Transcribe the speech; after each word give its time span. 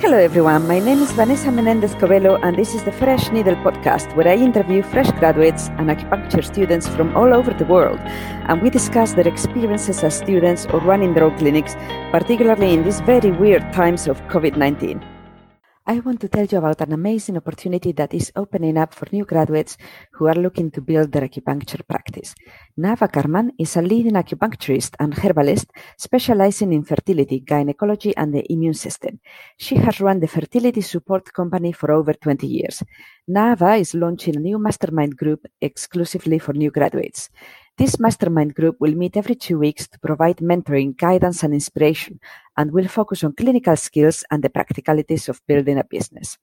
Hello, 0.00 0.16
everyone. 0.16 0.66
My 0.66 0.78
name 0.78 1.02
is 1.02 1.12
Vanessa 1.12 1.52
Menendez 1.52 1.94
Covelo, 1.96 2.42
and 2.42 2.56
this 2.56 2.74
is 2.74 2.82
the 2.84 2.90
Fresh 2.90 3.30
Needle 3.32 3.54
podcast, 3.56 4.16
where 4.16 4.26
I 4.26 4.34
interview 4.34 4.82
fresh 4.82 5.10
graduates 5.18 5.68
and 5.76 5.90
acupuncture 5.90 6.42
students 6.42 6.88
from 6.88 7.14
all 7.14 7.34
over 7.34 7.52
the 7.52 7.66
world. 7.66 8.00
And 8.48 8.62
we 8.62 8.70
discuss 8.70 9.12
their 9.12 9.28
experiences 9.28 10.02
as 10.02 10.16
students 10.16 10.64
or 10.72 10.80
running 10.80 11.12
their 11.12 11.24
own 11.24 11.36
clinics, 11.36 11.74
particularly 12.12 12.72
in 12.72 12.82
these 12.82 13.00
very 13.00 13.30
weird 13.30 13.74
times 13.74 14.08
of 14.08 14.18
COVID 14.28 14.56
19. 14.56 15.19
I 15.92 15.98
want 15.98 16.20
to 16.20 16.28
tell 16.28 16.46
you 16.46 16.58
about 16.58 16.80
an 16.82 16.92
amazing 16.92 17.36
opportunity 17.36 17.90
that 17.98 18.14
is 18.14 18.30
opening 18.36 18.78
up 18.78 18.94
for 18.94 19.08
new 19.10 19.24
graduates 19.24 19.76
who 20.12 20.28
are 20.28 20.36
looking 20.36 20.70
to 20.70 20.80
build 20.80 21.10
their 21.10 21.26
acupuncture 21.26 21.82
practice. 21.84 22.32
Naava 22.78 23.10
Carman 23.10 23.50
is 23.58 23.76
a 23.76 23.82
leading 23.82 24.12
acupuncturist 24.12 24.94
and 25.00 25.12
herbalist 25.12 25.72
specializing 25.98 26.72
in 26.72 26.84
fertility, 26.84 27.40
gynecology, 27.40 28.16
and 28.16 28.32
the 28.32 28.44
immune 28.52 28.74
system. 28.74 29.18
She 29.56 29.74
has 29.78 30.00
run 30.00 30.20
the 30.20 30.28
fertility 30.28 30.80
support 30.80 31.32
company 31.32 31.72
for 31.72 31.90
over 31.90 32.12
20 32.12 32.46
years. 32.46 32.84
Naava 33.28 33.80
is 33.80 33.92
launching 33.92 34.36
a 34.36 34.40
new 34.40 34.60
mastermind 34.60 35.16
group 35.16 35.44
exclusively 35.60 36.38
for 36.38 36.52
new 36.52 36.70
graduates. 36.70 37.30
This 37.80 37.98
mastermind 37.98 38.54
group 38.54 38.76
will 38.78 38.94
meet 38.94 39.16
every 39.16 39.34
two 39.34 39.58
weeks 39.58 39.88
to 39.88 39.98
provide 40.00 40.36
mentoring, 40.36 40.98
guidance, 40.98 41.42
and 41.42 41.54
inspiration, 41.54 42.20
and 42.54 42.72
will 42.72 42.88
focus 42.88 43.24
on 43.24 43.32
clinical 43.32 43.74
skills 43.74 44.22
and 44.30 44.42
the 44.42 44.50
practicalities 44.50 45.30
of 45.30 45.40
building 45.48 45.78
a 45.78 45.84
business. 45.84 46.36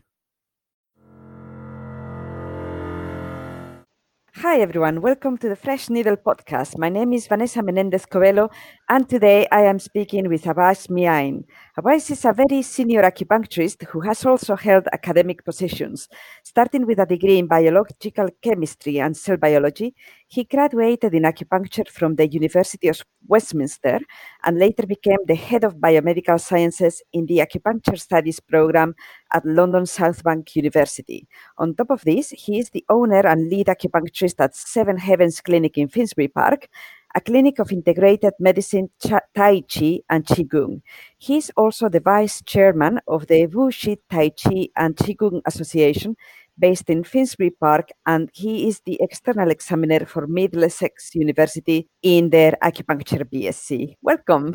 Hi, 4.41 4.59
everyone. 4.59 5.01
Welcome 5.01 5.39
to 5.39 5.49
the 5.49 5.55
Fresh 5.55 5.89
Needle 5.89 6.15
podcast. 6.15 6.77
My 6.77 6.89
name 6.89 7.11
is 7.11 7.25
Vanessa 7.25 7.63
Menendez 7.63 8.05
Covelo, 8.05 8.51
and 8.87 9.09
today 9.09 9.47
I 9.51 9.61
am 9.61 9.79
speaking 9.79 10.29
with 10.29 10.43
Awais 10.43 10.91
Mian. 10.91 11.43
Awais 11.75 12.11
is 12.11 12.23
a 12.23 12.33
very 12.33 12.61
senior 12.61 13.01
acupuncturist 13.01 13.83
who 13.87 14.01
has 14.01 14.23
also 14.27 14.55
held 14.55 14.87
academic 14.93 15.43
positions. 15.43 16.07
Starting 16.43 16.85
with 16.85 16.99
a 16.99 17.07
degree 17.07 17.39
in 17.39 17.47
biological 17.47 18.27
chemistry 18.43 18.99
and 18.99 19.17
cell 19.17 19.37
biology, 19.37 19.95
he 20.27 20.43
graduated 20.43 21.13
in 21.13 21.23
acupuncture 21.23 21.87
from 21.87 22.15
the 22.15 22.27
University 22.27 22.89
of 22.89 23.01
Westminster 23.27 23.99
and 24.43 24.59
later 24.59 24.85
became 24.85 25.19
the 25.25 25.35
head 25.35 25.63
of 25.63 25.77
biomedical 25.77 26.39
sciences 26.39 27.01
in 27.13 27.25
the 27.27 27.37
acupuncture 27.37 27.97
studies 27.97 28.39
program 28.41 28.93
at 29.33 29.45
London 29.45 29.85
South 29.85 30.23
Bank 30.23 30.55
University. 30.55 31.27
On 31.57 31.73
top 31.73 31.89
of 31.91 32.03
this, 32.03 32.31
he 32.31 32.59
is 32.59 32.69
the 32.71 32.83
owner 32.89 33.25
and 33.25 33.49
lead 33.49 33.67
acupuncturist 33.67 34.35
at 34.39 34.55
Seven 34.55 34.97
Heavens 34.97 35.39
Clinic 35.39 35.77
in 35.77 35.87
Finsbury 35.87 36.27
Park, 36.27 36.67
a 37.15 37.21
clinic 37.21 37.57
of 37.59 37.71
integrated 37.71 38.33
medicine, 38.39 38.89
Tai 39.01 39.61
Chi, 39.61 40.01
and 40.09 40.25
Qigong. 40.25 40.81
He 41.17 41.37
is 41.37 41.51
also 41.55 41.89
the 41.89 42.01
vice 42.01 42.41
chairman 42.43 42.99
of 43.07 43.27
the 43.27 43.47
Wu 43.47 43.71
Shi 43.71 43.97
Tai 44.09 44.29
Chi 44.31 44.69
and 44.75 44.95
Qigong 44.95 45.41
Association, 45.45 46.15
based 46.57 46.89
in 46.89 47.03
Finsbury 47.03 47.51
Park, 47.51 47.89
and 48.05 48.29
he 48.33 48.67
is 48.67 48.81
the 48.85 48.97
external 49.01 49.49
examiner 49.49 50.05
for 50.05 50.27
Middlesex 50.27 51.15
University 51.15 51.87
in 52.01 52.29
their 52.29 52.53
acupuncture 52.63 53.23
BSc. 53.23 53.95
Welcome. 54.01 54.53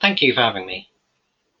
Thank 0.00 0.22
you 0.22 0.34
for 0.34 0.40
having 0.40 0.66
me. 0.66 0.88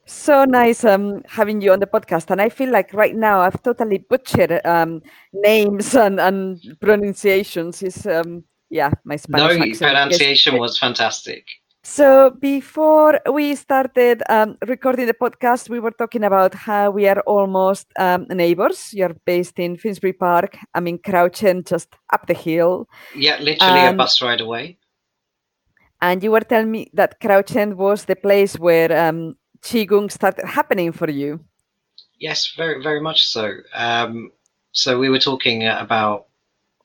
So 0.06 0.44
nice 0.44 0.84
um, 0.84 1.22
having 1.26 1.60
you 1.60 1.72
on 1.72 1.80
the 1.80 1.86
podcast, 1.86 2.30
and 2.30 2.40
I 2.40 2.48
feel 2.48 2.70
like 2.70 2.94
right 2.94 3.14
now 3.14 3.40
I've 3.40 3.62
totally 3.62 3.98
butchered 3.98 4.64
um, 4.64 5.02
names 5.34 5.94
and, 5.94 6.18
and 6.18 6.58
pronunciations. 6.80 7.82
Is 7.82 8.06
um, 8.06 8.44
yeah, 8.70 8.90
my 9.04 9.16
Spanish 9.16 9.80
no, 9.80 9.88
pronunciation 9.88 10.56
was 10.56 10.78
fantastic. 10.78 11.44
So 11.84 12.30
before 12.30 13.20
we 13.32 13.54
started 13.54 14.22
um, 14.28 14.58
recording 14.66 15.06
the 15.06 15.14
podcast, 15.14 15.68
we 15.68 15.80
were 15.80 15.92
talking 15.92 16.24
about 16.24 16.54
how 16.54 16.90
we 16.90 17.06
are 17.06 17.20
almost 17.20 17.86
um, 17.98 18.26
neighbors. 18.28 18.92
You're 18.92 19.14
based 19.24 19.58
in 19.58 19.76
Finsbury 19.76 20.12
Park. 20.12 20.58
I'm 20.74 20.86
in 20.88 20.98
Crouch 20.98 21.42
End, 21.44 21.66
just 21.66 21.94
up 22.12 22.26
the 22.26 22.34
hill. 22.34 22.88
Yeah, 23.14 23.38
literally 23.40 23.86
a 23.86 23.92
bus 23.92 24.20
ride 24.20 24.40
away. 24.40 24.78
And 26.00 26.22
you 26.22 26.30
were 26.32 26.40
telling 26.40 26.70
me 26.70 26.90
that 26.94 27.20
Crouch 27.20 27.54
End 27.56 27.76
was 27.76 28.04
the 28.04 28.16
place 28.16 28.58
where 28.58 28.92
um, 29.08 29.36
Qigong 29.62 30.10
started 30.10 30.46
happening 30.46 30.92
for 30.92 31.10
you. 31.10 31.44
Yes, 32.18 32.52
very, 32.56 32.82
very 32.82 33.00
much 33.00 33.26
so. 33.26 33.54
Um, 33.72 34.32
so 34.72 34.98
we 34.98 35.08
were 35.08 35.18
talking 35.18 35.66
about 35.66 36.26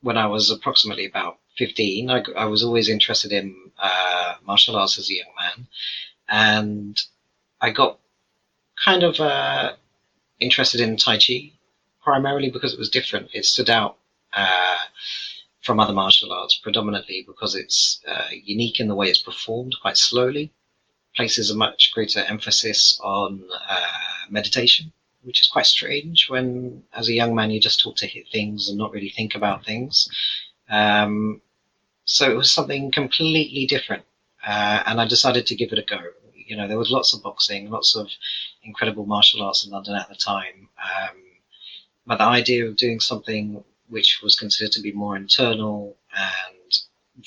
when 0.01 0.17
I 0.17 0.27
was 0.27 0.51
approximately 0.51 1.05
about 1.05 1.39
15. 1.57 2.09
I, 2.09 2.23
I 2.35 2.45
was 2.45 2.63
always 2.63 2.89
interested 2.89 3.31
in 3.31 3.55
uh, 3.81 4.35
martial 4.45 4.75
arts 4.75 4.97
as 4.97 5.09
a 5.09 5.13
young 5.13 5.33
man, 5.39 5.67
and 6.29 7.01
I 7.61 7.71
got 7.71 7.99
kind 8.83 9.03
of 9.03 9.19
uh, 9.19 9.73
interested 10.39 10.81
in 10.81 10.97
Tai 10.97 11.17
Chi 11.17 11.51
primarily 12.03 12.49
because 12.49 12.73
it 12.73 12.79
was 12.79 12.89
different. 12.89 13.29
It 13.33 13.45
stood 13.45 13.69
out 13.69 13.97
uh, 14.33 14.77
from 15.61 15.79
other 15.79 15.93
martial 15.93 16.33
arts 16.33 16.59
predominantly 16.61 17.23
because 17.25 17.55
it's 17.55 18.01
uh, 18.07 18.27
unique 18.31 18.79
in 18.79 18.87
the 18.87 18.95
way 18.95 19.07
it's 19.07 19.21
performed 19.21 19.75
quite 19.81 19.97
slowly, 19.97 20.51
places 21.15 21.49
a 21.49 21.55
much 21.55 21.91
greater 21.93 22.19
emphasis 22.21 22.99
on 23.03 23.43
uh, 23.69 23.87
meditation. 24.29 24.91
Which 25.21 25.39
is 25.39 25.47
quite 25.47 25.67
strange 25.67 26.27
when, 26.27 26.83
as 26.91 27.07
a 27.07 27.13
young 27.13 27.33
man, 27.33 27.49
you 27.49 27.61
just 27.61 27.79
talk 27.79 27.95
to 27.97 28.07
hit 28.07 28.27
things 28.29 28.67
and 28.67 28.77
not 28.77 28.91
really 28.91 29.07
think 29.07 29.35
about 29.35 29.63
things. 29.63 30.09
Um, 30.73 31.41
so 32.05 32.29
it 32.29 32.35
was 32.35 32.51
something 32.51 32.91
completely 32.91 33.65
different, 33.67 34.03
uh, 34.45 34.83
and 34.85 34.99
I 34.99 35.07
decided 35.07 35.45
to 35.47 35.55
give 35.55 35.71
it 35.71 35.79
a 35.79 35.83
go. 35.83 35.99
You 36.35 36.57
know, 36.57 36.67
there 36.67 36.79
was 36.79 36.91
lots 36.91 37.13
of 37.13 37.21
boxing, 37.21 37.69
lots 37.69 37.95
of 37.95 38.09
incredible 38.63 39.05
martial 39.05 39.43
arts 39.43 39.65
in 39.65 39.71
London 39.71 39.95
at 39.95 40.09
the 40.09 40.15
time, 40.15 40.67
um, 40.83 41.17
but 42.07 42.17
the 42.17 42.25
idea 42.25 42.65
of 42.65 42.75
doing 42.75 42.99
something 42.99 43.63
which 43.87 44.21
was 44.23 44.35
considered 44.35 44.71
to 44.73 44.81
be 44.81 44.91
more 44.91 45.15
internal 45.15 45.95
and 46.15 46.79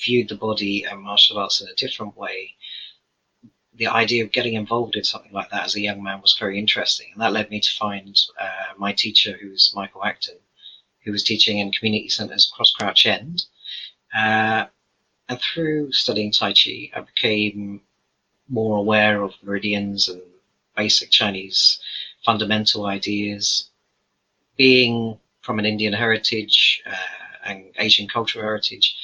viewed 0.05 0.27
the 0.27 0.35
body 0.35 0.83
and 0.83 1.01
martial 1.01 1.37
arts 1.37 1.61
in 1.61 1.67
a 1.69 1.75
different 1.75 2.17
way 2.17 2.53
the 3.77 3.87
idea 3.87 4.23
of 4.23 4.31
getting 4.31 4.55
involved 4.55 4.95
in 4.95 5.03
something 5.03 5.31
like 5.31 5.49
that 5.51 5.65
as 5.65 5.75
a 5.75 5.79
young 5.79 6.01
man 6.01 6.19
was 6.21 6.35
very 6.39 6.57
interesting. 6.57 7.07
And 7.13 7.21
that 7.21 7.31
led 7.31 7.49
me 7.49 7.59
to 7.59 7.71
find 7.71 8.19
uh, 8.39 8.73
my 8.77 8.91
teacher, 8.91 9.37
who 9.39 9.51
was 9.51 9.71
Michael 9.75 10.03
Acton, 10.03 10.37
who 11.07 11.13
was 11.13 11.23
teaching 11.23 11.59
in 11.59 11.71
community 11.71 12.09
centres 12.09 12.51
across 12.51 12.71
Crouch 12.71 13.05
End. 13.05 13.45
Uh, 14.13 14.65
and 15.29 15.39
through 15.39 15.93
studying 15.93 16.33
Tai 16.33 16.51
Chi, 16.51 16.91
I 16.93 16.99
became 16.99 17.81
more 18.49 18.77
aware 18.77 19.21
of 19.23 19.33
meridians 19.41 20.09
and 20.09 20.21
basic 20.75 21.09
Chinese 21.09 21.79
fundamental 22.25 22.85
ideas. 22.85 23.69
Being 24.57 25.17
from 25.41 25.59
an 25.59 25.65
Indian 25.65 25.93
heritage 25.93 26.81
uh, 26.85 27.45
and 27.45 27.65
Asian 27.77 28.09
cultural 28.09 28.43
heritage, 28.43 28.95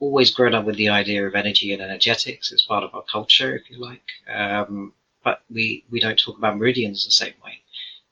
always 0.00 0.32
grown 0.32 0.54
up 0.54 0.64
with 0.64 0.76
the 0.76 0.88
idea 0.88 1.24
of 1.24 1.36
energy 1.36 1.72
and 1.72 1.80
energetics. 1.80 2.52
as 2.52 2.62
part 2.62 2.82
of 2.82 2.94
our 2.94 3.04
culture, 3.12 3.54
if 3.54 3.70
you 3.70 3.78
like. 3.78 4.08
Um, 4.28 4.92
but 5.22 5.42
we, 5.50 5.84
we 5.88 6.00
don't 6.00 6.18
talk 6.18 6.36
about 6.36 6.58
meridians 6.58 7.04
the 7.04 7.12
same 7.12 7.34
way 7.44 7.62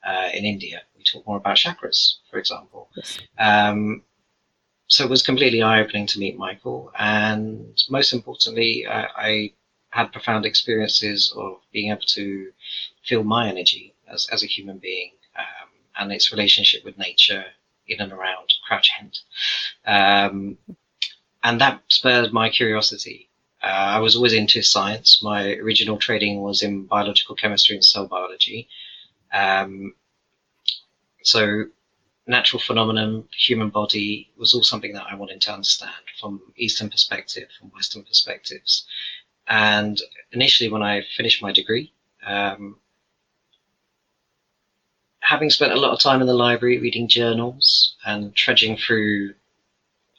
uh, 0.06 0.28
in 0.32 0.44
India. 0.44 0.82
Talk 1.12 1.26
more 1.26 1.36
about 1.36 1.56
chakras, 1.56 2.14
for 2.30 2.38
example. 2.38 2.88
Yes. 2.96 3.18
Um, 3.38 4.02
so 4.88 5.04
it 5.04 5.10
was 5.10 5.22
completely 5.22 5.62
eye 5.62 5.80
opening 5.80 6.06
to 6.08 6.18
meet 6.18 6.38
Michael. 6.38 6.92
And 6.98 7.82
most 7.90 8.12
importantly, 8.12 8.86
I, 8.86 9.06
I 9.16 9.52
had 9.90 10.12
profound 10.12 10.44
experiences 10.44 11.32
of 11.36 11.58
being 11.72 11.90
able 11.90 12.02
to 12.06 12.52
feel 13.04 13.24
my 13.24 13.48
energy 13.48 13.94
as, 14.12 14.28
as 14.30 14.42
a 14.42 14.46
human 14.46 14.78
being 14.78 15.12
um, 15.36 15.68
and 15.98 16.12
its 16.12 16.32
relationship 16.32 16.84
with 16.84 16.98
nature 16.98 17.44
in 17.88 18.00
and 18.00 18.12
around 18.12 18.52
Crouch 18.66 18.90
End. 19.00 19.18
Um, 19.86 20.58
and 21.42 21.60
that 21.60 21.82
spurred 21.88 22.32
my 22.32 22.50
curiosity. 22.50 23.28
Uh, 23.62 23.66
I 23.96 23.98
was 24.00 24.14
always 24.16 24.32
into 24.32 24.62
science. 24.62 25.22
My 25.22 25.54
original 25.54 25.96
training 25.96 26.42
was 26.42 26.62
in 26.62 26.84
biological 26.84 27.34
chemistry 27.36 27.76
and 27.76 27.84
cell 27.84 28.06
biology. 28.06 28.68
Um, 29.32 29.94
so 31.26 31.64
natural 32.26 32.60
phenomenon, 32.60 33.24
human 33.36 33.70
body, 33.70 34.30
was 34.36 34.54
all 34.54 34.62
something 34.62 34.92
that 34.92 35.06
I 35.10 35.14
wanted 35.14 35.40
to 35.42 35.52
understand 35.52 35.92
from 36.20 36.40
Eastern 36.56 36.88
perspective, 36.88 37.48
from 37.58 37.70
Western 37.70 38.04
perspectives. 38.04 38.86
and 39.48 40.00
initially, 40.32 40.68
when 40.68 40.82
I 40.82 41.02
finished 41.16 41.40
my 41.42 41.52
degree, 41.52 41.92
um, 42.26 42.76
having 45.20 45.50
spent 45.50 45.72
a 45.72 45.76
lot 45.76 45.92
of 45.92 46.00
time 46.00 46.20
in 46.20 46.26
the 46.26 46.34
library 46.34 46.78
reading 46.78 47.08
journals 47.08 47.96
and 48.04 48.34
trudging 48.34 48.76
through 48.76 49.34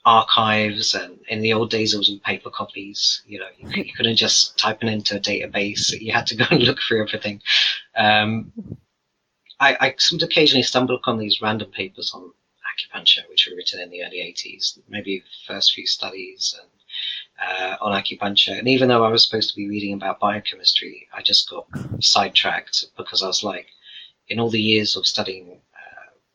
archives 0.05 0.93
and 0.93 1.19
in 1.27 1.41
the 1.41 1.51
old 1.51 1.69
days 1.69 1.93
it 1.93 1.97
was 1.97 2.09
in 2.09 2.19
paper 2.19 2.49
copies 2.49 3.21
you 3.27 3.37
know 3.37 3.47
you, 3.57 3.83
you 3.83 3.93
couldn't 3.97 4.15
just 4.15 4.57
type 4.57 4.81
it 4.81 4.87
into 4.87 5.17
a 5.17 5.19
database 5.19 5.91
you 5.99 6.13
had 6.13 6.25
to 6.25 6.35
go 6.35 6.45
and 6.49 6.63
look 6.63 6.79
through 6.79 7.01
everything 7.01 7.41
um, 7.97 8.51
I, 9.59 9.77
I 9.79 9.95
occasionally 10.21 10.63
stumble 10.63 10.95
upon 10.95 11.17
these 11.17 11.41
random 11.41 11.71
papers 11.71 12.11
on 12.13 12.31
acupuncture 12.71 13.27
which 13.29 13.47
were 13.49 13.55
written 13.55 13.79
in 13.79 13.89
the 13.89 14.03
early 14.03 14.17
80s 14.17 14.79
maybe 14.87 15.19
the 15.19 15.53
first 15.53 15.73
few 15.73 15.87
studies 15.87 16.55
and 16.59 16.69
uh, 17.49 17.77
on 17.81 17.99
acupuncture 17.99 18.57
and 18.57 18.67
even 18.67 18.87
though 18.87 19.03
i 19.03 19.09
was 19.09 19.25
supposed 19.25 19.49
to 19.49 19.55
be 19.55 19.67
reading 19.67 19.93
about 19.93 20.19
biochemistry 20.19 21.07
i 21.13 21.21
just 21.21 21.49
got 21.49 21.65
sidetracked 21.99 22.85
because 22.97 23.23
i 23.23 23.27
was 23.27 23.43
like 23.43 23.67
in 24.29 24.39
all 24.39 24.49
the 24.49 24.61
years 24.61 24.95
of 24.95 25.07
studying 25.07 25.59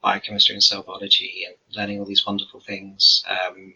biochemistry 0.03 0.55
and 0.55 0.63
cell 0.63 0.83
biology 0.83 1.45
and 1.47 1.57
learning 1.77 1.99
all 1.99 2.05
these 2.05 2.27
wonderful 2.27 2.61
things. 2.61 3.25
Um, 3.29 3.75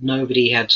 nobody 0.00 0.50
had, 0.50 0.72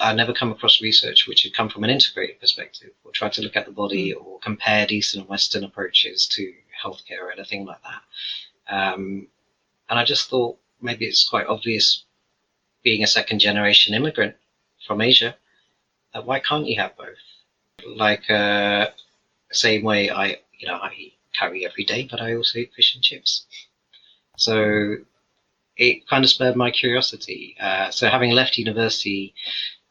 I 0.00 0.12
never 0.12 0.34
come 0.34 0.52
across 0.52 0.82
research 0.82 1.26
which 1.26 1.42
had 1.42 1.54
come 1.54 1.70
from 1.70 1.84
an 1.84 1.90
integrated 1.90 2.38
perspective 2.38 2.90
or 3.02 3.12
tried 3.12 3.32
to 3.34 3.42
look 3.42 3.56
at 3.56 3.64
the 3.64 3.72
body 3.72 4.12
mm. 4.12 4.24
or 4.24 4.38
compared 4.40 4.92
Eastern 4.92 5.20
and 5.20 5.28
Western 5.28 5.64
approaches 5.64 6.26
to 6.28 6.52
healthcare 6.84 7.20
or 7.22 7.32
anything 7.32 7.64
like 7.64 7.80
that. 7.82 8.02
Um, 8.74 9.26
and 9.88 9.98
I 9.98 10.04
just 10.04 10.28
thought 10.28 10.58
maybe 10.80 11.06
it's 11.06 11.28
quite 11.28 11.46
obvious 11.46 12.04
being 12.82 13.02
a 13.02 13.06
second 13.06 13.38
generation 13.38 13.94
immigrant 13.94 14.36
from 14.86 15.00
Asia, 15.00 15.36
that 16.14 16.26
why 16.26 16.40
can't 16.40 16.66
you 16.66 16.76
have 16.80 16.96
both? 16.96 17.86
Like, 17.86 18.28
uh, 18.30 18.88
same 19.52 19.82
way 19.82 20.10
I, 20.10 20.38
you 20.58 20.66
know, 20.66 20.74
I 20.74 21.12
carry 21.38 21.66
every 21.66 21.84
day, 21.84 22.06
but 22.10 22.20
I 22.20 22.34
also 22.34 22.58
eat 22.58 22.72
fish 22.74 22.94
and 22.94 23.02
chips. 23.02 23.46
So 24.36 24.96
it 25.80 26.06
kind 26.06 26.22
of 26.22 26.30
spurred 26.30 26.56
my 26.56 26.70
curiosity. 26.70 27.56
Uh, 27.58 27.90
so 27.90 28.06
having 28.10 28.32
left 28.32 28.58
university, 28.58 29.34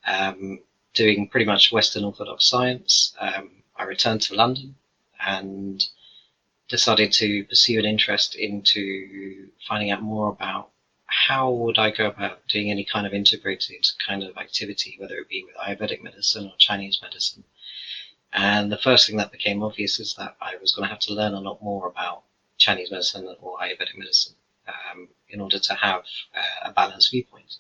um, 0.06 0.60
doing 0.94 1.28
pretty 1.28 1.48
much 1.48 1.72
Western 1.72 2.04
Orthodox 2.04 2.46
science, 2.46 3.16
um, 3.20 3.50
I 3.76 3.86
returned 3.86 4.22
to 4.24 4.36
London 4.36 4.76
and 5.20 5.84
decided 6.68 7.12
to 7.14 7.44
pursue 7.46 7.80
an 7.80 7.86
interest 7.86 8.36
into 8.36 9.50
finding 9.68 9.90
out 9.90 10.04
more 10.04 10.30
about 10.30 10.70
how 11.08 11.50
would 11.50 11.80
I 11.80 11.90
go 11.90 12.06
about 12.06 12.48
doing 12.48 12.70
any 12.70 12.86
kind 12.86 13.08
of 13.08 13.14
integrated 13.14 13.84
kind 14.08 14.22
of 14.22 14.38
activity, 14.38 14.96
whether 15.00 15.16
it 15.16 15.28
be 15.28 15.44
with 15.44 15.56
Ayurvedic 15.56 16.04
medicine 16.04 16.46
or 16.46 16.54
Chinese 16.60 17.00
medicine. 17.02 17.44
And 18.32 18.72
the 18.72 18.78
first 18.78 19.08
thing 19.08 19.18
that 19.18 19.32
became 19.32 19.64
obvious 19.64 20.00
is 20.00 20.14
that 20.20 20.38
I 20.40 20.58
was 20.62 20.72
going 20.72 20.88
to 20.88 20.94
have 20.94 21.02
to 21.08 21.16
learn 21.16 21.34
a 21.34 21.42
lot 21.42 21.64
more 21.64 21.88
about 21.88 22.22
Chinese 22.60 22.92
medicine 22.92 23.28
or 23.42 23.58
Ayurvedic 23.58 23.98
medicine 23.98 24.36
um, 24.68 25.10
in 25.30 25.42
order 25.42 25.60
to 25.60 25.74
have 25.74 26.04
uh, 26.36 26.70
a 26.70 26.72
balanced 26.72 27.12
viewpoint. 27.12 27.56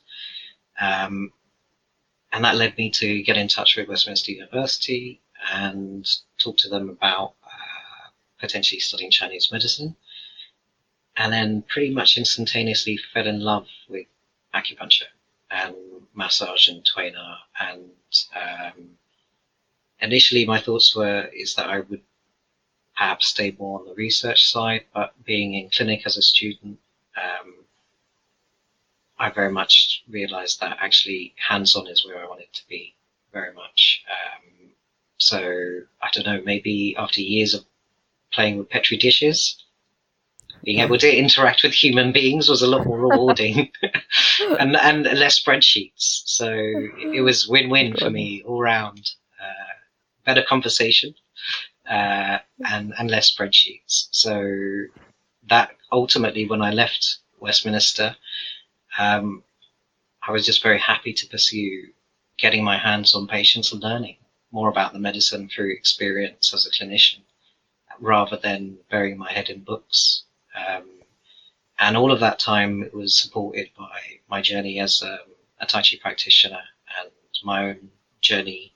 Um, 0.79 1.31
and 2.31 2.43
that 2.43 2.55
led 2.55 2.77
me 2.77 2.91
to 2.91 3.23
get 3.23 3.37
in 3.37 3.47
touch 3.47 3.75
with 3.75 3.87
Westminster 3.87 4.31
University 4.31 5.21
and 5.51 6.07
talk 6.37 6.57
to 6.57 6.69
them 6.69 6.89
about 6.89 7.33
uh, 7.43 8.09
potentially 8.39 8.79
studying 8.79 9.11
Chinese 9.11 9.51
medicine. 9.51 9.95
And 11.17 11.33
then 11.33 11.63
pretty 11.63 11.93
much 11.93 12.17
instantaneously 12.17 12.97
fell 13.13 13.27
in 13.27 13.41
love 13.41 13.67
with 13.89 14.07
acupuncture 14.53 15.11
and 15.51 15.75
massage 16.13 16.67
and 16.67 16.85
Tuina. 16.85 17.37
And 17.59 17.91
um, 18.35 18.89
initially 19.99 20.45
my 20.45 20.61
thoughts 20.61 20.95
were 20.95 21.29
is 21.33 21.55
that 21.55 21.67
I 21.67 21.81
would 21.81 22.01
perhaps 22.95 23.27
stay 23.27 23.55
more 23.57 23.79
on 23.79 23.85
the 23.85 23.93
research 23.95 24.49
side, 24.49 24.85
but 24.93 25.13
being 25.23 25.55
in 25.55 25.69
clinic 25.69 26.03
as 26.05 26.17
a 26.17 26.21
student, 26.21 26.77
um, 27.17 27.58
I 29.19 29.29
very 29.29 29.51
much 29.51 30.03
realized 30.09 30.59
that 30.61 30.77
actually 30.79 31.33
hands-on 31.47 31.87
is 31.87 32.05
where 32.05 32.23
I 32.23 32.27
wanted 32.27 32.51
to 32.53 32.67
be 32.67 32.95
very 33.33 33.53
much. 33.53 34.03
Um, 34.09 34.71
so 35.17 35.39
I 36.01 36.09
don't 36.13 36.25
know, 36.25 36.41
maybe 36.45 36.95
after 36.97 37.21
years 37.21 37.53
of 37.53 37.65
playing 38.31 38.57
with 38.57 38.69
petri 38.69 38.97
dishes, 38.97 39.63
being 40.63 40.79
able 40.79 40.97
to 40.97 41.17
interact 41.17 41.63
with 41.63 41.73
human 41.73 42.11
beings 42.11 42.49
was 42.49 42.61
a 42.61 42.67
lot 42.67 42.85
more 42.85 42.99
rewarding 42.99 43.71
and, 44.59 44.75
and 44.75 45.03
less 45.03 45.41
spreadsheets. 45.41 46.21
So 46.25 46.51
it 46.53 47.23
was 47.23 47.47
win-win 47.47 47.95
for 47.97 48.09
me 48.09 48.43
all 48.45 48.61
round 48.61 49.11
better 50.29 50.43
conversation 50.47 51.13
uh, 51.89 52.37
and 52.73 52.93
and 52.99 53.09
less 53.09 53.33
spreadsheets. 53.33 54.07
So 54.11 54.33
that 55.49 55.69
ultimately, 55.91 56.47
when 56.47 56.61
I 56.61 56.71
left 56.71 57.17
Westminster, 57.39 58.15
um, 58.99 59.43
I 60.27 60.31
was 60.31 60.45
just 60.45 60.61
very 60.61 60.77
happy 60.77 61.13
to 61.13 61.27
pursue 61.27 61.87
getting 62.37 62.63
my 62.63 62.77
hands 62.77 63.15
on 63.15 63.27
patients 63.27 63.71
and 63.71 63.81
learning 63.81 64.17
more 64.51 64.69
about 64.69 64.93
the 64.93 64.99
medicine 64.99 65.47
through 65.47 65.71
experience 65.71 66.53
as 66.53 66.65
a 66.65 66.71
clinician, 66.71 67.21
rather 67.99 68.37
than 68.37 68.77
burying 68.91 69.17
my 69.17 69.31
head 69.31 69.49
in 69.49 69.61
books. 69.61 70.23
Um, 70.55 70.85
and 71.79 71.95
all 71.95 72.11
of 72.11 72.19
that 72.19 72.39
time 72.39 72.89
was 72.93 73.15
supported 73.15 73.69
by 73.77 73.99
my 74.29 74.41
journey 74.41 74.79
as 74.79 75.01
a, 75.01 75.19
a 75.61 75.65
Tai 75.65 75.81
Chi 75.81 75.97
practitioner 76.01 76.61
and 76.99 77.11
my 77.43 77.69
own 77.69 77.89
journey 78.21 78.73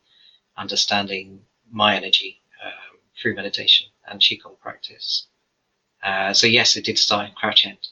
understanding 0.55 1.41
my 1.71 1.95
energy 1.95 2.41
um, 2.63 2.97
through 3.19 3.35
meditation 3.35 3.87
and 4.07 4.21
Qigong 4.21 4.57
practice. 4.59 5.27
Uh, 6.01 6.33
so 6.33 6.47
yes, 6.47 6.77
it 6.77 6.85
did 6.85 6.97
start 6.97 7.27
in 7.27 7.35
Crouch 7.35 7.65
End. 7.65 7.87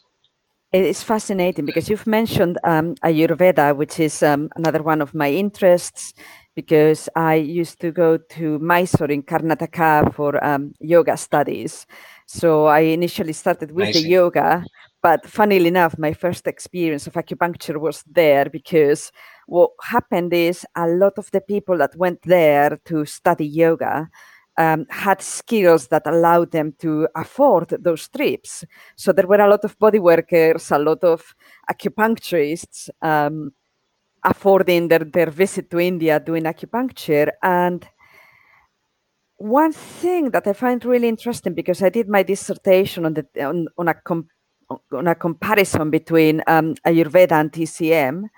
It's 0.74 1.04
fascinating 1.04 1.66
because 1.66 1.90
you've 1.90 2.08
mentioned 2.08 2.58
um, 2.64 2.96
Ayurveda, 3.04 3.76
which 3.76 4.00
is 4.00 4.24
um, 4.24 4.50
another 4.56 4.82
one 4.82 5.02
of 5.02 5.14
my 5.14 5.30
interests. 5.30 6.14
Because 6.54 7.08
I 7.16 7.36
used 7.36 7.80
to 7.80 7.92
go 7.92 8.18
to 8.18 8.60
Mysore 8.60 9.10
in 9.10 9.24
Karnataka 9.24 10.14
for 10.14 10.44
um, 10.44 10.74
yoga 10.82 11.16
studies. 11.16 11.86
So 12.26 12.66
I 12.66 12.80
initially 12.82 13.32
started 13.32 13.72
with 13.72 13.84
Amazing. 13.84 14.04
the 14.04 14.10
yoga, 14.10 14.66
but 15.02 15.26
funnily 15.26 15.68
enough, 15.68 15.98
my 15.98 16.12
first 16.12 16.48
experience 16.48 17.08
of 17.08 17.14
acupuncture 17.14 17.80
was 17.80 18.04
there 18.06 18.50
because 18.50 19.14
what 19.48 19.72
happened 19.82 20.34
is 20.34 20.66
a 20.76 20.88
lot 20.88 21.14
of 21.18 21.32
the 21.32 21.40
people 21.40 21.78
that 21.78 21.96
went 21.96 22.22
there 22.24 22.80
to 22.86 23.06
study 23.06 23.46
yoga 23.46 24.10
um, 24.58 24.86
had 24.90 25.22
skills 25.22 25.88
that 25.88 26.06
allowed 26.06 26.52
them 26.52 26.74
to 26.80 27.08
afford 27.16 27.70
those 27.80 28.08
trips. 28.10 28.64
So 28.96 29.12
there 29.12 29.28
were 29.28 29.42
a 29.42 29.50
lot 29.50 29.64
of 29.64 29.78
body 29.80 30.00
workers, 30.00 30.72
a 30.72 30.78
lot 30.78 31.04
of 31.04 31.34
acupuncturists 31.70 32.90
um, 33.02 33.54
affording 34.24 34.88
their, 34.88 35.00
their 35.00 35.32
visit 35.32 35.70
to 35.72 35.80
India 35.80 36.20
doing 36.20 36.44
acupuncture. 36.44 37.32
And 37.42 37.88
one 39.38 39.72
thing 39.72 40.32
that 40.32 40.46
I 40.46 40.54
find 40.54 40.84
really 40.86 41.08
interesting 41.08 41.54
because 41.54 41.82
I 41.82 41.90
did 41.90 42.08
my 42.08 42.24
dissertation 42.24 43.06
on 43.06 43.16
the 43.16 43.26
on, 43.44 43.68
on 43.78 43.88
a 43.88 43.96
com- 43.96 44.30
on 44.94 45.08
a 45.08 45.16
comparison 45.16 45.90
between 45.90 46.44
um, 46.48 46.76
Ayurveda 46.86 47.34
and 47.34 47.52
TCM 47.52 48.30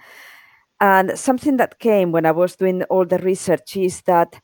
and 0.83 1.17
something 1.17 1.57
that 1.57 1.79
came 1.79 2.11
when 2.11 2.25
I 2.25 2.31
was 2.31 2.57
doing 2.57 2.83
all 2.83 3.05
the 3.05 3.19
research 3.19 3.77
is 3.77 4.01
that 4.01 4.41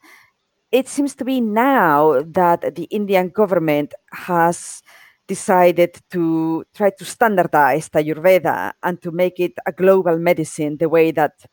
it 0.72 0.88
seems 0.88 1.16
to 1.16 1.26
be 1.26 1.42
now 1.42 2.22
that 2.22 2.76
the 2.76 2.84
Indian 2.86 3.30
government 3.30 3.94
has 4.12 4.84
decided 5.28 6.00
to 6.10 6.66
try 6.74 6.90
to 6.90 7.06
standardize 7.06 7.90
Ayurveda 7.90 8.74
and 8.84 9.02
to 9.02 9.12
make 9.12 9.40
it 9.40 9.54
a 9.66 9.72
global 9.72 10.18
medicine 10.18 10.78
the 10.78 10.90
way 10.90 11.12
that 11.12 11.46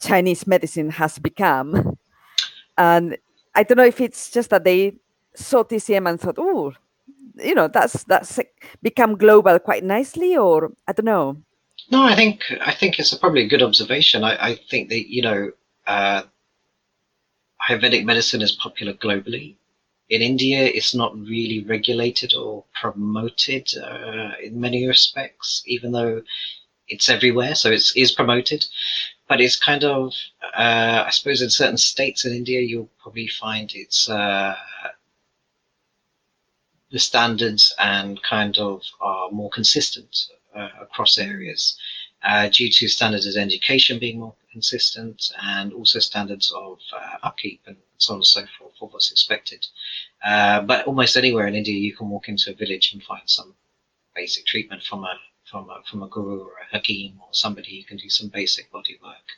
Chinese 0.00 0.46
medicine 0.46 0.90
has 0.90 1.18
become. 1.18 1.98
And 2.76 3.18
I 3.54 3.62
don't 3.62 3.76
know 3.76 3.84
if 3.84 4.00
it's 4.00 4.30
just 4.30 4.50
that 4.50 4.64
they 4.64 4.96
saw 5.34 5.62
TCM 5.62 6.08
and 6.08 6.20
thought, 6.20 6.38
oh, 6.38 6.72
you 7.36 7.54
know, 7.54 7.68
that's 7.68 8.04
that's 8.04 8.40
become 8.82 9.16
global 9.16 9.58
quite 9.58 9.84
nicely, 9.84 10.36
or 10.36 10.72
I 10.86 10.92
don't 10.92 11.04
know. 11.04 11.36
No, 11.90 12.02
I 12.02 12.14
think 12.14 12.42
I 12.60 12.72
think 12.72 12.98
it's 12.98 13.12
a 13.12 13.18
probably 13.18 13.44
a 13.44 13.48
good 13.48 13.62
observation. 13.62 14.24
I, 14.24 14.50
I 14.50 14.54
think 14.70 14.88
that 14.88 15.10
you 15.10 15.22
know, 15.22 15.50
uh, 15.86 16.22
Ayurvedic 17.62 18.04
medicine 18.04 18.42
is 18.42 18.52
popular 18.52 18.94
globally. 18.94 19.56
In 20.08 20.22
India, 20.22 20.62
it's 20.64 20.94
not 20.94 21.18
really 21.18 21.64
regulated 21.64 22.32
or 22.34 22.64
promoted 22.80 23.68
uh, 23.76 24.32
in 24.42 24.60
many 24.60 24.86
respects, 24.86 25.62
even 25.66 25.92
though 25.92 26.22
it's 26.88 27.08
everywhere. 27.10 27.54
So 27.54 27.70
it's 27.70 28.12
promoted, 28.12 28.64
but 29.28 29.40
it's 29.40 29.56
kind 29.56 29.84
of, 29.84 30.14
uh, 30.42 31.04
I 31.06 31.10
suppose, 31.10 31.42
in 31.42 31.50
certain 31.50 31.76
states 31.76 32.24
in 32.24 32.32
India, 32.32 32.60
you'll 32.60 32.90
probably 33.02 33.28
find 33.28 33.70
it's 33.74 34.08
uh, 34.08 34.56
the 36.90 36.98
standards 36.98 37.74
and 37.78 38.22
kind 38.22 38.56
of 38.58 38.82
are 39.00 39.30
more 39.30 39.50
consistent 39.50 40.16
uh, 40.54 40.70
across 40.80 41.18
areas. 41.18 41.76
Uh, 42.22 42.48
due 42.48 42.70
to 42.70 42.88
standards 42.88 43.26
of 43.26 43.40
education 43.40 43.98
being 43.98 44.20
more 44.20 44.34
consistent 44.52 45.30
and 45.42 45.72
also 45.72 45.98
standards 45.98 46.52
of 46.56 46.78
uh, 46.92 47.16
upkeep 47.22 47.60
and 47.66 47.76
so 47.98 48.14
on 48.14 48.18
and 48.18 48.26
so 48.26 48.44
forth 48.58 48.72
for 48.78 48.88
what's 48.88 49.10
expected. 49.10 49.66
Uh, 50.24 50.60
but 50.62 50.86
almost 50.86 51.16
anywhere 51.16 51.46
in 51.46 51.54
India, 51.54 51.74
you 51.74 51.94
can 51.94 52.08
walk 52.08 52.28
into 52.28 52.50
a 52.50 52.54
village 52.54 52.92
and 52.92 53.02
find 53.02 53.22
some 53.26 53.54
basic 54.14 54.46
treatment 54.46 54.82
from 54.82 55.04
a 55.04 55.14
from 55.50 55.70
a, 55.70 55.80
from 55.90 56.02
a 56.02 56.08
guru 56.08 56.40
or 56.42 56.52
a 56.60 56.76
hakim 56.76 57.18
or 57.20 57.28
somebody 57.32 57.80
who 57.80 57.86
can 57.86 57.96
do 57.96 58.10
some 58.10 58.28
basic 58.28 58.70
body 58.70 58.98
work. 59.02 59.28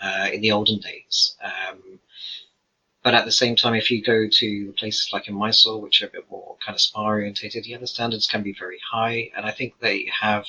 Uh, 0.00 0.30
in 0.32 0.40
the 0.40 0.50
olden 0.50 0.78
days. 0.78 1.36
Um, 1.44 2.00
but 3.02 3.12
at 3.12 3.26
the 3.26 3.32
same 3.32 3.54
time, 3.54 3.74
if 3.74 3.90
you 3.90 4.02
go 4.02 4.26
to 4.30 4.72
places 4.78 5.10
like 5.12 5.28
in 5.28 5.34
Mysore, 5.34 5.78
which 5.78 6.02
are 6.02 6.06
a 6.06 6.10
bit 6.10 6.30
more 6.30 6.56
kind 6.64 6.74
of 6.74 6.80
spa 6.80 7.02
orientated, 7.02 7.66
yeah, 7.66 7.76
the 7.76 7.86
standards 7.86 8.26
can 8.26 8.42
be 8.42 8.54
very 8.58 8.78
high. 8.90 9.30
And 9.36 9.44
I 9.44 9.50
think 9.50 9.78
they 9.78 10.06
have 10.18 10.46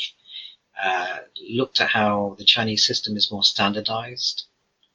uh, 0.82 1.20
looked 1.50 1.80
at 1.80 1.90
how 1.90 2.36
the 2.38 2.46
Chinese 2.46 2.86
system 2.86 3.16
is 3.16 3.32
more 3.32 3.44
standardized. 3.44 4.46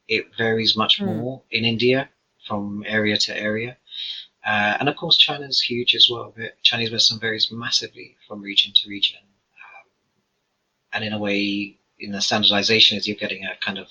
It 0.09 0.35
varies 0.37 0.77
much 0.77 0.99
mm. 0.99 1.07
more 1.07 1.43
in 1.51 1.65
India 1.65 2.09
from 2.47 2.85
area 2.87 3.17
to 3.17 3.37
area. 3.37 3.77
Uh, 4.45 4.77
and 4.79 4.89
of 4.89 4.97
course, 4.97 5.17
China 5.17 5.47
is 5.47 5.61
huge 5.61 5.95
as 5.95 6.09
well. 6.11 6.33
Chinese 6.63 6.91
medicine 6.91 7.19
varies 7.19 7.51
massively 7.51 8.17
from 8.27 8.41
region 8.41 8.73
to 8.75 8.89
region. 8.89 9.19
Um, 9.21 9.91
and 10.93 11.05
in 11.05 11.13
a 11.13 11.19
way, 11.19 11.79
in 11.99 12.13
the 12.13 12.21
standardization, 12.21 12.97
is 12.97 13.09
you're 13.09 13.17
getting 13.17 13.45
a 13.45 13.57
kind 13.61 13.79
of 13.79 13.89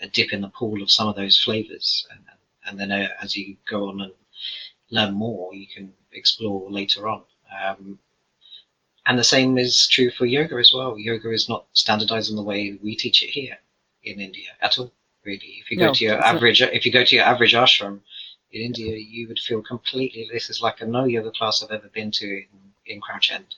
a 0.00 0.08
dip 0.08 0.32
in 0.32 0.42
the 0.42 0.48
pool 0.48 0.82
of 0.82 0.90
some 0.90 1.08
of 1.08 1.16
those 1.16 1.38
flavors, 1.38 2.06
and, 2.10 2.20
and 2.66 2.78
then 2.78 2.92
uh, 2.92 3.08
as 3.22 3.36
you 3.36 3.56
go 3.68 3.88
on 3.88 4.00
and 4.00 4.12
learn 4.90 5.14
more, 5.14 5.54
you 5.54 5.66
can 5.66 5.94
explore 6.12 6.70
later 6.70 7.08
on. 7.08 7.22
Um, 7.64 7.98
and 9.06 9.18
the 9.18 9.24
same 9.24 9.58
is 9.58 9.86
true 9.88 10.10
for 10.10 10.26
yoga 10.26 10.56
as 10.56 10.72
well. 10.74 10.98
Yoga 10.98 11.30
is 11.30 11.48
not 11.48 11.66
standardized 11.72 12.30
in 12.30 12.36
the 12.36 12.42
way 12.42 12.78
we 12.82 12.96
teach 12.96 13.22
it 13.22 13.30
here 13.30 13.58
in 14.02 14.20
India 14.20 14.50
at 14.60 14.78
all. 14.78 14.92
Really, 15.24 15.56
if 15.62 15.70
you 15.70 15.78
go 15.78 15.86
no, 15.86 15.94
to 15.94 16.04
your 16.04 16.22
average, 16.22 16.60
not. 16.60 16.74
if 16.74 16.84
you 16.84 16.92
go 16.92 17.04
to 17.04 17.14
your 17.14 17.24
average 17.24 17.54
ashram 17.54 18.00
in 18.52 18.60
India, 18.60 18.94
you 18.96 19.26
would 19.28 19.38
feel 19.38 19.62
completely. 19.62 20.28
This 20.30 20.50
is 20.50 20.60
like 20.60 20.82
a 20.82 20.86
no 20.86 21.04
yoga 21.04 21.30
class 21.30 21.62
I've 21.62 21.70
ever 21.70 21.88
been 21.88 22.10
to 22.12 22.26
in, 22.26 22.46
in 22.86 23.00
Crouch 23.00 23.32
End. 23.32 23.54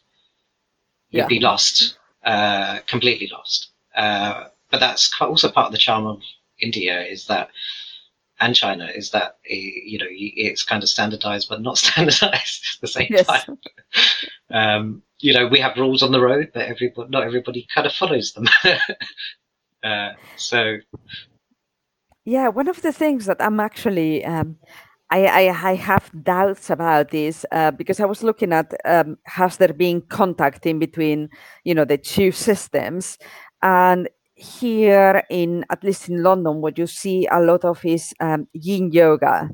You'd 1.10 1.22
yeah. 1.22 1.26
be 1.26 1.40
lost, 1.40 1.98
uh, 2.24 2.78
completely 2.86 3.28
lost. 3.32 3.70
Uh, 3.96 4.48
but 4.70 4.78
that's 4.78 5.10
also 5.20 5.50
part 5.50 5.66
of 5.66 5.72
the 5.72 5.78
charm 5.78 6.06
of 6.06 6.22
India 6.60 7.02
is 7.02 7.26
that 7.26 7.50
and 8.40 8.54
China 8.54 8.86
is 8.94 9.10
that 9.10 9.38
eh, 9.48 9.70
you 9.84 9.98
know 9.98 10.06
it's 10.08 10.62
kind 10.62 10.82
of 10.82 10.88
standardized 10.88 11.48
but 11.48 11.62
not 11.62 11.78
standardized 11.86 12.64
at 12.74 12.80
the 12.80 12.88
same 12.88 13.08
yes. 13.10 13.26
time. 13.26 13.58
um, 14.52 15.02
you 15.20 15.32
know, 15.32 15.46
we 15.46 15.58
have 15.60 15.76
rules 15.76 16.02
on 16.02 16.12
the 16.12 16.20
road, 16.20 16.50
but 16.52 16.62
everybody 16.62 17.08
not 17.10 17.24
everybody 17.24 17.66
kind 17.74 17.86
of 17.86 17.92
follows 17.92 18.32
them. 18.32 18.46
uh, 19.84 20.10
so, 20.36 20.76
yeah, 22.24 22.48
one 22.48 22.68
of 22.68 22.82
the 22.82 22.92
things 22.92 23.26
that 23.26 23.38
I'm 23.40 23.60
actually 23.60 24.24
um, 24.24 24.56
I, 25.10 25.26
I, 25.26 25.70
I, 25.70 25.74
have 25.76 26.10
doubts 26.24 26.68
about 26.68 27.10
this 27.10 27.46
uh, 27.52 27.70
because 27.70 28.00
I 28.00 28.06
was 28.06 28.24
looking 28.24 28.52
at 28.52 28.74
um, 28.84 29.18
has 29.24 29.56
there 29.56 29.72
been 29.72 30.00
contact 30.00 30.66
in 30.66 30.80
between, 30.80 31.28
you 31.62 31.74
know, 31.74 31.84
the 31.84 31.96
two 31.96 32.32
systems, 32.32 33.16
and 33.62 34.08
here 34.36 35.24
in 35.30 35.64
at 35.70 35.82
least 35.84 36.08
in 36.08 36.22
London, 36.22 36.60
what 36.60 36.78
you 36.78 36.86
see 36.86 37.26
a 37.30 37.40
lot 37.40 37.64
of 37.64 37.84
is 37.84 38.14
um, 38.20 38.46
Yin 38.52 38.92
yoga. 38.92 39.50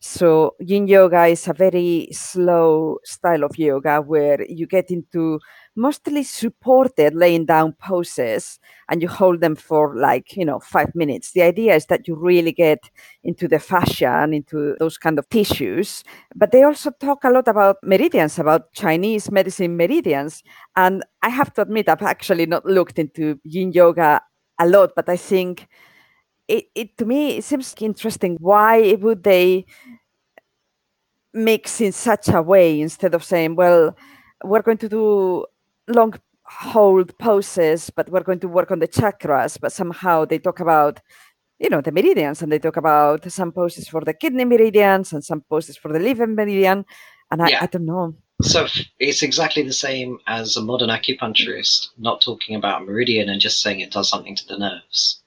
So 0.00 0.54
Yin 0.60 0.86
yoga 0.88 1.26
is 1.26 1.48
a 1.48 1.54
very 1.54 2.08
slow 2.12 2.98
style 3.04 3.44
of 3.44 3.58
yoga 3.58 4.00
where 4.00 4.44
you 4.48 4.66
get 4.66 4.90
into 4.90 5.40
mostly 5.78 6.22
supported 6.24 7.14
laying 7.14 7.46
down 7.46 7.72
poses 7.74 8.58
and 8.90 9.00
you 9.00 9.08
hold 9.08 9.40
them 9.40 9.54
for 9.54 9.96
like 9.96 10.36
you 10.36 10.44
know 10.44 10.58
five 10.60 10.94
minutes. 10.94 11.32
The 11.32 11.42
idea 11.42 11.74
is 11.74 11.86
that 11.86 12.08
you 12.08 12.16
really 12.16 12.52
get 12.52 12.90
into 13.24 13.48
the 13.48 13.58
fascia 13.58 14.10
and 14.22 14.34
into 14.34 14.76
those 14.78 14.98
kind 14.98 15.18
of 15.18 15.28
tissues 15.28 16.04
but 16.34 16.52
they 16.52 16.62
also 16.62 16.90
talk 17.00 17.24
a 17.24 17.30
lot 17.30 17.48
about 17.48 17.76
meridians 17.82 18.38
about 18.38 18.72
chinese 18.72 19.30
medicine 19.30 19.76
meridians 19.76 20.42
and 20.76 21.04
i 21.22 21.28
have 21.28 21.52
to 21.54 21.62
admit 21.62 21.88
i've 21.88 22.02
actually 22.02 22.46
not 22.46 22.64
looked 22.64 22.98
into 22.98 23.38
yin 23.44 23.72
yoga 23.72 24.20
a 24.58 24.66
lot 24.66 24.90
but 24.96 25.08
i 25.08 25.16
think 25.16 25.66
it, 26.48 26.64
it 26.74 26.96
to 26.98 27.04
me 27.04 27.38
it 27.38 27.44
seems 27.44 27.74
interesting 27.80 28.36
why 28.40 28.96
would 29.00 29.22
they 29.24 29.64
mix 31.34 31.80
in 31.80 31.92
such 31.92 32.28
a 32.28 32.42
way 32.42 32.80
instead 32.80 33.14
of 33.14 33.22
saying 33.22 33.54
well 33.54 33.94
we're 34.44 34.62
going 34.62 34.78
to 34.78 34.88
do 34.88 35.44
long 35.88 36.14
hold 36.44 37.16
poses, 37.18 37.90
but 37.90 38.08
we're 38.08 38.22
going 38.22 38.40
to 38.40 38.48
work 38.48 38.70
on 38.70 38.78
the 38.78 38.88
chakras. 38.88 39.58
But 39.60 39.72
somehow 39.72 40.24
they 40.24 40.38
talk 40.38 40.60
about, 40.60 41.00
you 41.58 41.68
know, 41.68 41.80
the 41.80 41.92
meridians 41.92 42.42
and 42.42 42.50
they 42.50 42.58
talk 42.58 42.76
about 42.76 43.30
some 43.30 43.52
poses 43.52 43.88
for 43.88 44.00
the 44.00 44.14
kidney 44.14 44.44
meridians 44.44 45.12
and 45.12 45.24
some 45.24 45.42
poses 45.42 45.76
for 45.76 45.92
the 45.92 45.98
liver 45.98 46.26
meridian. 46.26 46.84
And 47.30 47.42
I, 47.42 47.48
yeah. 47.48 47.58
I 47.62 47.66
don't 47.66 47.84
know. 47.86 48.14
So 48.40 48.66
it's 49.00 49.22
exactly 49.22 49.64
the 49.64 49.72
same 49.72 50.18
as 50.28 50.56
a 50.56 50.62
modern 50.62 50.90
acupuncturist 50.90 51.88
not 51.98 52.20
talking 52.20 52.54
about 52.54 52.86
meridian 52.86 53.28
and 53.28 53.40
just 53.40 53.60
saying 53.60 53.80
it 53.80 53.90
does 53.90 54.08
something 54.08 54.36
to 54.36 54.46
the 54.46 54.58
nerves. 54.58 55.20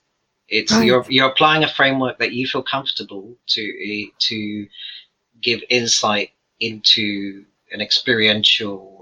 It's 0.48 0.72
right. 0.72 0.86
you're 0.86 1.06
you're 1.10 1.30
applying 1.30 1.64
a 1.64 1.68
framework 1.68 2.20
that 2.20 2.32
you 2.32 2.48
feel 2.48 2.64
comfortable 2.64 3.36
to 3.48 3.62
eh, 3.62 4.10
to 4.20 4.68
give 5.42 5.62
insight 5.70 6.32
into 6.60 7.46
an 7.72 7.82
experiential 7.82 9.01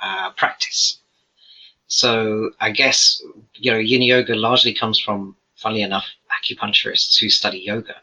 uh, 0.00 0.30
practice. 0.30 0.98
So 1.86 2.50
I 2.60 2.70
guess 2.70 3.22
you 3.54 3.70
know 3.70 3.78
Yin 3.78 4.02
Yoga 4.02 4.34
largely 4.34 4.74
comes 4.74 4.98
from, 4.98 5.36
funnily 5.56 5.82
enough, 5.82 6.06
acupuncturists 6.36 7.18
who 7.18 7.30
study 7.30 7.58
yoga, 7.58 7.96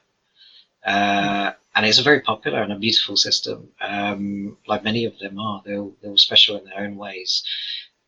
uh, 0.86 1.52
and 1.76 1.86
it's 1.86 2.00
a 2.00 2.04
very 2.04 2.22
popular 2.22 2.62
and 2.62 2.74
a 2.74 2.80
beautiful 2.80 3.18
system. 3.18 3.70
Um, 3.82 4.58
like 4.68 4.84
many 4.84 5.06
of 5.06 5.20
them 5.20 5.40
are, 5.40 5.62
they're 5.66 5.88
they're 6.02 6.12
all 6.12 6.18
special 6.18 6.58
in 6.58 6.66
their 6.66 6.80
own 6.80 6.96
ways. 6.96 7.44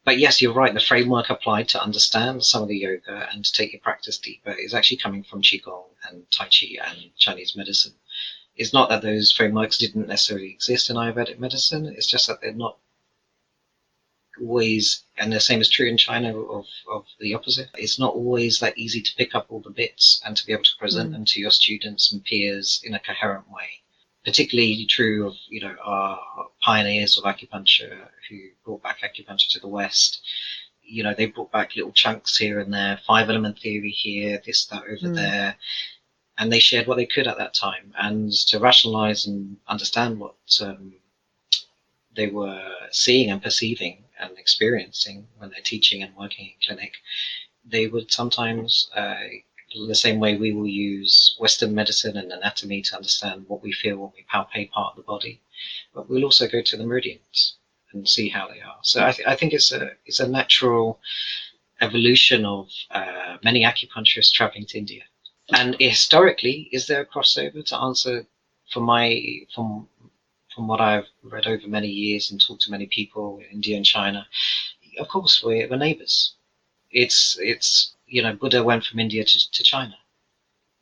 But 0.03 0.19
yes, 0.19 0.41
you're 0.41 0.53
right. 0.53 0.73
The 0.73 0.79
framework 0.79 1.29
applied 1.29 1.67
to 1.69 1.83
understand 1.83 2.45
some 2.45 2.63
of 2.63 2.69
the 2.69 2.77
yoga 2.77 3.29
and 3.31 3.43
to 3.43 3.51
take 3.51 3.73
your 3.73 3.81
practice 3.81 4.17
deeper 4.17 4.51
is 4.51 4.73
actually 4.73 4.97
coming 4.97 5.21
from 5.21 5.41
qigong 5.41 5.83
and 6.09 6.25
tai 6.31 6.45
chi 6.45 6.77
and 6.81 7.11
Chinese 7.17 7.57
medicine. 7.57 7.93
It's 8.55 8.71
not 8.71 8.87
that 8.89 9.01
those 9.01 9.33
frameworks 9.33 9.77
didn't 9.77 10.07
necessarily 10.07 10.49
exist 10.49 10.89
in 10.89 10.95
Ayurvedic 10.95 11.39
medicine. 11.39 11.85
It's 11.87 12.07
just 12.07 12.25
that 12.27 12.41
they're 12.41 12.53
not 12.53 12.77
always, 14.41 15.03
and 15.17 15.31
the 15.31 15.39
same 15.39 15.61
is 15.61 15.69
true 15.69 15.87
in 15.87 15.97
China 15.97 16.37
of, 16.37 16.65
of 16.91 17.05
the 17.19 17.33
opposite. 17.33 17.69
It's 17.75 17.99
not 17.99 18.13
always 18.13 18.59
that 18.59 18.77
easy 18.77 19.01
to 19.01 19.15
pick 19.15 19.35
up 19.35 19.47
all 19.49 19.61
the 19.61 19.69
bits 19.69 20.21
and 20.25 20.35
to 20.35 20.45
be 20.45 20.53
able 20.53 20.63
to 20.63 20.77
present 20.79 21.09
mm. 21.09 21.13
them 21.13 21.25
to 21.25 21.39
your 21.39 21.51
students 21.51 22.11
and 22.11 22.23
peers 22.23 22.81
in 22.83 22.93
a 22.93 22.99
coherent 22.99 23.49
way. 23.49 23.81
Particularly 24.25 24.85
true 24.85 25.27
of 25.27 25.35
you 25.49 25.61
know 25.61 25.75
our 25.83 26.19
pioneers 26.61 27.17
of 27.17 27.23
acupuncture 27.23 28.07
who 28.29 28.37
brought 28.65 28.83
back 28.83 28.99
acupuncture 29.01 29.51
to 29.51 29.59
the 29.59 29.67
West. 29.67 30.21
You 30.83 31.03
know 31.03 31.13
they 31.13 31.27
brought 31.27 31.51
back 31.51 31.75
little 31.75 31.93
chunks 31.93 32.37
here 32.37 32.59
and 32.59 32.73
there, 32.73 32.99
five 33.07 33.29
element 33.29 33.59
theory 33.59 33.91
here, 33.91 34.41
this 34.45 34.65
that 34.65 34.83
over 34.83 35.07
mm. 35.07 35.15
there, 35.15 35.55
and 36.37 36.51
they 36.51 36.59
shared 36.59 36.87
what 36.87 36.97
they 36.97 37.05
could 37.05 37.27
at 37.27 37.37
that 37.37 37.53
time. 37.53 37.93
And 37.97 38.31
to 38.47 38.59
rationalize 38.59 39.27
and 39.27 39.57
understand 39.67 40.19
what 40.19 40.35
um, 40.61 40.93
they 42.17 42.27
were 42.27 42.73
seeing 42.91 43.31
and 43.31 43.41
perceiving 43.41 44.03
and 44.19 44.37
experiencing 44.37 45.27
when 45.37 45.49
they're 45.49 45.61
teaching 45.63 46.03
and 46.03 46.15
working 46.15 46.47
in 46.47 46.53
clinic, 46.65 46.93
they 47.65 47.87
would 47.87 48.11
sometimes, 48.11 48.89
uh, 48.95 49.15
the 49.87 49.95
same 49.95 50.19
way 50.19 50.35
we 50.35 50.51
will 50.51 50.67
use 50.67 51.35
Western 51.39 51.73
medicine 51.75 52.17
and 52.17 52.31
anatomy 52.31 52.81
to 52.81 52.95
understand 52.95 53.45
what 53.47 53.61
we 53.61 53.71
feel 53.71 53.97
when 53.97 54.11
we 54.15 54.23
palpate 54.31 54.71
part 54.71 54.91
of 54.91 54.95
the 54.97 55.03
body, 55.03 55.41
but 55.93 56.09
we'll 56.09 56.23
also 56.25 56.47
go 56.47 56.61
to 56.61 56.77
the 56.77 56.85
meridians 56.85 57.55
and 57.93 58.07
see 58.07 58.29
how 58.29 58.47
they 58.47 58.61
are. 58.61 58.79
So 58.83 59.03
I, 59.05 59.11
th- 59.11 59.27
I 59.27 59.35
think 59.35 59.53
it's 59.53 59.71
a 59.71 59.91
it's 60.05 60.19
a 60.21 60.27
natural 60.27 60.99
evolution 61.81 62.45
of 62.45 62.69
uh, 62.91 63.37
many 63.43 63.63
acupuncturists 63.63 64.31
traveling 64.31 64.65
to 64.67 64.77
India. 64.77 65.03
And 65.53 65.75
historically, 65.79 66.69
is 66.71 66.87
there 66.87 67.01
a 67.01 67.05
crossover 67.05 67.63
to 67.65 67.77
answer 67.77 68.25
for 68.71 68.81
my 68.81 69.21
from 69.53 69.87
from 70.57 70.67
what 70.67 70.81
I've 70.81 71.05
read 71.21 71.45
over 71.45 71.67
many 71.67 71.87
years 71.87 72.31
and 72.31 72.41
talked 72.41 72.63
to 72.63 72.71
many 72.71 72.87
people 72.87 73.37
in 73.37 73.57
India 73.57 73.77
and 73.77 73.85
China, 73.85 74.25
of 74.97 75.07
course 75.07 75.43
we're, 75.43 75.69
we're 75.69 75.77
neighbors. 75.77 76.33
It's 76.89 77.37
it's 77.39 77.95
you 78.07 78.23
know 78.23 78.33
Buddha 78.33 78.63
went 78.63 78.83
from 78.83 78.99
India 78.99 79.23
to, 79.23 79.51
to 79.51 79.63
China, 79.63 79.95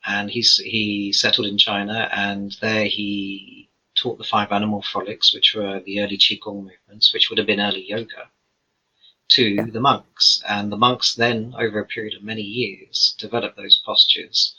and 0.05 0.31
he's 0.31 0.55
he 0.57 1.11
settled 1.11 1.47
in 1.47 1.57
China, 1.57 2.07
and 2.13 2.55
there 2.61 2.85
he 2.85 3.69
taught 3.95 4.17
the 4.17 4.23
five 4.23 4.53
animal 4.53 4.81
frolics, 4.81 5.33
which 5.33 5.53
were 5.53 5.81
the 5.81 5.99
early 6.01 6.17
qigong 6.17 6.69
movements, 6.69 7.13
which 7.13 7.29
would 7.29 7.37
have 7.37 7.47
been 7.47 7.59
early 7.59 7.85
yoga, 7.85 8.29
to 9.29 9.55
the 9.73 9.81
monks, 9.81 10.41
and 10.47 10.71
the 10.71 10.77
monks 10.77 11.15
then, 11.15 11.53
over 11.59 11.79
a 11.79 11.85
period 11.85 12.13
of 12.15 12.23
many 12.23 12.43
years, 12.43 13.13
developed 13.19 13.57
those 13.57 13.81
postures, 13.85 14.55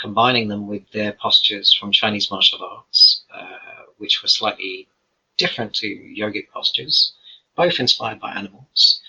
combining 0.00 0.48
them 0.48 0.66
with 0.66 0.90
their 0.90 1.12
postures 1.12 1.72
from 1.72 1.92
Chinese 1.92 2.32
martial 2.32 2.64
arts. 2.64 3.22
Uh, 3.32 3.85
which 3.98 4.22
were 4.22 4.28
slightly 4.28 4.88
different 5.36 5.74
to 5.74 5.86
yogic 5.86 6.48
postures, 6.50 7.12
both 7.56 7.80
inspired 7.80 8.20
by 8.20 8.32
animals. 8.32 9.00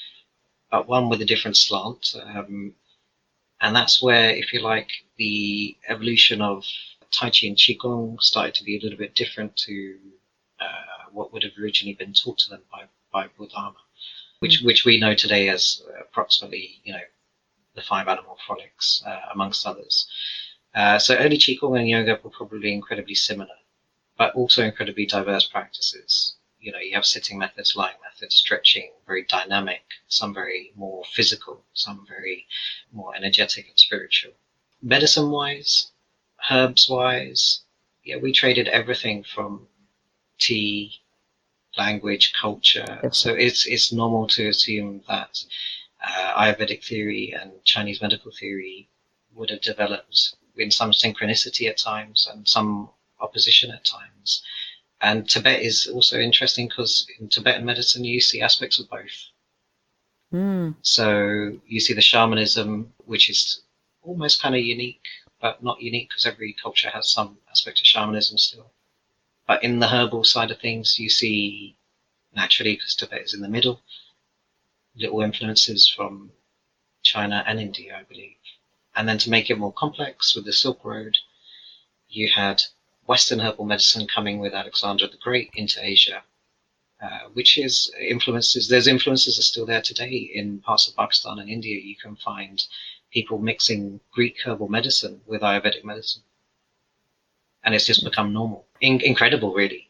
but 0.72 0.88
one 0.88 1.10
with 1.10 1.22
a 1.22 1.26
different 1.26 1.58
slant. 1.58 2.16
Um, 2.22 2.74
and 3.62 3.76
that's 3.76 4.02
where, 4.02 4.30
if 4.32 4.54
you 4.54 4.62
like, 4.62 4.90
the 5.18 5.76
evolution 5.88 6.42
of 6.42 6.66
Tai 7.12 7.30
Chi 7.30 7.48
and 7.48 7.58
Qigong 7.58 8.22
started 8.22 8.54
to 8.56 8.64
be 8.64 8.78
a 8.78 8.82
little 8.82 8.98
bit 8.98 9.16
different 9.16 9.56
to 9.58 9.98
uh, 10.60 11.10
what 11.12 11.32
would 11.34 11.44
have 11.44 11.54
originally 11.62 11.96
been 11.96 12.14
taught 12.14 12.38
to 12.40 12.50
them 12.50 12.62
by, 12.72 12.84
by 13.12 13.28
Bodhidharma, 13.38 13.78
which, 14.40 14.62
mm. 14.62 14.66
which 14.66 14.86
we 14.86 15.00
know 15.00 15.16
today 15.16 15.50
as 15.50 15.82
approximately, 16.00 16.82
you 16.84 16.94
know, 16.94 17.00
the 17.76 17.82
five 17.82 18.08
animal 18.08 18.38
frolics, 18.46 19.04
uh, 19.06 19.22
amongst 19.34 19.66
others. 19.66 20.08
Uh, 20.76 21.00
so 21.00 21.16
early 21.16 21.38
Qigong 21.38 21.80
and 21.80 21.90
yoga 21.90 22.20
were 22.24 22.30
probably 22.30 22.74
incredibly 22.74 23.16
similar, 23.16 23.56
but 24.18 24.34
also 24.36 24.64
incredibly 24.64 25.06
diverse 25.06 25.46
practices. 25.48 26.36
You 26.60 26.72
know, 26.72 26.80
you 26.80 26.96
have 26.96 27.06
sitting 27.06 27.38
methods, 27.38 27.76
lying 27.76 27.98
methods, 28.04 28.36
stretching, 28.36 28.92
very 29.06 29.24
dynamic, 29.24 29.84
some 30.08 30.34
very 30.34 30.72
more 30.76 31.04
physical, 31.14 31.64
some 31.74 32.06
very 32.08 32.48
more 32.92 33.16
energetic 33.16 33.68
and 33.70 33.80
spiritual. 33.80 34.34
Medicine 34.82 35.30
wise, 35.30 35.92
herbs 36.50 36.90
wise, 36.90 37.62
yeah, 38.04 38.18
we 38.18 38.32
traded 38.32 38.68
everything 38.70 39.24
from 39.24 39.68
tea, 40.40 41.02
language, 41.78 42.34
culture. 42.34 43.00
So 43.12 43.34
it's 43.34 43.66
it's 43.68 43.92
normal 43.92 44.28
to 44.30 44.48
assume 44.50 45.04
that 45.08 45.44
uh, 46.04 46.34
Ayurvedic 46.42 46.84
theory 46.84 47.34
and 47.40 47.52
Chinese 47.64 48.02
medical 48.02 48.32
theory 48.32 48.90
would 49.34 49.50
have 49.50 49.62
developed 49.62 50.36
in 50.58 50.72
some 50.72 50.92
synchronicity 50.92 51.70
at 51.70 51.78
times 51.78 52.28
and 52.32 52.48
some 52.48 52.90
opposition 53.20 53.72
at 53.72 53.86
times. 53.86 54.42
And 55.02 55.30
Tibet 55.30 55.62
is 55.62 55.88
also 55.88 56.20
interesting 56.20 56.68
because 56.68 57.08
in 57.20 57.30
Tibetan 57.30 57.66
medicine 57.66 58.04
you 58.04 58.20
see 58.20 58.42
aspects 58.42 58.80
of 58.80 58.90
both. 58.90 59.30
Mm. 60.34 60.76
So 60.82 61.60
you 61.68 61.80
see 61.80 61.94
the 61.94 62.02
shamanism, 62.02 62.94
which 63.06 63.30
is 63.30 63.62
almost 64.02 64.42
kind 64.42 64.56
of 64.56 64.62
unique, 64.62 65.06
but 65.40 65.64
not 65.64 65.82
unique 65.82 66.10
because 66.10 66.26
every 66.26 66.56
culture 66.62 66.90
has 66.90 67.12
some 67.12 67.38
aspect 67.50 67.80
of 67.80 67.86
shamanism 67.86 68.38
still. 68.38 68.72
But 69.48 69.64
in 69.64 69.80
the 69.80 69.88
herbal 69.88 70.24
side 70.24 70.52
of 70.52 70.60
things, 70.60 71.00
you 71.00 71.10
see 71.10 71.78
naturally, 72.36 72.76
because 72.76 72.96
Tibet 72.96 73.22
is 73.22 73.34
in 73.34 73.42
the 73.42 73.50
middle, 73.50 73.82
little 74.96 75.22
influences 75.22 75.88
from 75.88 76.32
China 77.04 77.44
and 77.48 77.60
India, 77.60 77.98
I 77.98 78.04
believe. 78.04 78.36
And 78.96 79.08
then 79.08 79.18
to 79.20 79.30
make 79.30 79.50
it 79.50 79.58
more 79.58 79.74
complex 79.74 80.36
with 80.36 80.46
the 80.46 80.54
Silk 80.54 80.84
Road, 80.84 81.18
you 82.10 82.30
had 82.30 82.64
Western 83.08 83.40
herbal 83.40 83.66
medicine 83.66 84.08
coming 84.08 84.40
with 84.40 84.54
Alexander 84.54 85.08
the 85.08 85.18
Great 85.18 85.50
into 85.56 85.80
Asia, 85.84 86.22
uh, 87.02 87.30
which 87.34 87.58
is 87.58 87.92
influences. 88.00 88.68
Those 88.68 88.88
influences 88.88 89.40
are 89.40 89.44
still 89.44 89.66
there 89.66 89.82
today 89.82 90.30
in 90.34 90.60
parts 90.60 90.88
of 90.88 90.96
Pakistan 90.96 91.40
and 91.40 91.50
India. 91.50 91.80
You 91.80 91.96
can 91.96 92.16
find 92.16 92.64
people 93.12 93.38
mixing 93.40 94.00
Greek 94.12 94.36
herbal 94.44 94.68
medicine 94.68 95.22
with 95.26 95.42
Ayurvedic 95.42 95.84
medicine, 95.84 96.24
and 97.64 97.74
it's 97.74 97.86
just 97.86 98.04
become 98.04 98.34
normal. 98.34 98.66
In- 98.82 99.02
incredible, 99.02 99.54
really. 99.54 99.88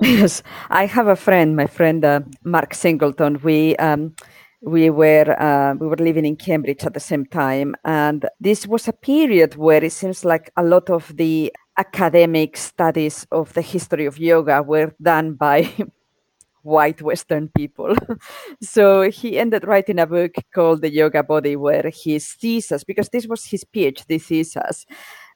Yes, 0.00 0.42
I 0.70 0.86
have 0.86 1.08
a 1.08 1.16
friend, 1.16 1.56
my 1.56 1.66
friend 1.66 2.04
uh, 2.04 2.20
Mark 2.42 2.74
Singleton. 2.74 3.40
We 3.42 3.76
um, 3.76 4.14
we 4.62 4.90
were 4.90 5.36
uh, 5.40 5.74
we 5.74 5.86
were 5.86 5.96
living 5.96 6.24
in 6.26 6.36
Cambridge 6.36 6.84
at 6.84 6.94
the 6.94 7.00
same 7.00 7.24
time, 7.24 7.74
and 7.84 8.28
this 8.40 8.66
was 8.66 8.88
a 8.88 8.92
period 8.92 9.56
where 9.56 9.82
it 9.82 9.92
seems 9.92 10.24
like 10.24 10.50
a 10.56 10.62
lot 10.62 10.90
of 10.90 11.16
the 11.16 11.52
academic 11.78 12.56
studies 12.56 13.26
of 13.32 13.54
the 13.54 13.62
history 13.62 14.04
of 14.04 14.18
yoga 14.18 14.62
were 14.62 14.94
done 15.00 15.34
by 15.34 15.72
white 16.62 17.00
Western 17.00 17.48
people. 17.48 17.94
so 18.62 19.10
he 19.10 19.38
ended 19.38 19.66
writing 19.66 19.98
a 19.98 20.06
book 20.06 20.32
called 20.54 20.82
The 20.82 20.92
Yoga 20.92 21.22
Body, 21.22 21.56
where 21.56 21.90
his 21.92 22.32
thesis, 22.34 22.84
because 22.84 23.08
this 23.08 23.26
was 23.26 23.46
his 23.46 23.64
PhD 23.64 24.20
thesis, 24.20 24.84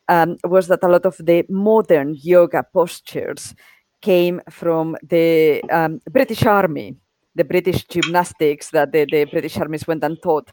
um, 0.09 0.37
was 0.45 0.69
that 0.69 0.85
a 0.85 0.89
lot 0.89 1.07
of 1.07 1.17
the 1.17 1.47
modern 1.49 2.15
yoga 2.21 2.63
postures 2.73 3.55
came 4.03 4.43
from 4.51 4.97
the 5.03 5.63
um, 5.71 6.01
British 6.11 6.45
Army, 6.45 6.95
the 7.35 7.45
British 7.45 7.85
gymnastics 7.85 8.71
that 8.71 8.93
the, 8.93 9.07
the 9.11 9.25
British 9.25 9.57
armies 9.57 9.87
went 9.87 10.05
and 10.05 10.21
taught. 10.23 10.51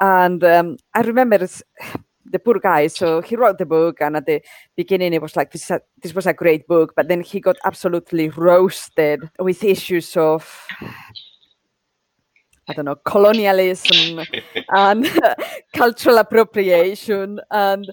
And 0.00 0.42
um, 0.44 0.76
I 0.94 1.00
remember 1.00 1.38
the 2.24 2.38
poor 2.38 2.58
guy. 2.58 2.86
So 2.88 3.20
he 3.20 3.36
wrote 3.36 3.58
the 3.58 3.66
book, 3.66 4.00
and 4.00 4.16
at 4.16 4.26
the 4.26 4.42
beginning, 4.76 5.14
it 5.14 5.22
was 5.22 5.36
like 5.36 5.52
this. 5.52 5.70
A, 5.70 5.80
this 6.02 6.14
was 6.14 6.26
a 6.26 6.34
great 6.34 6.66
book, 6.66 6.92
but 6.94 7.08
then 7.08 7.22
he 7.22 7.40
got 7.40 7.56
absolutely 7.64 8.28
roasted 8.28 9.30
with 9.38 9.64
issues 9.64 10.16
of 10.16 10.66
I 12.70 12.74
don't 12.74 12.84
know, 12.84 12.96
colonialism 12.96 14.20
and 14.68 15.08
cultural 15.74 16.18
appropriation. 16.18 17.40
And 17.50 17.90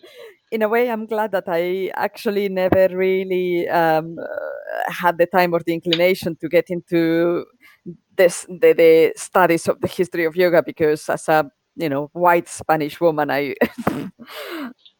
in 0.56 0.62
a 0.62 0.70
way, 0.70 0.90
I'm 0.90 1.06
glad 1.06 1.32
that 1.34 1.44
I 1.48 1.92
actually 1.96 2.48
never 2.48 2.88
really 2.90 3.68
um, 3.68 4.18
had 4.88 5.18
the 5.18 5.26
time 5.26 5.54
or 5.54 5.60
the 5.60 5.74
inclination 5.74 6.38
to 6.38 6.48
get 6.48 6.70
into 6.70 7.46
this 8.16 8.46
the, 8.48 8.72
the 8.74 9.14
studies 9.18 9.68
of 9.68 9.82
the 9.82 9.88
history 9.88 10.24
of 10.24 10.36
yoga 10.36 10.64
because 10.64 11.10
as 11.10 11.28
a 11.28 11.52
you 11.76 11.90
know 11.90 12.10
white 12.14 12.48
Spanish 12.48 13.02
woman, 13.02 13.30
I 13.30 13.56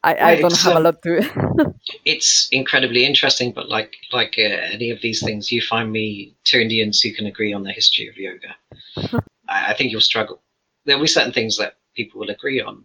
I, 0.04 0.14
I 0.32 0.42
don't 0.42 0.58
have 0.58 0.76
a 0.76 0.80
lot 0.82 1.02
to. 1.04 1.74
it's 2.06 2.50
incredibly 2.52 3.06
interesting, 3.06 3.54
but 3.54 3.70
like 3.70 3.94
like 4.12 4.36
uh, 4.38 4.76
any 4.76 4.92
of 4.92 5.02
these 5.02 5.24
things, 5.24 5.54
you 5.54 5.62
find 5.62 5.90
me 5.90 6.36
two 6.44 6.60
Indians 6.60 7.00
who 7.00 7.14
can 7.14 7.28
agree 7.28 7.54
on 7.54 7.64
the 7.64 7.72
history 7.72 8.10
of 8.10 8.18
yoga. 8.18 8.52
I, 9.48 9.72
I 9.72 9.74
think 9.74 9.92
you'll 9.92 10.02
struggle. 10.02 10.44
There'll 10.86 11.02
be 11.02 11.08
certain 11.08 11.34
things 11.34 11.58
that 11.58 11.78
people 11.96 12.20
will 12.20 12.30
agree 12.30 12.62
on, 12.62 12.84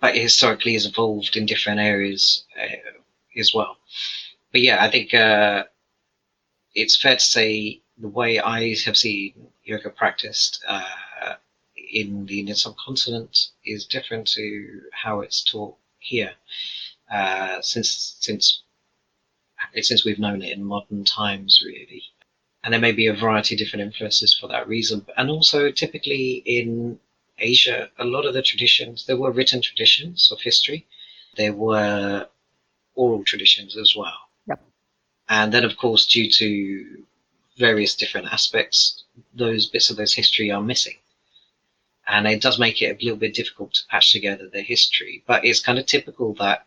but 0.00 0.16
historically 0.16 0.74
has 0.74 0.86
evolved 0.86 1.36
in 1.36 1.46
different 1.46 1.80
areas 1.80 2.44
uh, 2.60 2.76
as 3.38 3.52
well. 3.54 3.76
But 4.52 4.60
yeah, 4.60 4.82
I 4.82 4.90
think 4.90 5.12
uh, 5.14 5.64
it's 6.74 6.96
fair 6.96 7.16
to 7.16 7.24
say 7.24 7.82
the 7.98 8.08
way 8.08 8.38
I 8.38 8.74
have 8.84 8.96
seen 8.96 9.48
yoga 9.64 9.90
practiced 9.90 10.64
uh, 10.66 11.34
in 11.92 12.26
the 12.26 12.40
Indian 12.40 12.56
subcontinent 12.56 13.48
is 13.64 13.86
different 13.86 14.28
to 14.28 14.80
how 14.92 15.20
it's 15.20 15.42
taught 15.42 15.76
here. 15.98 16.32
Uh, 17.10 17.60
since 17.62 18.16
since 18.20 18.62
since 19.80 20.04
we've 20.04 20.18
known 20.18 20.42
it 20.42 20.52
in 20.52 20.62
modern 20.64 21.04
times, 21.04 21.62
really, 21.64 22.02
and 22.62 22.72
there 22.72 22.80
may 22.80 22.92
be 22.92 23.06
a 23.06 23.14
variety 23.14 23.54
of 23.54 23.58
different 23.58 23.84
influences 23.84 24.36
for 24.38 24.46
that 24.48 24.68
reason. 24.68 25.04
And 25.16 25.30
also, 25.30 25.70
typically 25.70 26.42
in 26.44 27.00
Asia, 27.38 27.90
a 27.98 28.04
lot 28.04 28.26
of 28.26 28.34
the 28.34 28.42
traditions 28.42 29.06
there 29.06 29.16
were 29.16 29.30
written 29.30 29.62
traditions 29.62 30.30
of 30.32 30.40
history, 30.40 30.86
there 31.36 31.52
were 31.52 32.26
oral 32.94 33.24
traditions 33.24 33.76
as 33.76 33.94
well. 33.96 34.18
Yep. 34.48 34.60
And 35.28 35.52
then, 35.52 35.64
of 35.64 35.76
course, 35.76 36.06
due 36.06 36.30
to 36.30 37.04
various 37.56 37.94
different 37.94 38.32
aspects, 38.32 39.04
those 39.34 39.66
bits 39.66 39.90
of 39.90 39.96
those 39.96 40.14
history 40.14 40.50
are 40.50 40.62
missing. 40.62 40.96
And 42.06 42.26
it 42.26 42.40
does 42.40 42.58
make 42.58 42.80
it 42.80 42.96
a 42.96 43.04
little 43.04 43.18
bit 43.18 43.34
difficult 43.34 43.74
to 43.74 43.86
patch 43.88 44.12
together 44.12 44.48
the 44.48 44.62
history. 44.62 45.22
But 45.26 45.44
it's 45.44 45.60
kind 45.60 45.78
of 45.78 45.86
typical 45.86 46.34
that 46.34 46.64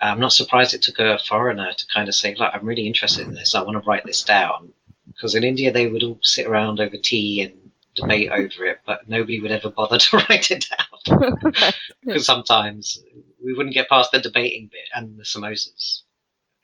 I'm 0.00 0.20
not 0.20 0.32
surprised 0.32 0.74
it 0.74 0.82
took 0.82 0.98
a 0.98 1.18
foreigner 1.18 1.72
to 1.72 1.86
kind 1.86 2.08
of 2.08 2.14
say, 2.14 2.34
look, 2.34 2.50
I'm 2.52 2.66
really 2.66 2.86
interested 2.86 3.26
in 3.26 3.34
this. 3.34 3.54
I 3.54 3.62
want 3.62 3.82
to 3.82 3.88
write 3.88 4.04
this 4.04 4.22
down. 4.22 4.72
Because 5.06 5.34
in 5.34 5.44
India, 5.44 5.72
they 5.72 5.86
would 5.86 6.02
all 6.02 6.18
sit 6.22 6.46
around 6.46 6.80
over 6.80 6.96
tea 6.96 7.40
and 7.40 7.63
debate 7.94 8.30
over 8.30 8.64
it, 8.64 8.80
but 8.86 9.08
nobody 9.08 9.40
would 9.40 9.50
ever 9.50 9.70
bother 9.70 9.98
to 10.04 10.16
write 10.16 10.50
it 10.50 10.66
down. 10.68 11.38
Because 12.04 12.26
sometimes 12.26 13.02
we 13.42 13.54
wouldn't 13.54 13.74
get 13.74 13.88
past 13.88 14.12
the 14.12 14.20
debating 14.20 14.68
bit 14.70 14.88
and 14.94 15.18
the 15.18 15.22
samosas. 15.22 16.02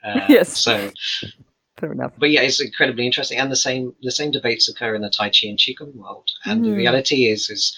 Uh, 0.04 0.20
yes. 0.28 0.58
So 0.58 0.90
fair 1.78 1.92
enough. 1.92 2.12
But 2.18 2.30
yeah, 2.30 2.42
it's 2.42 2.60
incredibly 2.60 3.06
interesting, 3.06 3.38
and 3.38 3.50
the 3.50 3.56
same 3.56 3.94
the 4.02 4.12
same 4.12 4.30
debates 4.30 4.68
occur 4.68 4.94
in 4.94 5.02
the 5.02 5.10
Tai 5.10 5.30
Chi 5.30 5.48
and 5.48 5.58
Qigong 5.58 5.94
world. 5.94 6.30
And 6.44 6.60
mm. 6.60 6.64
the 6.64 6.72
reality 6.72 7.26
is, 7.26 7.48
is 7.50 7.76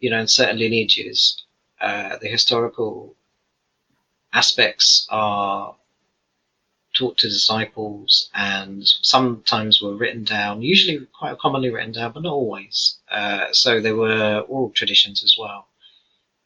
you 0.00 0.10
know, 0.10 0.18
in 0.18 0.26
certain 0.26 0.58
lineages, 0.58 1.42
uh, 1.80 2.16
the 2.20 2.28
historical 2.28 3.14
aspects 4.32 5.06
are 5.10 5.76
taught 6.96 7.18
to 7.18 7.28
disciples, 7.28 8.30
and 8.34 8.86
sometimes 8.86 9.80
were 9.80 9.96
written 9.96 10.24
down. 10.24 10.62
Usually, 10.62 11.06
quite 11.18 11.38
commonly 11.38 11.70
written 11.70 11.92
down, 11.92 12.12
but 12.12 12.22
not 12.22 12.32
always. 12.32 12.98
Uh, 13.10 13.52
so 13.52 13.80
there 13.80 13.96
were 13.96 14.40
oral 14.48 14.70
traditions 14.70 15.24
as 15.24 15.36
well 15.38 15.66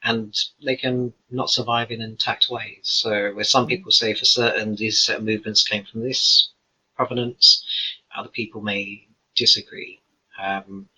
and 0.05 0.37
they 0.63 0.77
can 0.77 1.13
not 1.31 1.49
survive 1.49 1.91
in 1.91 2.03
intact 2.03 2.49
ways. 2.51 2.81
So, 2.83 3.33
where 3.33 3.45
some 3.45 3.67
people 3.67 3.91
say 3.91 4.13
for 4.13 4.27
certain 4.27 4.77
these 4.77 5.01
certain 5.01 5.25
movements 5.25 5.67
came 5.67 5.85
from 5.85 6.03
this 6.03 6.51
provenance. 6.95 7.65
Other 8.15 8.29
people 8.29 8.61
may 8.61 9.09
disagree. 9.35 10.01
Um, 10.41 10.89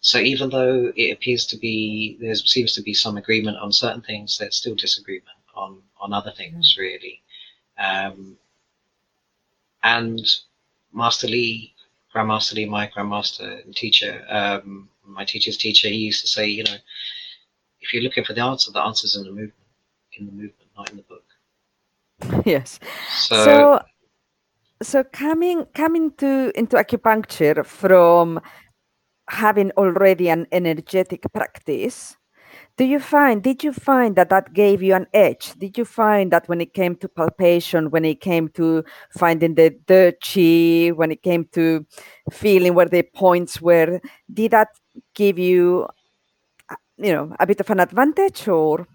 so 0.00 0.18
even 0.18 0.50
though 0.50 0.92
it 0.96 1.10
appears 1.12 1.46
to 1.46 1.56
be 1.56 2.16
there 2.20 2.34
seems 2.34 2.74
to 2.74 2.82
be 2.82 2.94
some 2.94 3.16
agreement 3.16 3.56
on 3.58 3.72
certain 3.72 4.02
things, 4.02 4.38
there's 4.38 4.56
still 4.56 4.74
disagreement 4.74 5.36
on 5.54 5.82
on 6.00 6.12
other 6.12 6.32
things, 6.32 6.74
mm. 6.74 6.80
really. 6.80 7.22
Um, 7.78 8.38
and 9.82 10.20
Master 10.92 11.26
Lee, 11.26 11.74
Grandmaster 12.14 12.54
Lee, 12.54 12.66
my 12.66 12.88
grandmaster 12.88 13.64
and 13.64 13.74
teacher, 13.74 14.24
um, 14.28 14.88
my 15.04 15.24
teacher's 15.24 15.56
teacher, 15.56 15.88
he 15.88 15.96
used 15.96 16.20
to 16.20 16.26
say, 16.26 16.46
you 16.46 16.64
know, 16.64 16.76
if 17.80 17.92
you're 17.92 18.02
looking 18.02 18.24
for 18.24 18.32
the 18.32 18.42
answer, 18.42 18.70
the 18.70 18.80
answer's 18.80 19.16
in 19.16 19.24
the 19.24 19.30
movement, 19.30 19.54
in 20.18 20.26
the 20.26 20.32
movement, 20.32 20.68
not 20.76 20.90
in 20.90 20.96
the 20.96 21.02
book. 21.02 21.24
Yes. 22.46 22.78
So, 23.16 23.44
So, 23.44 23.80
so 24.82 25.04
coming 25.04 25.66
coming 25.74 26.12
to 26.18 26.52
into 26.54 26.76
acupuncture 26.76 27.64
from 27.66 28.40
having 29.28 29.70
already 29.72 30.28
an 30.28 30.46
energetic 30.52 31.24
practice, 31.32 32.16
do 32.76 32.84
you 32.84 32.98
find 32.98 33.42
did 33.42 33.62
you 33.62 33.72
find 33.72 34.16
that 34.16 34.30
that 34.30 34.52
gave 34.54 34.82
you 34.82 34.94
an 34.94 35.06
edge? 35.12 35.52
Did 35.58 35.76
you 35.76 35.84
find 35.84 36.32
that 36.32 36.48
when 36.48 36.60
it 36.60 36.72
came 36.72 36.96
to 36.96 37.08
palpation, 37.08 37.90
when 37.90 38.04
it 38.04 38.20
came 38.20 38.48
to 38.50 38.84
finding 39.16 39.54
the 39.54 40.16
chi, 40.22 40.96
when 40.96 41.12
it 41.12 41.22
came 41.22 41.44
to 41.52 41.86
feeling 42.30 42.74
where 42.74 42.88
the 42.88 43.02
points 43.02 43.60
were, 43.60 44.00
did 44.32 44.52
that 44.52 44.68
give 45.14 45.38
you, 45.38 45.86
you 46.96 47.12
know, 47.12 47.34
a 47.38 47.46
bit 47.46 47.60
of 47.60 47.70
an 47.70 47.80
advantage 47.80 48.48
or? 48.48 48.86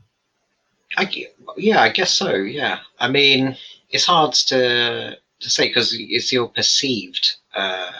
I, 0.95 1.09
yeah, 1.57 1.81
I 1.81 1.89
guess 1.89 2.13
so. 2.13 2.33
Yeah, 2.33 2.79
I 2.99 3.09
mean, 3.09 3.57
it's 3.89 4.05
hard 4.05 4.33
to 4.33 5.17
to 5.39 5.49
say 5.49 5.67
because 5.67 5.95
it's 5.97 6.31
your 6.31 6.49
perceived 6.49 7.35
uh, 7.53 7.91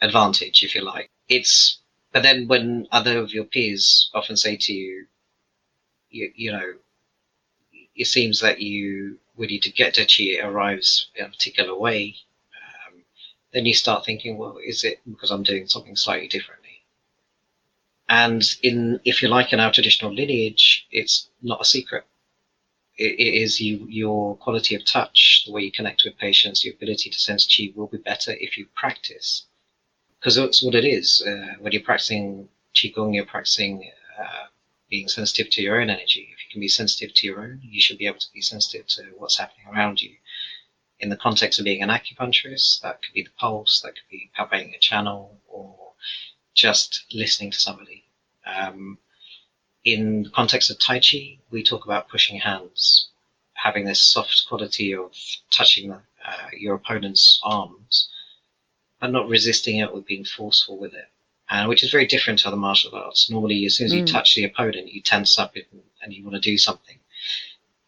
advantage, 0.00 0.62
if 0.62 0.74
you 0.74 0.82
like. 0.82 1.10
It's 1.28 1.81
but 2.12 2.22
then 2.22 2.48
when 2.48 2.86
other 2.92 3.18
of 3.18 3.32
your 3.32 3.44
peers 3.44 4.10
often 4.14 4.36
say 4.36 4.56
to 4.56 4.72
you, 4.72 5.06
you, 6.10 6.32
you 6.34 6.52
know, 6.52 6.74
it 7.96 8.06
seems 8.06 8.40
that 8.40 8.60
you 8.60 9.18
you 9.38 9.58
to 9.58 9.72
get 9.72 9.94
to 9.94 10.04
chi, 10.04 10.40
arrives 10.46 11.08
in 11.16 11.24
a 11.24 11.28
particular 11.28 11.74
way. 11.74 12.14
Um, 12.86 13.02
then 13.52 13.66
you 13.66 13.74
start 13.74 14.04
thinking, 14.04 14.38
well, 14.38 14.58
is 14.64 14.84
it 14.84 15.00
because 15.08 15.32
I'm 15.32 15.42
doing 15.42 15.66
something 15.66 15.96
slightly 15.96 16.28
differently? 16.28 16.84
And 18.08 18.44
in, 18.62 19.00
if 19.04 19.20
you 19.20 19.28
like, 19.28 19.52
in 19.52 19.58
our 19.58 19.72
traditional 19.72 20.14
lineage, 20.14 20.86
it's 20.92 21.28
not 21.42 21.60
a 21.60 21.64
secret 21.64 22.04
it, 22.98 23.18
it 23.18 23.34
is 23.42 23.60
you 23.60 23.86
your 23.88 24.36
quality 24.36 24.74
of 24.74 24.84
touch, 24.84 25.44
the 25.46 25.52
way 25.52 25.62
you 25.62 25.72
connect 25.72 26.02
with 26.04 26.18
patients, 26.18 26.64
your 26.64 26.74
ability 26.74 27.10
to 27.10 27.18
sense 27.18 27.46
chi 27.46 27.72
will 27.74 27.86
be 27.86 27.98
better 27.98 28.32
if 28.38 28.58
you 28.58 28.66
practice. 28.74 29.46
Because 30.22 30.36
that's 30.36 30.62
what 30.62 30.76
it 30.76 30.84
is. 30.84 31.20
Uh, 31.26 31.54
when 31.58 31.72
you're 31.72 31.82
practicing 31.82 32.48
qigong, 32.76 33.12
you're 33.12 33.24
practicing 33.24 33.90
uh, 34.16 34.46
being 34.88 35.08
sensitive 35.08 35.50
to 35.50 35.62
your 35.62 35.80
own 35.80 35.90
energy. 35.90 36.28
If 36.32 36.44
you 36.44 36.52
can 36.52 36.60
be 36.60 36.68
sensitive 36.68 37.12
to 37.12 37.26
your 37.26 37.40
own, 37.40 37.58
you 37.60 37.80
should 37.80 37.98
be 37.98 38.06
able 38.06 38.20
to 38.20 38.32
be 38.32 38.40
sensitive 38.40 38.86
to 38.86 39.02
what's 39.16 39.38
happening 39.38 39.66
around 39.74 40.00
you. 40.00 40.12
In 41.00 41.08
the 41.08 41.16
context 41.16 41.58
of 41.58 41.64
being 41.64 41.82
an 41.82 41.88
acupuncturist, 41.88 42.82
that 42.82 43.02
could 43.02 43.12
be 43.12 43.24
the 43.24 43.30
pulse, 43.36 43.80
that 43.80 43.94
could 43.96 44.08
be 44.12 44.30
palpating 44.38 44.76
a 44.76 44.78
channel, 44.78 45.40
or 45.48 45.74
just 46.54 47.04
listening 47.12 47.50
to 47.50 47.58
somebody. 47.58 48.04
Um, 48.46 48.98
in 49.84 50.22
the 50.22 50.30
context 50.30 50.70
of 50.70 50.78
Tai 50.78 51.00
Chi, 51.00 51.38
we 51.50 51.64
talk 51.64 51.84
about 51.84 52.08
pushing 52.08 52.38
hands, 52.38 53.08
having 53.54 53.86
this 53.86 54.00
soft 54.00 54.44
quality 54.46 54.94
of 54.94 55.10
touching 55.50 55.90
uh, 55.90 56.46
your 56.56 56.76
opponent's 56.76 57.40
arms, 57.42 58.08
but 59.02 59.10
not 59.10 59.28
resisting 59.28 59.78
it 59.78 59.90
or 59.90 60.00
being 60.00 60.24
forceful 60.24 60.78
with 60.78 60.94
it. 60.94 61.08
And 61.50 61.68
which 61.68 61.82
is 61.82 61.90
very 61.90 62.06
different 62.06 62.38
to 62.38 62.48
other 62.48 62.56
martial 62.56 62.94
arts. 62.94 63.28
Normally, 63.28 63.66
as 63.66 63.74
soon 63.76 63.86
as 63.86 63.92
you 63.92 64.04
Mm. 64.04 64.12
touch 64.12 64.36
the 64.36 64.44
opponent, 64.44 64.92
you 64.92 65.02
tense 65.02 65.40
up 65.40 65.56
and, 65.56 65.82
and 66.00 66.14
you 66.14 66.22
want 66.22 66.36
to 66.36 66.50
do 66.50 66.56
something. 66.56 66.98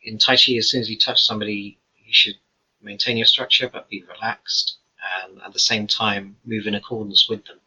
In 0.02 0.18
Tai 0.18 0.36
Chi, 0.36 0.54
as 0.56 0.68
soon 0.68 0.80
as 0.80 0.90
you 0.90 0.98
touch 0.98 1.22
somebody, 1.22 1.78
you 2.04 2.12
should 2.12 2.34
maintain 2.82 3.16
your 3.16 3.26
structure 3.26 3.68
but 3.68 3.88
be 3.88 4.02
relaxed 4.02 4.78
and 5.22 5.40
at 5.42 5.52
the 5.52 5.60
same 5.60 5.86
time 5.86 6.36
move 6.44 6.66
in 6.66 6.74
accordance 6.74 7.28
with 7.28 7.44
them. 7.46 7.60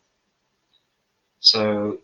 So 1.39 2.01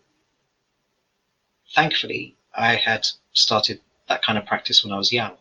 thankfully, 1.74 2.36
I 2.54 2.74
had 2.76 3.06
started 3.34 3.82
that 4.08 4.22
kind 4.22 4.38
of 4.38 4.46
practice 4.46 4.82
when 4.82 4.94
I 4.94 4.96
was 4.96 5.12
young. 5.12 5.36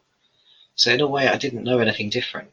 So 0.75 0.91
in 0.91 0.99
a 0.99 1.07
way, 1.07 1.29
I 1.29 1.37
didn't 1.37 1.63
know 1.63 1.79
anything 1.79 2.09
different. 2.09 2.51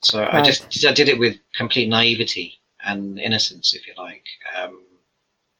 So 0.00 0.28
I 0.28 0.42
just 0.42 0.84
I 0.84 0.92
did 0.92 1.08
it 1.08 1.18
with 1.20 1.38
complete 1.54 1.88
naivety 1.88 2.58
and 2.84 3.18
innocence, 3.18 3.74
if 3.74 3.86
you 3.86 3.94
like. 3.96 4.24
Um, 4.56 4.82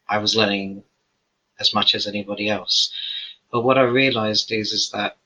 I 0.09 0.19
was 0.19 0.37
learning 0.37 0.83
as 1.61 1.75
much 1.75 1.95
as 1.95 2.07
anybody 2.07 2.49
else. 2.49 2.93
But 3.51 3.63
what 3.63 3.79
I 3.79 3.83
realized 3.83 4.51
is 4.53 4.73
is 4.73 4.91
that 4.91 5.17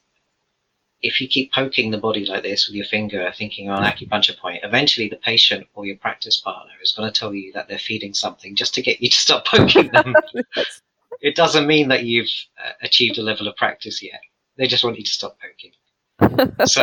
if 1.02 1.20
you 1.20 1.28
keep 1.28 1.52
poking 1.52 1.90
the 1.90 1.98
body 1.98 2.24
like 2.24 2.42
this 2.42 2.66
with 2.66 2.74
your 2.74 2.87
finger, 2.87 3.30
thinking 3.37 3.68
on 3.68 3.85
an 3.85 3.90
acupuncture 3.90 4.37
point, 4.37 4.64
eventually 4.64 5.09
the 5.09 5.16
patient 5.16 5.66
or 5.74 5.87
your 5.87 5.96
practice 5.96 6.40
partner 6.40 6.72
is 6.82 6.92
going 6.92 7.11
to 7.11 7.20
tell 7.20 7.35
you 7.35 7.52
that 7.52 7.68
they're 7.68 7.78
feeding 7.78 8.14
something 8.14 8.56
just 8.56 8.74
to 8.74 8.82
get 8.82 9.00
you 9.00 9.11
to 9.11 9.16
stop 9.16 9.46
poking 9.46 9.90
them 9.92 10.14
it 11.20 11.35
doesn't 11.35 11.66
mean 11.66 11.88
that 11.88 12.04
you've 12.04 12.30
uh, 12.62 12.72
achieved 12.82 13.18
a 13.18 13.22
level 13.22 13.48
of 13.48 13.56
practice 13.56 14.02
yet. 14.02 14.20
They 14.56 14.66
just 14.66 14.85
want 14.85 14.98
you 14.98 15.04
to 15.04 15.11
stop 15.11 15.37
poking. 15.40 15.72
So 16.66 16.82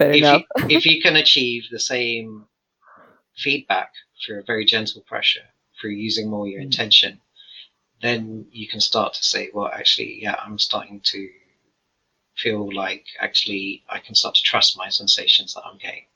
if 0.00 0.16
you, 0.16 0.66
if 0.70 0.86
you 0.86 1.02
can 1.02 1.16
achieve 1.16 1.64
the 1.70 1.78
same 1.78 2.46
feedback 3.36 3.92
through 4.24 4.40
a 4.40 4.44
very 4.44 4.64
gentle 4.64 5.02
pressure, 5.02 5.48
through 5.80 5.92
using 5.92 6.28
more 6.30 6.46
your 6.46 6.60
Mm. 6.60 6.64
intention, 6.64 7.20
then 8.00 8.48
you 8.52 8.68
can 8.68 8.80
start 8.80 9.14
to 9.14 9.22
say, 9.22 9.50
well, 9.52 9.68
actually, 9.68 10.22
yeah, 10.22 10.34
I'm 10.34 10.58
starting 10.58 11.00
to 11.00 11.30
feel 12.34 12.72
like 12.74 13.06
actually 13.18 13.84
I 13.88 13.98
can 13.98 14.14
start 14.14 14.34
to 14.36 14.42
trust 14.42 14.76
my 14.76 14.88
sensations 14.88 15.54
that 15.54 15.64
I'm 15.64 15.78
getting. 15.78 16.06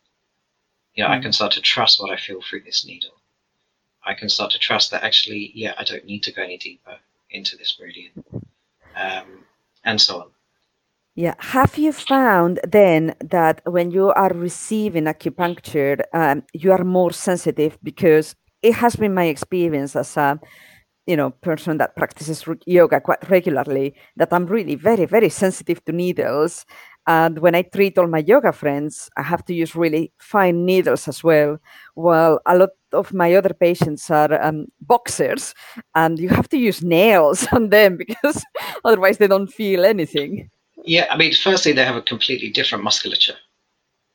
Yeah, 0.95 1.11
I 1.11 1.19
Mm. 1.19 1.23
can 1.23 1.33
start 1.33 1.53
to 1.53 1.61
trust 1.61 2.01
what 2.01 2.11
I 2.11 2.17
feel 2.17 2.41
through 2.41 2.63
this 2.63 2.85
needle. 2.85 3.21
I 4.03 4.15
can 4.15 4.29
start 4.29 4.53
to 4.53 4.59
trust 4.59 4.91
that 4.91 5.03
actually, 5.03 5.53
yeah, 5.55 5.75
I 5.77 5.85
don't 5.85 6.05
need 6.05 6.23
to 6.25 6.33
go 6.33 6.43
any 6.43 6.57
deeper 6.59 7.01
into 7.31 7.57
this 7.57 7.79
meridian, 7.79 8.25
um, 8.95 9.47
and 9.85 10.01
so 10.01 10.21
on. 10.23 10.31
Yeah. 11.17 11.35
Have 11.39 11.79
you 11.79 11.93
found 11.93 12.59
then 12.67 13.15
that 13.21 13.61
when 13.67 13.91
you 13.93 14.09
are 14.11 14.31
receiving 14.35 15.05
acupuncture, 15.05 16.03
um, 16.13 16.43
you 16.53 16.73
are 16.73 16.83
more 16.85 17.13
sensitive 17.13 17.79
because 17.83 18.35
it 18.63 18.75
has 18.75 18.97
been 18.97 19.15
my 19.15 19.25
experience 19.25 19.95
as 19.95 20.17
a 20.17 20.41
you 21.07 21.17
know 21.17 21.31
person 21.31 21.79
that 21.79 21.97
practices 21.97 22.45
yoga 22.67 23.01
quite 23.01 23.29
regularly 23.31 23.95
that 24.17 24.33
I'm 24.33 24.47
really 24.47 24.75
very 24.77 25.07
very 25.07 25.29
sensitive 25.31 25.85
to 25.87 25.93
needles. 25.93 26.67
And 27.07 27.39
when 27.41 27.55
I 27.55 27.63
treat 27.63 27.99
all 27.99 28.07
my 28.09 28.21
yoga 28.27 28.53
friends, 28.53 29.11
I 29.19 29.23
have 29.23 29.45
to 29.47 29.55
use 29.55 29.77
really 29.77 30.13
fine 30.21 30.65
needles 30.67 31.09
as 31.09 31.25
well. 31.25 31.59
Well, 31.97 32.41
a 32.47 32.57
lot 32.59 32.71
of 32.93 33.13
my 33.15 33.35
other 33.35 33.55
patients 33.55 34.11
are 34.11 34.43
um, 34.43 34.67
boxers, 34.81 35.55
and 35.95 36.19
you 36.19 36.31
have 36.31 36.49
to 36.51 36.59
use 36.59 36.83
nails 36.83 37.47
on 37.53 37.71
them 37.71 37.97
because 37.99 38.45
otherwise 38.85 39.19
they 39.19 39.29
don't 39.29 39.53
feel 39.53 39.85
anything. 39.85 40.51
Yeah, 40.85 41.07
I 41.11 41.17
mean, 41.17 41.33
firstly, 41.35 41.73
they 41.73 41.85
have 41.85 41.97
a 41.97 42.03
completely 42.03 42.51
different 42.51 42.85
musculature. 42.85 43.37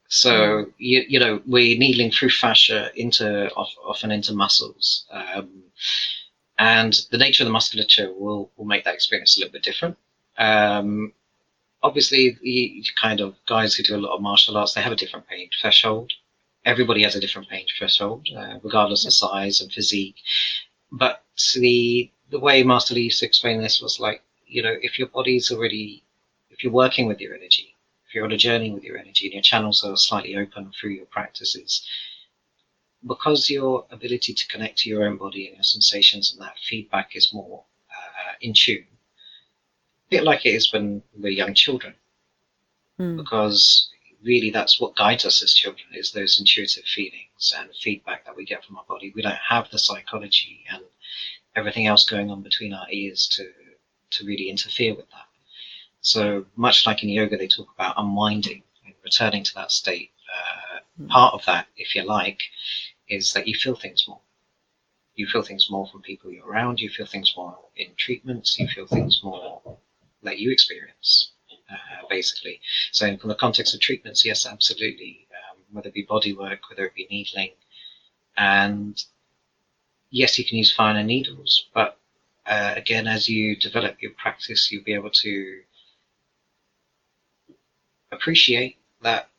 So 0.09 0.65
you 0.77 1.05
you 1.07 1.19
know 1.19 1.41
we're 1.45 1.77
needling 1.77 2.11
through 2.11 2.31
fascia 2.31 2.91
into 2.95 3.27
of- 3.55 3.77
often 3.85 4.11
into 4.11 4.33
muscles, 4.33 5.05
um, 5.11 5.63
and 6.57 6.93
the 7.11 7.17
nature 7.17 7.43
of 7.43 7.47
the 7.47 7.53
musculature 7.53 8.11
will 8.13 8.51
will 8.57 8.65
make 8.65 8.83
that 8.85 8.95
experience 8.95 9.37
a 9.37 9.41
little 9.41 9.53
bit 9.53 9.63
different. 9.63 9.97
Um, 10.37 11.13
obviously, 11.83 12.37
the 12.41 12.83
kind 13.01 13.19
of 13.21 13.35
guys 13.47 13.75
who 13.75 13.83
do 13.83 13.95
a 13.95 14.03
lot 14.05 14.15
of 14.15 14.21
martial 14.21 14.57
arts 14.57 14.73
they 14.73 14.81
have 14.81 14.91
a 14.93 14.95
different 15.03 15.27
pain 15.27 15.49
threshold. 15.61 16.11
Everybody 16.65 17.03
has 17.03 17.15
a 17.15 17.19
different 17.21 17.49
pain 17.49 17.65
threshold, 17.77 18.27
uh, 18.35 18.59
regardless 18.63 19.05
of 19.05 19.13
size 19.13 19.61
and 19.61 19.71
physique. 19.71 20.17
But 20.91 21.23
the 21.55 22.11
the 22.31 22.39
way 22.39 22.63
Master 22.63 22.95
Lee 22.95 23.03
used 23.03 23.19
to 23.19 23.25
explain 23.27 23.61
this 23.61 23.81
was 23.81 23.99
like 23.99 24.23
you 24.47 24.63
know 24.63 24.75
if 24.81 24.99
your 24.99 25.07
body's 25.09 25.51
already 25.51 26.03
if 26.59 26.63
you're 26.63 26.73
working 26.73 27.07
with 27.07 27.21
your 27.21 27.33
energy 27.33 27.73
if 28.09 28.15
you're 28.15 28.25
on 28.25 28.31
a 28.31 28.37
journey 28.37 28.71
with 28.71 28.83
your 28.83 28.97
energy 28.97 29.27
and 29.27 29.33
your 29.33 29.43
channels 29.43 29.83
are 29.83 29.95
slightly 29.95 30.35
open 30.35 30.71
through 30.71 30.89
your 30.89 31.05
practices, 31.05 31.87
because 33.05 33.51
your 33.51 33.85
ability 33.91 34.33
to 34.33 34.47
connect 34.47 34.79
to 34.79 34.89
your 34.89 35.03
own 35.03 35.15
body 35.15 35.45
and 35.45 35.57
your 35.57 35.63
sensations 35.63 36.31
and 36.31 36.41
that 36.41 36.57
feedback 36.57 37.15
is 37.15 37.31
more 37.31 37.63
uh, 37.91 38.33
in 38.41 38.51
tune, 38.55 38.87
a 38.87 40.09
bit 40.09 40.23
like 40.23 40.43
it 40.43 40.55
is 40.55 40.73
when 40.73 41.03
we're 41.15 41.29
young 41.29 41.53
children, 41.53 41.93
Mm. 42.99 43.15
because 43.15 43.89
really 44.23 44.49
that's 44.49 44.81
what 44.81 44.93
guides 44.97 45.23
us 45.23 45.41
as 45.41 45.53
children 45.53 45.87
is 45.93 46.11
those 46.11 46.37
intuitive 46.37 46.83
feelings 46.83 47.53
and 47.57 47.69
feedback 47.81 48.25
that 48.25 48.35
we 48.35 48.43
get 48.43 48.65
from 48.65 48.77
our 48.77 48.83
body. 48.89 49.13
We 49.15 49.21
don't 49.21 49.37
have 49.47 49.69
the 49.71 49.79
psychology 49.79 50.65
and 50.69 50.83
everything 51.55 51.87
else 51.87 52.09
going 52.09 52.29
on 52.29 52.41
between 52.41 52.73
our 52.73 52.87
ears 52.91 53.25
to 53.37 53.49
to 54.11 54.25
really 54.25 54.49
interfere 54.49 54.95
with 54.95 55.09
that. 55.11 55.28
So 56.13 56.45
much 56.55 56.85
like 56.87 57.03
in 57.03 57.09
yoga, 57.09 57.37
they 57.37 57.47
talk 57.47 57.69
about 57.75 57.95
unwinding 57.97 58.63
and 58.85 58.93
returning 59.03 59.43
to 59.43 59.53
that 59.55 59.71
state. 59.71 60.11
Uh, 60.35 60.79
Mm. 60.99 61.09
Part 61.09 61.33
of 61.33 61.45
that, 61.45 61.67
if 61.77 61.95
you 61.95 62.03
like, 62.03 62.41
is 63.07 63.33
that 63.33 63.47
you 63.47 63.55
feel 63.55 63.75
things 63.75 64.05
more. 64.07 64.21
You 65.15 65.27
feel 65.27 65.43
things 65.43 65.69
more 65.69 65.87
from 65.87 66.01
people 66.01 66.31
you're 66.31 66.45
around. 66.45 66.79
You 66.79 66.89
feel 66.89 67.05
things 67.05 67.33
more 67.37 67.57
in 67.75 67.95
treatments. 67.95 68.59
You 68.59 68.67
feel 68.67 68.85
things 68.87 69.21
more 69.23 69.77
that 70.23 70.39
you 70.39 70.51
experience, 70.51 71.31
uh, 71.71 72.07
basically. 72.09 72.59
So 72.91 73.05
in 73.07 73.19
the 73.23 73.35
context 73.35 73.73
of 73.73 73.79
treatments, 73.81 74.25
yes, 74.25 74.45
absolutely. 74.45 75.27
Um, 75.31 75.57
whether 75.71 75.89
it 75.89 75.93
be 75.93 76.03
body 76.03 76.33
work, 76.33 76.69
whether 76.69 76.85
it 76.85 76.95
be 76.95 77.07
needling, 77.09 77.51
and 78.37 79.01
yes, 80.09 80.37
you 80.37 80.45
can 80.45 80.57
use 80.57 80.71
finer 80.73 81.03
needles, 81.03 81.69
but 81.73 81.97
uh, 82.45 82.73
again, 82.75 83.07
as 83.07 83.29
you 83.29 83.55
develop 83.55 84.01
your 84.01 84.11
practice, 84.13 84.71
you'll 84.71 84.83
be 84.83 84.93
able 84.93 85.11
to 85.11 85.61
appreciate 88.11 88.77
that 89.01 89.29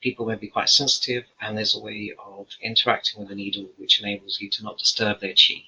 people 0.00 0.26
may 0.26 0.36
be 0.36 0.48
quite 0.48 0.68
sensitive, 0.68 1.24
and 1.40 1.56
there's 1.56 1.74
a 1.74 1.80
way 1.80 2.12
of 2.18 2.48
interacting 2.60 3.20
with 3.20 3.28
the 3.28 3.34
needle 3.34 3.70
which 3.76 4.00
enables 4.00 4.40
you 4.40 4.50
to 4.50 4.62
not 4.62 4.78
disturb 4.78 5.20
their 5.20 5.34
chi 5.34 5.64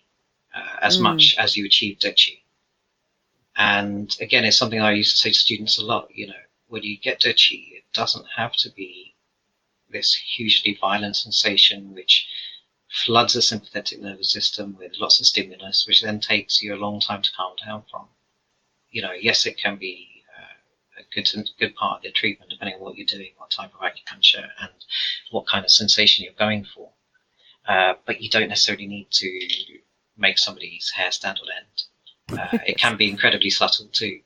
uh, 0.55 0.77
as 0.83 0.99
mm. 0.99 1.03
much 1.03 1.35
as 1.39 1.57
you 1.57 1.65
achieve 1.65 1.99
de 1.99 2.13
qi. 2.13 2.41
And 3.57 4.15
again, 4.21 4.45
it's 4.45 4.59
something 4.59 4.81
I 4.81 4.93
used 4.93 5.13
to 5.13 5.17
say 5.17 5.31
to 5.31 5.39
students 5.39 5.79
a 5.79 5.85
lot. 5.85 6.11
You 6.15 6.29
know, 6.29 6.43
when 6.69 6.83
you 6.83 6.99
get 6.99 7.21
de 7.21 7.33
qi, 7.33 7.73
it 7.79 7.85
doesn't 7.93 8.27
have 8.37 8.53
to 8.57 8.71
be 8.71 9.15
this 9.91 10.15
hugely 10.15 10.77
violent 10.81 11.17
sensation 11.17 11.95
which 11.95 12.27
floods 12.91 13.35
the 13.35 13.43
sympathetic 13.43 14.01
nervous 14.01 14.31
system 14.33 14.77
with 14.79 14.99
lots 14.99 15.21
of 15.21 15.27
stimulus, 15.27 15.87
which 15.87 16.03
then 16.03 16.21
takes 16.21 16.63
you 16.63 16.75
a 16.75 16.77
long 16.85 17.01
time 17.01 17.23
to 17.23 17.33
calm 17.33 17.55
down 17.65 17.85
from. 17.91 18.07
You 18.91 19.03
know, 19.03 19.13
yes, 19.13 19.47
it 19.47 19.59
can 19.59 19.77
be 19.77 20.16
good 21.23 21.51
good 21.59 21.75
part 21.75 21.99
of 21.99 22.03
the 22.03 22.13
treatment, 22.13 22.51
depending 22.51 22.77
on 22.77 22.81
what 22.81 22.97
you're 22.97 23.07
doing, 23.07 23.33
what 23.37 23.51
type 23.51 23.73
of 23.75 23.81
acupuncture, 23.81 24.49
and 24.61 24.73
what 25.31 25.47
kind 25.47 25.65
of 25.65 25.71
sensation 25.71 26.25
you're 26.25 26.47
going 26.47 26.65
for. 26.65 26.91
Uh, 27.67 27.95
but 28.07 28.21
you 28.21 28.31
don't 28.31 28.49
necessarily 28.49 28.87
need 28.87 29.09
to 29.11 29.49
make 30.17 30.39
somebody's 30.39 30.91
hair 30.91 31.11
stand 31.11 31.41
on 31.41 31.49
end. 31.57 31.83
Uh, 32.29 32.59
it 32.67 32.77
can 32.77 32.97
be 32.97 33.09
incredibly 33.09 33.51
subtle 33.51 33.87
too, 33.93 34.19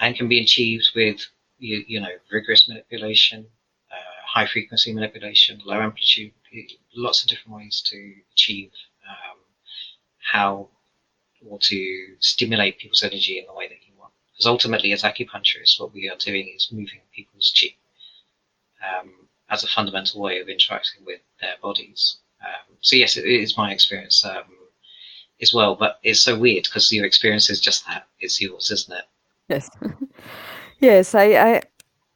and 0.00 0.16
can 0.16 0.28
be 0.28 0.40
achieved 0.40 0.88
with 0.96 1.26
you, 1.58 1.84
you 1.86 2.00
know 2.00 2.08
rigorous 2.30 2.66
manipulation, 2.66 3.46
uh, 3.90 4.26
high 4.26 4.46
frequency 4.46 4.94
manipulation, 4.94 5.60
low 5.66 5.78
amplitude 5.82 6.32
lots 6.94 7.22
of 7.22 7.28
different 7.28 7.56
ways 7.56 7.82
to 7.84 8.14
achieve 8.32 8.70
um, 9.08 9.38
how 10.32 10.68
or 11.48 11.58
to 11.58 12.16
stimulate 12.20 12.78
people's 12.78 13.02
energy 13.02 13.38
in 13.38 13.46
the 13.46 13.54
way 13.54 13.68
that 13.68 13.76
you. 13.86 13.91
Because 14.42 14.50
ultimately, 14.50 14.90
as 14.92 15.04
acupuncturists, 15.04 15.78
what 15.78 15.94
we 15.94 16.10
are 16.10 16.16
doing 16.16 16.52
is 16.52 16.72
moving 16.72 16.98
people's 17.14 17.54
chi 17.54 17.68
um, 18.84 19.12
as 19.50 19.62
a 19.62 19.68
fundamental 19.68 20.20
way 20.20 20.40
of 20.40 20.48
interacting 20.48 21.04
with 21.06 21.20
their 21.40 21.54
bodies. 21.62 22.16
Um, 22.44 22.76
so 22.80 22.96
yes, 22.96 23.16
it 23.16 23.24
is 23.24 23.56
my 23.56 23.70
experience 23.70 24.24
um, 24.24 24.50
as 25.40 25.54
well, 25.54 25.76
but 25.76 26.00
it's 26.02 26.18
so 26.18 26.36
weird 26.36 26.64
because 26.64 26.90
your 26.90 27.06
experience 27.06 27.50
is 27.50 27.60
just 27.60 27.86
that. 27.86 28.08
It's 28.18 28.40
yours, 28.40 28.72
isn't 28.72 28.98
it? 28.98 29.04
Yes. 29.48 29.70
yes, 30.80 31.14
I, 31.14 31.26
I 31.34 31.62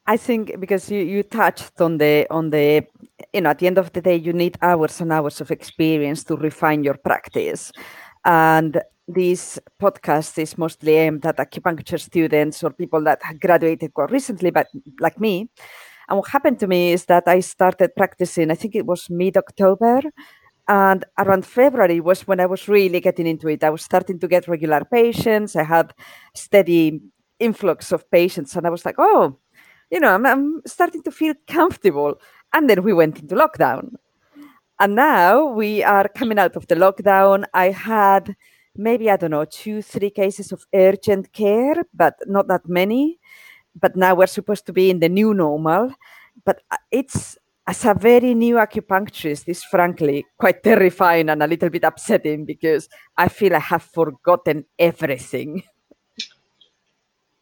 I 0.09 0.17
think 0.17 0.59
because 0.59 0.91
you, 0.91 0.99
you 0.99 1.23
touched 1.23 1.81
on 1.81 1.99
the 1.99 2.27
on 2.29 2.51
the 2.51 2.85
you 3.33 3.41
know 3.41 3.51
at 3.51 3.61
the 3.61 3.69
end 3.69 3.79
of 3.79 3.93
the 3.93 4.01
day 4.01 4.17
you 4.17 4.33
need 4.33 4.59
hours 4.63 5.01
and 5.01 5.13
hours 5.13 5.41
of 5.41 5.53
experience 5.53 6.25
to 6.25 6.35
refine 6.35 6.83
your 6.83 6.97
practice, 6.97 7.71
and 8.25 8.83
this 9.09 9.59
podcast 9.81 10.39
is 10.39 10.59
mostly 10.59 10.95
aimed 10.97 11.25
at 11.27 11.37
acupuncture 11.37 12.01
students 12.01 12.63
or 12.63 12.71
people 12.71 13.03
that 13.05 13.21
graduated 13.41 13.95
quite 13.95 14.11
recently, 14.11 14.51
but 14.51 14.69
like 15.01 15.21
me. 15.21 15.49
And 16.09 16.19
what 16.19 16.29
happened 16.29 16.59
to 16.61 16.67
me 16.67 16.93
is 16.93 17.07
that 17.07 17.25
I 17.27 17.41
started 17.41 17.95
practicing. 17.97 18.51
I 18.51 18.55
think 18.55 18.75
it 18.75 18.87
was 18.87 19.11
mid 19.11 19.37
October, 19.37 20.01
and 20.69 21.05
around 21.19 21.47
February 21.47 22.01
was 22.01 22.27
when 22.27 22.41
I 22.41 22.47
was 22.47 22.69
really 22.69 23.01
getting 23.01 23.27
into 23.27 23.49
it. 23.49 23.65
I 23.65 23.71
was 23.71 23.83
starting 23.83 24.19
to 24.21 24.29
get 24.29 24.49
regular 24.49 24.85
patients. 24.85 25.57
I 25.57 25.65
had 25.65 25.93
steady 26.35 27.01
influx 27.39 27.93
of 27.93 28.09
patients, 28.11 28.57
and 28.57 28.67
I 28.67 28.71
was 28.71 28.85
like, 28.85 28.97
oh 28.99 29.39
you 29.91 30.01
know, 30.01 30.13
I'm, 30.15 30.27
I'm 30.27 30.63
starting 30.67 31.03
to 31.03 31.11
feel 31.11 31.35
comfortable. 31.47 32.21
And 32.53 32.69
then 32.69 32.83
we 32.83 32.93
went 32.93 33.19
into 33.21 33.35
lockdown. 33.35 33.95
And 34.79 34.95
now 34.95 35.47
we 35.47 35.83
are 35.83 36.09
coming 36.09 36.39
out 36.39 36.57
of 36.57 36.67
the 36.67 36.75
lockdown. 36.75 37.45
I 37.55 37.71
had 37.71 38.37
maybe, 38.79 39.11
I 39.11 39.17
don't 39.17 39.31
know, 39.31 39.45
two, 39.45 39.83
three 39.83 40.11
cases 40.11 40.53
of 40.53 40.67
urgent 40.75 41.33
care, 41.33 41.85
but 41.95 42.15
not 42.27 42.49
that 42.49 42.69
many. 42.69 43.19
But 43.79 43.97
now 43.97 44.15
we're 44.15 44.27
supposed 44.27 44.67
to 44.67 44.73
be 44.73 44.91
in 44.91 45.01
the 45.01 45.09
new 45.09 45.35
normal. 45.35 45.95
But 46.45 46.63
uh, 46.71 46.77
it's, 46.91 47.37
as 47.67 47.85
a 47.85 47.95
very 47.95 48.35
new 48.35 48.57
acupuncturist, 48.57 49.45
it's 49.47 49.65
frankly 49.65 50.25
quite 50.39 50.63
terrifying 50.63 51.29
and 51.29 51.43
a 51.43 51.47
little 51.47 51.69
bit 51.69 51.85
upsetting 51.85 52.45
because 52.45 52.89
I 53.17 53.29
feel 53.29 53.55
I 53.55 53.61
have 53.61 53.83
forgotten 53.83 54.65
everything. 54.79 55.63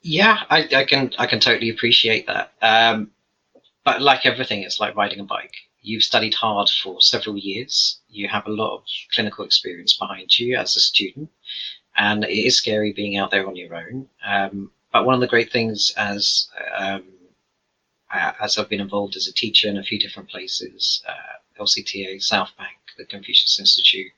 Yeah, 0.07 0.41
I, 0.51 0.69
I 0.77 0.85
can 0.85 1.13
I 1.19 1.27
can 1.27 1.41
totally 1.41 1.71
appreciate 1.71 2.27
that. 2.27 2.53
Um, 2.61 3.11
but 3.85 4.03
like 4.03 4.27
everything, 4.27 4.61
it's 4.61 4.79
like 4.79 4.95
riding 4.97 5.19
a 5.19 5.25
bike. 5.25 5.55
You've 5.85 6.03
studied 6.03 6.33
hard 6.33 6.71
for 6.71 7.03
several 7.03 7.37
years. 7.37 8.01
You 8.09 8.27
have 8.29 8.47
a 8.47 8.51
lot 8.51 8.75
of 8.75 8.85
clinical 9.13 9.45
experience 9.45 9.97
behind 9.97 10.39
you 10.39 10.57
as 10.57 10.77
a 10.77 10.81
student, 10.81 11.31
and 11.95 12.25
it 12.25 12.47
is 12.47 12.57
scary 12.57 12.95
being 12.95 13.19
out 13.19 13.31
there 13.31 13.47
on 13.47 13.55
your 13.55 13.75
own. 13.75 14.09
Um, 14.25 14.71
but 14.93 15.05
one 15.05 15.15
of 15.15 15.21
the 15.21 15.27
great 15.27 15.53
things 15.53 15.93
as 15.97 16.49
um, 16.75 17.05
as 18.11 18.57
I've 18.57 18.69
been 18.71 18.81
involved 18.81 19.15
as 19.17 19.27
a 19.27 19.33
teacher 19.35 19.69
in 19.69 19.77
a 19.77 19.83
few 19.83 19.99
different 19.99 20.31
places, 20.31 21.03
uh, 21.07 21.63
LCTA, 21.63 22.23
South 22.23 22.51
Bank, 22.57 22.79
the 22.97 23.05
Confucius 23.05 23.61
Institute, 23.61 24.13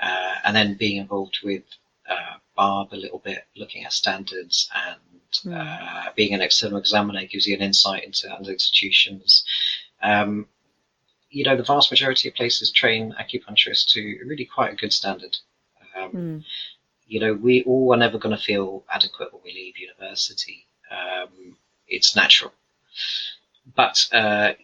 uh, 0.00 0.36
and 0.44 0.56
then 0.56 0.74
being 0.78 0.96
involved 0.96 1.40
with 1.44 1.64
uh, 2.08 2.38
BAAB 2.56 2.92
a 2.92 2.96
little 2.96 3.18
bit, 3.18 3.44
looking 3.54 3.84
at 3.84 3.92
standards 3.92 4.70
and 4.74 5.00
mm. 5.44 6.08
uh, 6.08 6.10
being 6.14 6.32
an 6.32 6.40
external 6.40 6.78
examiner 6.78 7.26
gives 7.26 7.46
you 7.46 7.54
an 7.54 7.62
insight 7.62 8.04
into 8.04 8.32
other 8.32 8.52
institutions. 8.52 9.44
Um, 10.02 10.46
you 11.36 11.44
know, 11.44 11.54
the 11.54 11.62
vast 11.62 11.90
majority 11.90 12.30
of 12.30 12.34
places 12.34 12.70
train 12.70 13.14
acupuncturists 13.20 13.86
to 13.92 14.00
really 14.24 14.46
quite 14.46 14.72
a 14.72 14.76
good 14.76 14.90
standard. 14.90 15.36
Um, 15.94 16.10
mm. 16.12 16.44
You 17.06 17.20
know, 17.20 17.34
we 17.34 17.62
all 17.64 17.92
are 17.92 17.98
never 17.98 18.16
going 18.16 18.34
to 18.34 18.42
feel 18.42 18.84
adequate 18.90 19.34
when 19.34 19.42
we 19.44 19.52
leave 19.52 19.78
university. 19.78 20.66
Um, 20.90 21.58
it's 21.86 22.16
natural. 22.16 22.52
But 23.74 24.08
uh, 24.12 24.54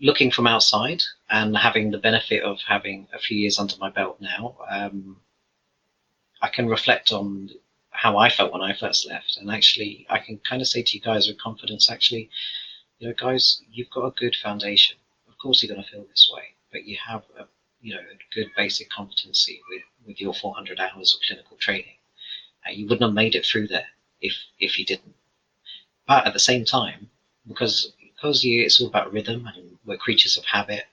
looking 0.00 0.32
from 0.32 0.48
outside 0.48 1.04
and 1.30 1.56
having 1.56 1.92
the 1.92 1.98
benefit 1.98 2.42
of 2.42 2.58
having 2.66 3.06
a 3.14 3.20
few 3.20 3.38
years 3.38 3.60
under 3.60 3.76
my 3.78 3.88
belt 3.88 4.20
now, 4.20 4.56
um, 4.68 5.18
I 6.42 6.48
can 6.48 6.66
reflect 6.66 7.12
on 7.12 7.50
how 7.90 8.18
I 8.18 8.28
felt 8.28 8.52
when 8.52 8.62
I 8.62 8.74
first 8.74 9.08
left, 9.08 9.36
and 9.36 9.52
actually, 9.52 10.04
I 10.10 10.18
can 10.18 10.38
kind 10.38 10.62
of 10.62 10.66
say 10.66 10.82
to 10.82 10.96
you 10.96 11.00
guys 11.00 11.28
with 11.28 11.40
confidence, 11.40 11.88
actually, 11.88 12.28
you 12.98 13.06
know, 13.06 13.14
guys, 13.16 13.62
you've 13.70 13.90
got 13.90 14.06
a 14.06 14.10
good 14.10 14.34
foundation. 14.34 14.96
Of 15.38 15.42
course, 15.42 15.62
you're 15.62 15.72
going 15.72 15.84
to 15.84 15.88
feel 15.88 16.04
this 16.10 16.28
way, 16.34 16.56
but 16.72 16.84
you 16.84 16.96
have 17.06 17.22
a 17.38 17.46
you 17.80 17.94
know 17.94 18.00
a 18.00 18.34
good 18.34 18.50
basic 18.56 18.90
competency 18.90 19.60
with 19.70 19.84
with 20.04 20.20
your 20.20 20.34
400 20.34 20.80
hours 20.80 21.14
of 21.14 21.20
clinical 21.24 21.56
training. 21.58 21.94
Uh, 22.66 22.72
you 22.72 22.86
wouldn't 22.86 23.02
have 23.02 23.12
made 23.12 23.36
it 23.36 23.46
through 23.46 23.68
there 23.68 23.86
if 24.20 24.34
if 24.58 24.80
you 24.80 24.84
didn't. 24.84 25.14
But 26.08 26.26
at 26.26 26.32
the 26.32 26.40
same 26.40 26.64
time, 26.64 27.10
because 27.46 27.92
because 28.16 28.42
you, 28.42 28.64
it's 28.64 28.80
all 28.80 28.88
about 28.88 29.12
rhythm 29.12 29.46
and 29.46 29.78
we're 29.84 29.96
creatures 29.96 30.36
of 30.36 30.44
habit, 30.44 30.86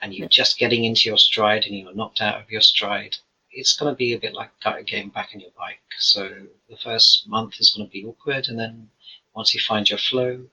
and 0.00 0.12
you're 0.12 0.26
just 0.26 0.58
getting 0.58 0.84
into 0.84 1.08
your 1.08 1.18
stride 1.18 1.64
and 1.64 1.78
you're 1.78 1.94
knocked 1.94 2.20
out 2.20 2.40
of 2.40 2.50
your 2.50 2.62
stride, 2.62 3.16
it's 3.52 3.76
going 3.76 3.92
to 3.92 3.96
be 3.96 4.12
a 4.12 4.18
bit 4.18 4.34
like 4.34 4.50
getting 4.86 5.10
back 5.10 5.30
on 5.32 5.40
your 5.40 5.52
bike. 5.56 5.78
So 6.00 6.48
the 6.68 6.76
first 6.78 7.28
month 7.28 7.60
is 7.60 7.70
going 7.70 7.86
to 7.86 7.92
be 7.92 8.04
awkward, 8.04 8.48
and 8.48 8.58
then 8.58 8.90
once 9.36 9.54
you 9.54 9.60
find 9.60 9.88
your 9.88 10.00
flow, 10.00 10.48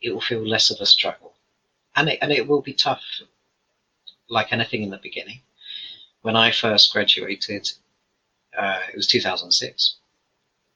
it 0.00 0.12
will 0.12 0.20
feel 0.20 0.46
less 0.46 0.70
of 0.70 0.80
a 0.80 0.86
struggle, 0.86 1.29
and 2.00 2.08
it 2.08 2.18
and 2.22 2.32
it 2.32 2.46
will 2.48 2.62
be 2.62 2.72
tough, 2.72 3.02
like 4.28 4.52
anything 4.52 4.82
in 4.82 4.90
the 4.90 4.98
beginning. 4.98 5.40
When 6.22 6.36
I 6.36 6.50
first 6.50 6.92
graduated, 6.92 7.70
uh, 8.56 8.80
it 8.92 8.96
was 8.96 9.06
2006, 9.06 9.96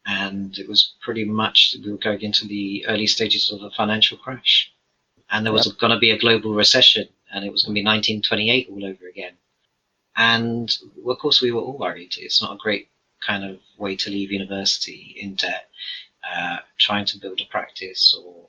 and 0.06 0.58
it 0.58 0.68
was 0.68 0.94
pretty 1.02 1.24
much 1.24 1.76
we 1.84 1.90
were 1.92 1.98
going 1.98 2.22
into 2.22 2.46
the 2.46 2.86
early 2.88 3.06
stages 3.06 3.50
of 3.50 3.62
a 3.62 3.70
financial 3.70 4.18
crash, 4.18 4.72
and 5.30 5.44
there 5.44 5.52
was 5.52 5.66
yep. 5.66 5.78
going 5.78 5.92
to 5.92 5.98
be 5.98 6.12
a 6.12 6.18
global 6.18 6.54
recession, 6.54 7.08
and 7.32 7.44
it 7.44 7.52
was 7.52 7.64
going 7.64 7.74
to 7.74 7.80
be 7.80 7.84
1928 7.84 8.68
all 8.70 8.84
over 8.84 9.08
again 9.08 9.34
and 10.16 10.78
of 11.06 11.18
course, 11.18 11.42
we 11.42 11.52
were 11.52 11.60
all 11.60 11.78
worried. 11.78 12.14
It's 12.18 12.40
not 12.40 12.54
a 12.54 12.58
great 12.58 12.88
kind 13.26 13.44
of 13.44 13.58
way 13.78 13.96
to 13.96 14.10
leave 14.10 14.30
university 14.30 15.16
in 15.18 15.34
debt, 15.34 15.68
uh, 16.32 16.58
trying 16.78 17.06
to 17.06 17.18
build 17.18 17.40
a 17.40 17.46
practice 17.46 18.16
or 18.22 18.48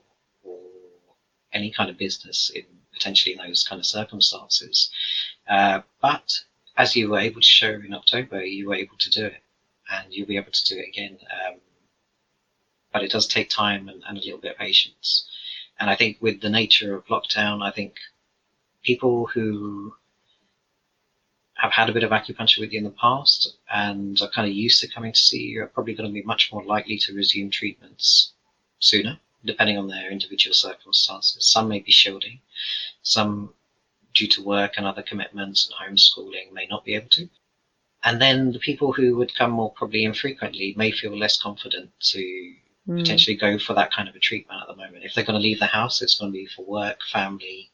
any 1.56 1.72
kind 1.72 1.90
of 1.90 1.98
business 1.98 2.52
in 2.54 2.64
potentially 2.94 3.34
in 3.34 3.46
those 3.46 3.66
kind 3.68 3.80
of 3.80 3.86
circumstances. 3.86 4.90
Uh, 5.50 5.82
but 6.02 6.32
as 6.78 6.96
you 6.96 7.10
were 7.10 7.20
able 7.20 7.42
to 7.42 7.48
show 7.48 7.70
in 7.70 7.94
October, 7.94 8.44
you 8.44 8.68
were 8.68 8.76
able 8.76 8.98
to 9.00 9.10
do 9.10 9.26
it, 9.26 9.42
and 9.92 10.14
you'll 10.14 10.28
be 10.28 10.38
able 10.38 10.52
to 10.52 10.66
do 10.66 10.80
it 10.80 10.88
again. 10.88 11.18
Um, 11.22 11.56
but 12.94 13.04
it 13.04 13.12
does 13.12 13.28
take 13.28 13.50
time 13.50 13.90
and, 13.90 14.04
and 14.08 14.18
a 14.18 14.22
little 14.22 14.40
bit 14.40 14.52
of 14.52 14.58
patience. 14.58 15.28
And 15.80 15.90
I 15.90 15.96
think 15.96 16.18
with 16.22 16.42
the 16.42 16.50
nature 16.50 16.96
of 16.96 17.06
lockdown, 17.08 17.62
I 17.62 17.72
think 17.72 17.96
people 18.84 19.26
who 19.26 19.94
have 21.56 21.72
had 21.72 21.90
a 21.90 21.94
bit 21.94 22.04
of 22.04 22.12
acupuncture 22.12 22.60
with 22.60 22.72
you 22.72 22.78
in 22.78 22.84
the 22.84 22.92
past 22.92 23.58
and 23.74 24.22
are 24.22 24.30
kind 24.30 24.48
of 24.48 24.54
used 24.54 24.82
to 24.82 24.88
coming 24.88 25.12
to 25.12 25.20
see 25.20 25.44
you 25.44 25.64
are 25.64 25.68
probably 25.68 25.94
going 25.94 26.10
to 26.10 26.14
be 26.14 26.22
much 26.22 26.52
more 26.52 26.64
likely 26.64 26.98
to 26.98 27.14
resume 27.14 27.50
treatments 27.50 28.34
sooner, 28.80 29.20
depending 29.46 29.78
on 29.78 29.88
their 29.88 30.12
individual 30.12 30.54
circumstances. 30.54 31.48
Some 31.50 31.68
may 31.70 31.80
be 31.80 31.92
shielding, 31.92 32.40
some 33.04 33.54
due 34.14 34.28
to 34.28 34.44
work 34.44 34.74
and 34.78 34.86
other 34.86 35.04
commitments 35.04 35.68
and 35.68 35.76
homeschooling 35.76 36.52
may 36.54 36.66
not 36.68 36.86
be 36.86 36.96
able 36.96 37.10
to. 37.10 37.30
and 38.06 38.22
then 38.22 38.52
the 38.52 38.60
people 38.60 38.94
who 38.94 39.16
would 39.18 39.34
come 39.36 39.52
more 39.52 39.72
probably 39.74 40.04
infrequently 40.06 40.74
may 40.78 40.92
feel 40.92 41.18
less 41.18 41.42
confident 41.42 41.90
to 42.00 42.20
mm. 42.88 42.98
potentially 43.00 43.36
go 43.36 43.58
for 43.58 43.74
that 43.74 43.92
kind 43.92 44.08
of 44.08 44.16
a 44.16 44.20
treatment 44.20 44.62
at 44.62 44.68
the 44.68 44.76
moment. 44.76 45.04
If 45.04 45.14
they're 45.14 45.26
going 45.26 45.40
to 45.40 45.48
leave 45.48 45.60
the 45.60 45.66
house, 45.66 46.02
it's 46.02 46.18
going 46.20 46.32
to 46.32 46.38
be 46.38 46.46
for 46.46 46.64
work, 46.66 47.00
family, 47.12 47.72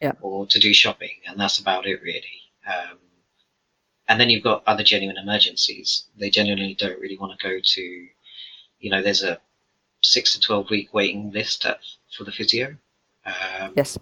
yeah. 0.00 0.12
or 0.20 0.46
to 0.46 0.58
do 0.60 0.72
shopping, 0.72 1.16
and 1.26 1.38
that's 1.38 1.58
about 1.58 1.86
it 1.86 2.00
really. 2.02 2.40
Um, 2.66 2.98
and 4.08 4.20
then 4.20 4.30
you've 4.30 4.44
got 4.44 4.62
other 4.66 4.84
genuine 4.84 5.16
emergencies. 5.16 6.04
They 6.16 6.30
genuinely 6.30 6.74
don't 6.74 7.00
really 7.00 7.18
want 7.18 7.38
to 7.38 7.48
go 7.48 7.58
to, 7.62 7.82
you 8.78 8.90
know, 8.90 9.02
there's 9.02 9.22
a 9.22 9.40
six 10.02 10.32
to 10.34 10.40
twelve 10.40 10.70
week 10.70 10.92
waiting 10.92 11.30
list 11.32 11.64
at, 11.64 11.80
for 12.16 12.24
the 12.24 12.32
physio. 12.32 12.76
Um, 13.24 13.72
yes 13.76 13.98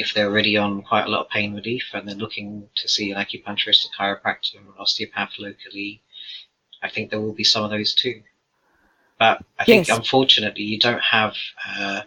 if 0.00 0.14
they're 0.14 0.30
already 0.30 0.56
on 0.56 0.80
quite 0.80 1.04
a 1.04 1.10
lot 1.10 1.20
of 1.20 1.28
pain 1.28 1.54
relief 1.54 1.90
and 1.92 2.08
they're 2.08 2.14
looking 2.14 2.66
to 2.74 2.88
see 2.88 3.12
an 3.12 3.18
acupuncturist, 3.18 3.84
a 3.84 4.02
chiropractor, 4.02 4.54
or 4.54 4.60
an 4.60 4.78
osteopath 4.78 5.32
locally, 5.38 6.00
I 6.82 6.88
think 6.88 7.10
there 7.10 7.20
will 7.20 7.34
be 7.34 7.44
some 7.44 7.64
of 7.64 7.70
those 7.70 7.94
too. 7.94 8.22
But 9.18 9.44
I 9.58 9.64
think 9.64 9.88
yes. 9.88 9.96
unfortunately 9.98 10.62
you 10.62 10.78
don't 10.78 11.02
have 11.02 11.34
uh, 11.68 12.00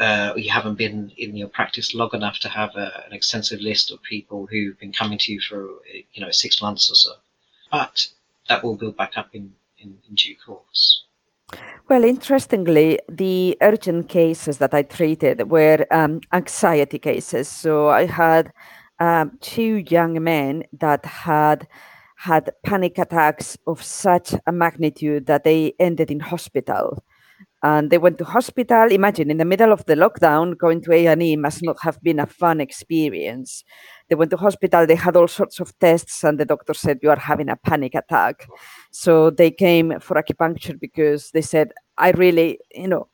uh, 0.00 0.32
you 0.36 0.50
haven't 0.50 0.76
been 0.76 1.12
in 1.18 1.36
your 1.36 1.48
practice 1.48 1.94
long 1.94 2.10
enough 2.14 2.38
to 2.40 2.48
have 2.48 2.74
a, 2.74 3.04
an 3.06 3.12
extensive 3.12 3.60
list 3.60 3.90
of 3.92 4.02
people 4.02 4.46
who've 4.46 4.78
been 4.78 4.92
coming 4.92 5.18
to 5.18 5.32
you 5.32 5.40
for 5.40 5.68
you 6.14 6.22
know 6.22 6.30
six 6.30 6.62
months 6.62 6.90
or 6.90 6.94
so. 6.94 7.12
But 7.70 8.08
that 8.48 8.64
will 8.64 8.76
build 8.76 8.96
back 8.96 9.18
up 9.18 9.34
in, 9.34 9.52
in, 9.84 9.98
in 10.08 10.14
due 10.14 10.36
course. 10.44 11.04
Well, 11.88 12.04
interestingly, 12.04 12.98
the 13.08 13.56
urgent 13.60 14.08
cases 14.08 14.58
that 14.58 14.74
I 14.74 14.82
treated 14.82 15.50
were 15.50 15.86
um, 15.90 16.20
anxiety 16.32 16.98
cases. 16.98 17.48
So 17.48 17.88
I 17.88 18.06
had 18.06 18.52
um, 18.98 19.38
two 19.40 19.84
young 19.88 20.22
men 20.22 20.64
that 20.72 21.04
had 21.04 21.68
had 22.16 22.52
panic 22.64 22.96
attacks 22.98 23.58
of 23.66 23.82
such 23.82 24.34
a 24.46 24.52
magnitude 24.52 25.26
that 25.26 25.44
they 25.44 25.74
ended 25.78 26.10
in 26.10 26.20
hospital 26.20 27.04
and 27.64 27.90
they 27.90 27.98
went 27.98 28.18
to 28.18 28.24
hospital 28.24 28.92
imagine 28.92 29.30
in 29.30 29.38
the 29.38 29.44
middle 29.44 29.72
of 29.72 29.84
the 29.86 29.94
lockdown 29.94 30.56
going 30.56 30.80
to 30.82 30.92
a&e 30.92 31.36
must 31.36 31.62
not 31.62 31.76
have 31.82 32.00
been 32.02 32.20
a 32.20 32.26
fun 32.26 32.60
experience 32.60 33.64
they 34.08 34.14
went 34.14 34.30
to 34.30 34.36
hospital 34.36 34.86
they 34.86 34.94
had 34.94 35.16
all 35.16 35.28
sorts 35.28 35.60
of 35.60 35.76
tests 35.78 36.24
and 36.24 36.38
the 36.38 36.44
doctor 36.44 36.74
said 36.74 36.98
you 37.02 37.10
are 37.10 37.18
having 37.18 37.48
a 37.48 37.56
panic 37.56 37.94
attack. 37.94 38.48
So 38.90 39.30
they 39.30 39.50
came 39.50 39.98
for 40.00 40.16
acupuncture 40.16 40.78
because 40.78 41.30
they 41.30 41.42
said 41.42 41.72
i 41.96 42.10
really 42.12 42.58
you 42.74 42.88
know 42.88 43.06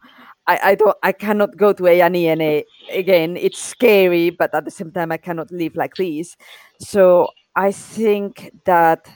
i, 0.46 0.58
I 0.62 0.74
don't 0.74 0.96
i 1.02 1.12
cannot 1.12 1.56
go 1.56 1.72
to 1.72 1.86
a&e 1.86 2.28
and 2.28 2.42
a, 2.42 2.64
again. 2.92 3.36
It's 3.36 3.62
scary 3.62 4.30
but 4.30 4.54
at 4.54 4.64
the 4.64 4.70
same 4.70 4.92
time 4.92 5.12
i 5.12 5.16
cannot 5.16 5.50
live 5.50 5.76
like 5.76 5.94
this. 5.96 6.36
So 6.80 7.28
i 7.56 7.72
think 7.72 8.50
that 8.64 9.08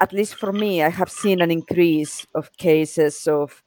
at 0.00 0.12
least 0.12 0.34
for 0.34 0.52
me 0.52 0.82
i 0.82 0.88
have 0.88 1.10
seen 1.10 1.40
an 1.40 1.50
increase 1.50 2.26
of 2.34 2.56
cases 2.56 3.26
of 3.26 3.62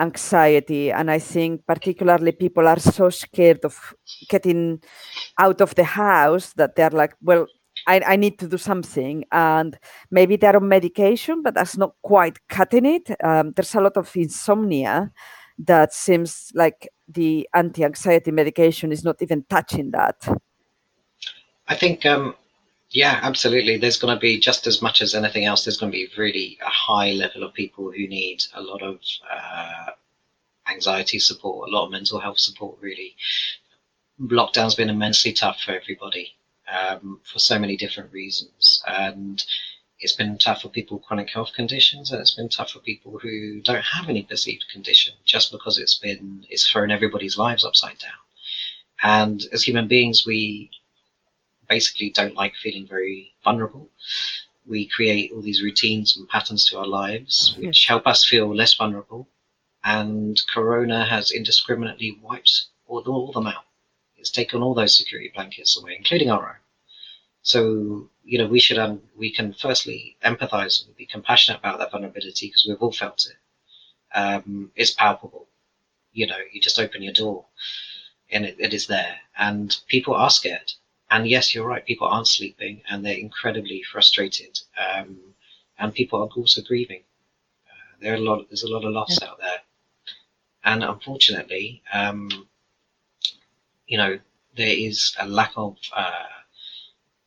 anxiety 0.00 0.90
and 0.92 1.10
i 1.10 1.18
think 1.18 1.66
particularly 1.66 2.32
people 2.32 2.68
are 2.68 2.78
so 2.78 3.10
scared 3.10 3.64
of 3.64 3.94
getting 4.28 4.80
out 5.38 5.60
of 5.60 5.74
the 5.74 5.84
house 5.84 6.52
that 6.54 6.76
they're 6.76 6.90
like 6.90 7.14
well 7.22 7.46
I, 7.86 8.00
I, 8.04 8.16
need 8.16 8.40
to 8.40 8.48
do 8.48 8.58
something. 8.58 9.24
And 9.30 9.78
maybe 10.10 10.34
they're 10.36 10.56
on 10.56 10.68
medication 10.68 11.42
but 11.42 11.54
that's 11.54 11.76
not 11.76 11.94
quite 12.02 12.36
cutting 12.48 12.84
it. 12.84 13.08
Um, 13.22 13.52
there's 13.52 13.74
a 13.74 13.80
lot 13.80 13.96
of 13.96 14.14
insomnia 14.16 15.12
that 15.58 15.92
seems 15.92 16.52
like 16.54 16.88
the 17.08 17.48
anti-anxiety 17.54 18.30
medication 18.30 18.92
is 18.92 19.04
not 19.04 19.20
even 19.22 19.44
touching 19.48 19.90
that. 19.90 20.16
I 21.66 21.74
think 21.74 22.06
um, 22.06 22.34
yeah, 22.90 23.20
absolutely. 23.22 23.76
There's 23.76 23.98
going 23.98 24.14
to 24.16 24.20
be 24.20 24.38
just 24.38 24.66
as 24.66 24.80
much 24.80 25.02
as 25.02 25.14
anything 25.14 25.44
else. 25.44 25.64
There's 25.64 25.76
going 25.76 25.92
to 25.92 25.98
be 25.98 26.08
really 26.16 26.58
a 26.64 26.70
high 26.70 27.12
level 27.12 27.42
of 27.42 27.52
people 27.52 27.90
who 27.90 28.08
need 28.08 28.42
a 28.54 28.62
lot 28.62 28.82
of 28.82 28.98
uh, 29.30 29.90
anxiety 30.70 31.18
support, 31.18 31.68
a 31.68 31.72
lot 31.72 31.86
of 31.86 31.92
mental 31.92 32.18
health 32.18 32.38
support. 32.38 32.78
Really, 32.80 33.14
lockdown's 34.20 34.74
been 34.74 34.88
immensely 34.88 35.32
tough 35.32 35.60
for 35.60 35.72
everybody 35.72 36.34
um, 36.66 37.20
for 37.24 37.38
so 37.38 37.58
many 37.58 37.76
different 37.76 38.10
reasons, 38.10 38.82
and 38.86 39.44
it's 40.00 40.14
been 40.14 40.38
tough 40.38 40.62
for 40.62 40.68
people 40.68 40.96
with 40.96 41.06
chronic 41.06 41.28
health 41.28 41.52
conditions, 41.54 42.10
and 42.10 42.20
it's 42.22 42.34
been 42.34 42.48
tough 42.48 42.70
for 42.70 42.78
people 42.78 43.18
who 43.18 43.60
don't 43.60 43.84
have 43.84 44.08
any 44.08 44.22
perceived 44.22 44.64
condition, 44.72 45.12
just 45.26 45.52
because 45.52 45.76
it's 45.76 45.98
been 45.98 46.46
it's 46.48 46.66
thrown 46.66 46.90
everybody's 46.90 47.36
lives 47.36 47.66
upside 47.66 47.98
down. 47.98 48.12
And 49.02 49.42
as 49.52 49.62
human 49.62 49.88
beings, 49.88 50.26
we 50.26 50.70
basically 51.68 52.10
don't 52.10 52.34
like 52.34 52.54
feeling 52.56 52.86
very 52.86 53.34
vulnerable. 53.44 53.88
We 54.66 54.86
create 54.86 55.32
all 55.32 55.42
these 55.42 55.62
routines 55.62 56.16
and 56.16 56.28
patterns 56.28 56.68
to 56.68 56.78
our 56.78 56.86
lives, 56.86 57.54
which 57.66 57.86
help 57.86 58.06
us 58.06 58.24
feel 58.24 58.54
less 58.54 58.74
vulnerable. 58.74 59.28
And 59.84 60.40
Corona 60.52 61.04
has 61.06 61.30
indiscriminately 61.30 62.18
wiped 62.22 62.66
all, 62.86 63.00
all 63.00 63.32
them 63.32 63.46
out. 63.46 63.64
It's 64.16 64.30
taken 64.30 64.62
all 64.62 64.74
those 64.74 64.96
security 64.96 65.30
blankets 65.34 65.78
away, 65.78 65.96
including 65.96 66.30
our 66.30 66.48
own. 66.48 66.56
So, 67.42 68.10
you 68.24 68.38
know, 68.38 68.46
we 68.46 68.60
should, 68.60 68.78
um, 68.78 69.00
we 69.16 69.32
can 69.32 69.54
firstly 69.54 70.16
empathize 70.24 70.84
and 70.84 70.94
be 70.96 71.06
compassionate 71.06 71.60
about 71.60 71.78
that 71.78 71.92
vulnerability 71.92 72.48
because 72.48 72.66
we've 72.68 72.82
all 72.82 72.92
felt 72.92 73.26
it. 73.26 73.36
Um, 74.18 74.72
it's 74.74 74.90
palpable. 74.90 75.46
You 76.12 76.26
know, 76.26 76.38
you 76.52 76.60
just 76.60 76.78
open 76.78 77.02
your 77.02 77.12
door 77.12 77.46
and 78.30 78.44
it, 78.44 78.56
it 78.58 78.74
is 78.74 78.86
there. 78.86 79.16
And 79.38 79.74
people 79.86 80.14
are 80.14 80.30
scared 80.30 80.72
and 81.10 81.26
yes, 81.26 81.54
you're 81.54 81.66
right. 81.66 81.84
People 81.84 82.06
aren't 82.08 82.28
sleeping, 82.28 82.82
and 82.88 83.04
they're 83.04 83.16
incredibly 83.16 83.82
frustrated. 83.82 84.60
Um, 84.78 85.18
and 85.78 85.94
people 85.94 86.20
are 86.22 86.28
also 86.36 86.62
grieving. 86.62 87.02
Uh, 87.66 87.96
there 88.00 88.12
are 88.12 88.16
a 88.16 88.20
lot. 88.20 88.46
There's 88.48 88.64
a 88.64 88.68
lot 88.68 88.84
of 88.84 88.92
loss 88.92 89.18
yeah. 89.20 89.28
out 89.28 89.38
there, 89.38 89.60
and 90.64 90.84
unfortunately, 90.84 91.82
um, 91.92 92.48
you 93.86 93.96
know, 93.96 94.18
there 94.56 94.76
is 94.76 95.16
a 95.18 95.26
lack 95.26 95.52
of. 95.56 95.76
Uh, 95.94 96.26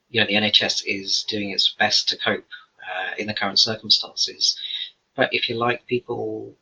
you 0.10 0.20
know, 0.20 0.28
the 0.28 0.34
NHS 0.34 0.84
is 0.86 1.24
doing 1.24 1.52
its 1.52 1.74
best 1.80 2.10
to 2.10 2.18
cope 2.18 2.46
uh, 2.86 3.12
in 3.18 3.28
the 3.28 3.34
current 3.34 3.60
circumstances. 3.60 4.60
But 5.16 5.34
if 5.34 5.48
you 5.48 5.56
like 5.56 5.88
people 5.88 6.58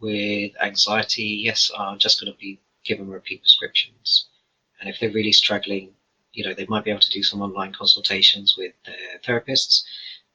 with 0.00 0.52
anxiety, 0.60 1.40
yes, 1.44 1.70
are 1.70 1.96
just 1.96 2.20
going 2.20 2.32
to 2.32 2.38
be 2.38 2.60
given 2.84 3.08
repeat 3.08 3.42
prescriptions. 3.42 4.26
And 4.80 4.88
if 4.88 4.98
they're 4.98 5.12
really 5.12 5.32
struggling, 5.32 5.94
you 6.32 6.44
know, 6.44 6.54
they 6.54 6.66
might 6.66 6.84
be 6.84 6.90
able 6.90 7.00
to 7.00 7.10
do 7.10 7.22
some 7.22 7.42
online 7.42 7.72
consultations 7.72 8.54
with 8.56 8.72
their 8.84 9.18
therapists. 9.24 9.82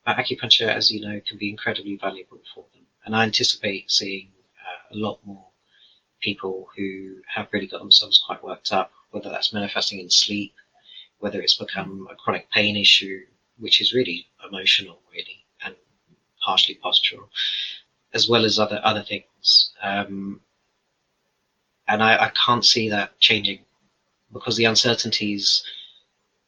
But 0.06 0.18
acupuncture, 0.18 0.68
as 0.68 0.92
you 0.92 1.02
know, 1.02 1.22
can 1.26 1.38
be 1.38 1.50
incredibly 1.50 1.96
valuable 1.98 2.42
for 2.54 2.66
them. 2.74 2.86
And 3.06 3.16
I 3.16 3.24
anticipate 3.24 3.90
seeing 3.90 4.32
uh, 4.60 4.96
a 4.96 4.98
lot 4.98 5.20
more 5.24 5.48
people 6.22 6.68
who 6.76 7.18
have 7.28 7.48
really 7.52 7.68
got 7.68 7.80
themselves 7.80 8.22
quite 8.26 8.44
worked 8.44 8.72
up, 8.74 8.92
whether 9.12 9.30
that's 9.30 9.54
manifesting 9.54 10.00
in 10.00 10.10
sleep, 10.10 10.54
whether 11.20 11.42
it's 11.42 11.56
become 11.58 12.08
a 12.12 12.16
chronic 12.16 12.50
pain 12.52 12.76
issue, 12.76 13.22
which 13.58 13.82
is 13.82 13.94
really 13.94 14.28
emotional, 14.46 15.00
really, 15.12 15.46
and 15.64 15.76
partially 16.44 16.80
postural, 16.84 17.28
as 18.14 18.28
well 18.28 18.46
as 18.46 18.60
other 18.60 18.82
other 18.84 19.04
things. 19.04 19.72
Um, 19.82 20.42
and 21.88 22.02
I, 22.02 22.26
I 22.26 22.32
can't 22.46 22.66
see 22.66 22.90
that 22.90 23.20
changing 23.20 23.60
because 24.32 24.58
the 24.58 24.66
uncertainties 24.66 25.64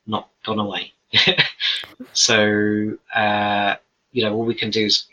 not 0.05 0.29
gone 0.43 0.59
away. 0.59 0.93
so, 2.13 2.97
uh, 3.13 3.75
you 4.11 4.23
know, 4.23 4.33
all 4.33 4.45
we 4.45 4.55
can 4.55 4.69
do 4.69 4.85
is 4.85 5.07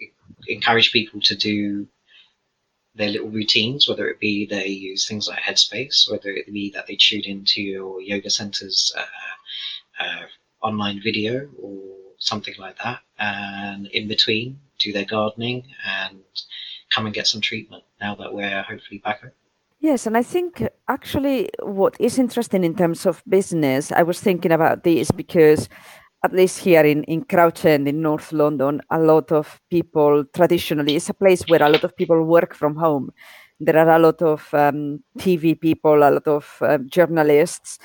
encourage 0.49 0.93
people 0.93 1.21
to 1.21 1.37
do 1.37 1.87
their 2.95 3.09
little 3.09 3.29
routines, 3.29 3.89
whether 3.89 4.09
it 4.09 4.21
be 4.21 4.47
they 4.47 4.67
use 4.67 5.07
things 5.09 5.29
like 5.29 5.39
Headspace, 5.39 6.11
whether 6.11 6.31
it 6.31 6.53
be 6.53 6.71
that 6.71 6.87
they 6.87 6.97
tune 6.97 7.25
into 7.25 7.63
your 7.63 8.01
yoga 8.01 8.31
center's 8.31 8.95
uh, 8.97 10.05
uh, 10.05 10.23
online 10.61 11.01
video 11.03 11.49
or 11.61 11.81
something 12.19 12.55
like 12.59 12.77
that, 12.79 13.01
and 13.19 13.87
in 13.89 14.09
between 14.09 14.61
do 14.79 14.93
their 14.93 15.05
gardening 15.05 15.65
and 15.87 16.23
come 16.91 17.07
and 17.07 17.15
get 17.15 17.27
some 17.27 17.41
treatment 17.41 17.85
now 18.01 18.15
that 18.15 18.35
we're 18.35 18.63
hopefully 18.63 18.99
back 18.99 19.19
open. 19.19 19.33
Yes, 19.83 20.07
and 20.07 20.17
I 20.17 20.23
think 20.23 20.63
actually 20.89 21.51
what 21.61 21.97
is 21.99 22.19
interesting 22.19 22.63
in 22.63 22.77
terms 22.77 23.05
of 23.05 23.23
business, 23.29 23.91
I 23.91 24.03
was 24.05 24.21
thinking 24.21 24.53
about 24.53 24.85
this 24.85 25.11
because 25.11 25.69
at 26.25 26.33
least 26.33 26.61
here 26.61 26.83
in, 26.85 27.03
in 27.05 27.25
Crouch 27.25 27.65
End 27.65 27.89
in 27.89 28.01
North 28.01 28.33
London, 28.33 28.81
a 28.91 29.01
lot 29.01 29.33
of 29.33 29.61
people 29.71 30.25
traditionally, 30.37 30.95
it's 30.95 31.09
a 31.09 31.15
place 31.15 31.43
where 31.49 31.63
a 31.65 31.69
lot 31.69 31.83
of 31.83 31.97
people 31.97 32.23
work 32.25 32.55
from 32.55 32.77
home. 32.77 33.11
There 33.59 33.77
are 33.77 33.91
a 33.97 33.99
lot 33.99 34.23
of 34.23 34.55
um, 34.55 35.01
TV 35.19 35.57
people, 35.57 35.95
a 35.97 36.11
lot 36.11 36.29
of 36.29 36.59
uh, 36.61 36.79
journalists, 36.89 37.79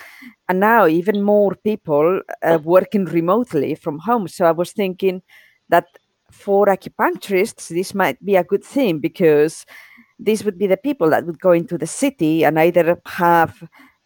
and 0.50 0.60
now 0.60 0.88
even 0.88 1.24
more 1.24 1.56
people 1.64 2.22
uh, 2.44 2.60
working 2.64 3.06
remotely 3.06 3.76
from 3.76 4.00
home. 4.00 4.28
So 4.28 4.46
I 4.46 4.52
was 4.52 4.72
thinking 4.72 5.24
that 5.70 5.86
for 6.32 6.68
acupuncturists, 6.68 7.70
this 7.70 7.94
might 7.96 8.24
be 8.24 8.36
a 8.36 8.44
good 8.44 8.64
thing 8.64 9.00
because 9.00 9.66
these 10.20 10.44
would 10.44 10.58
be 10.58 10.68
the 10.68 10.78
people 10.78 11.10
that 11.10 11.26
would 11.26 11.40
go 11.40 11.52
into 11.52 11.78
the 11.78 11.88
city 11.88 12.44
and 12.44 12.60
either 12.60 13.00
have 13.06 13.62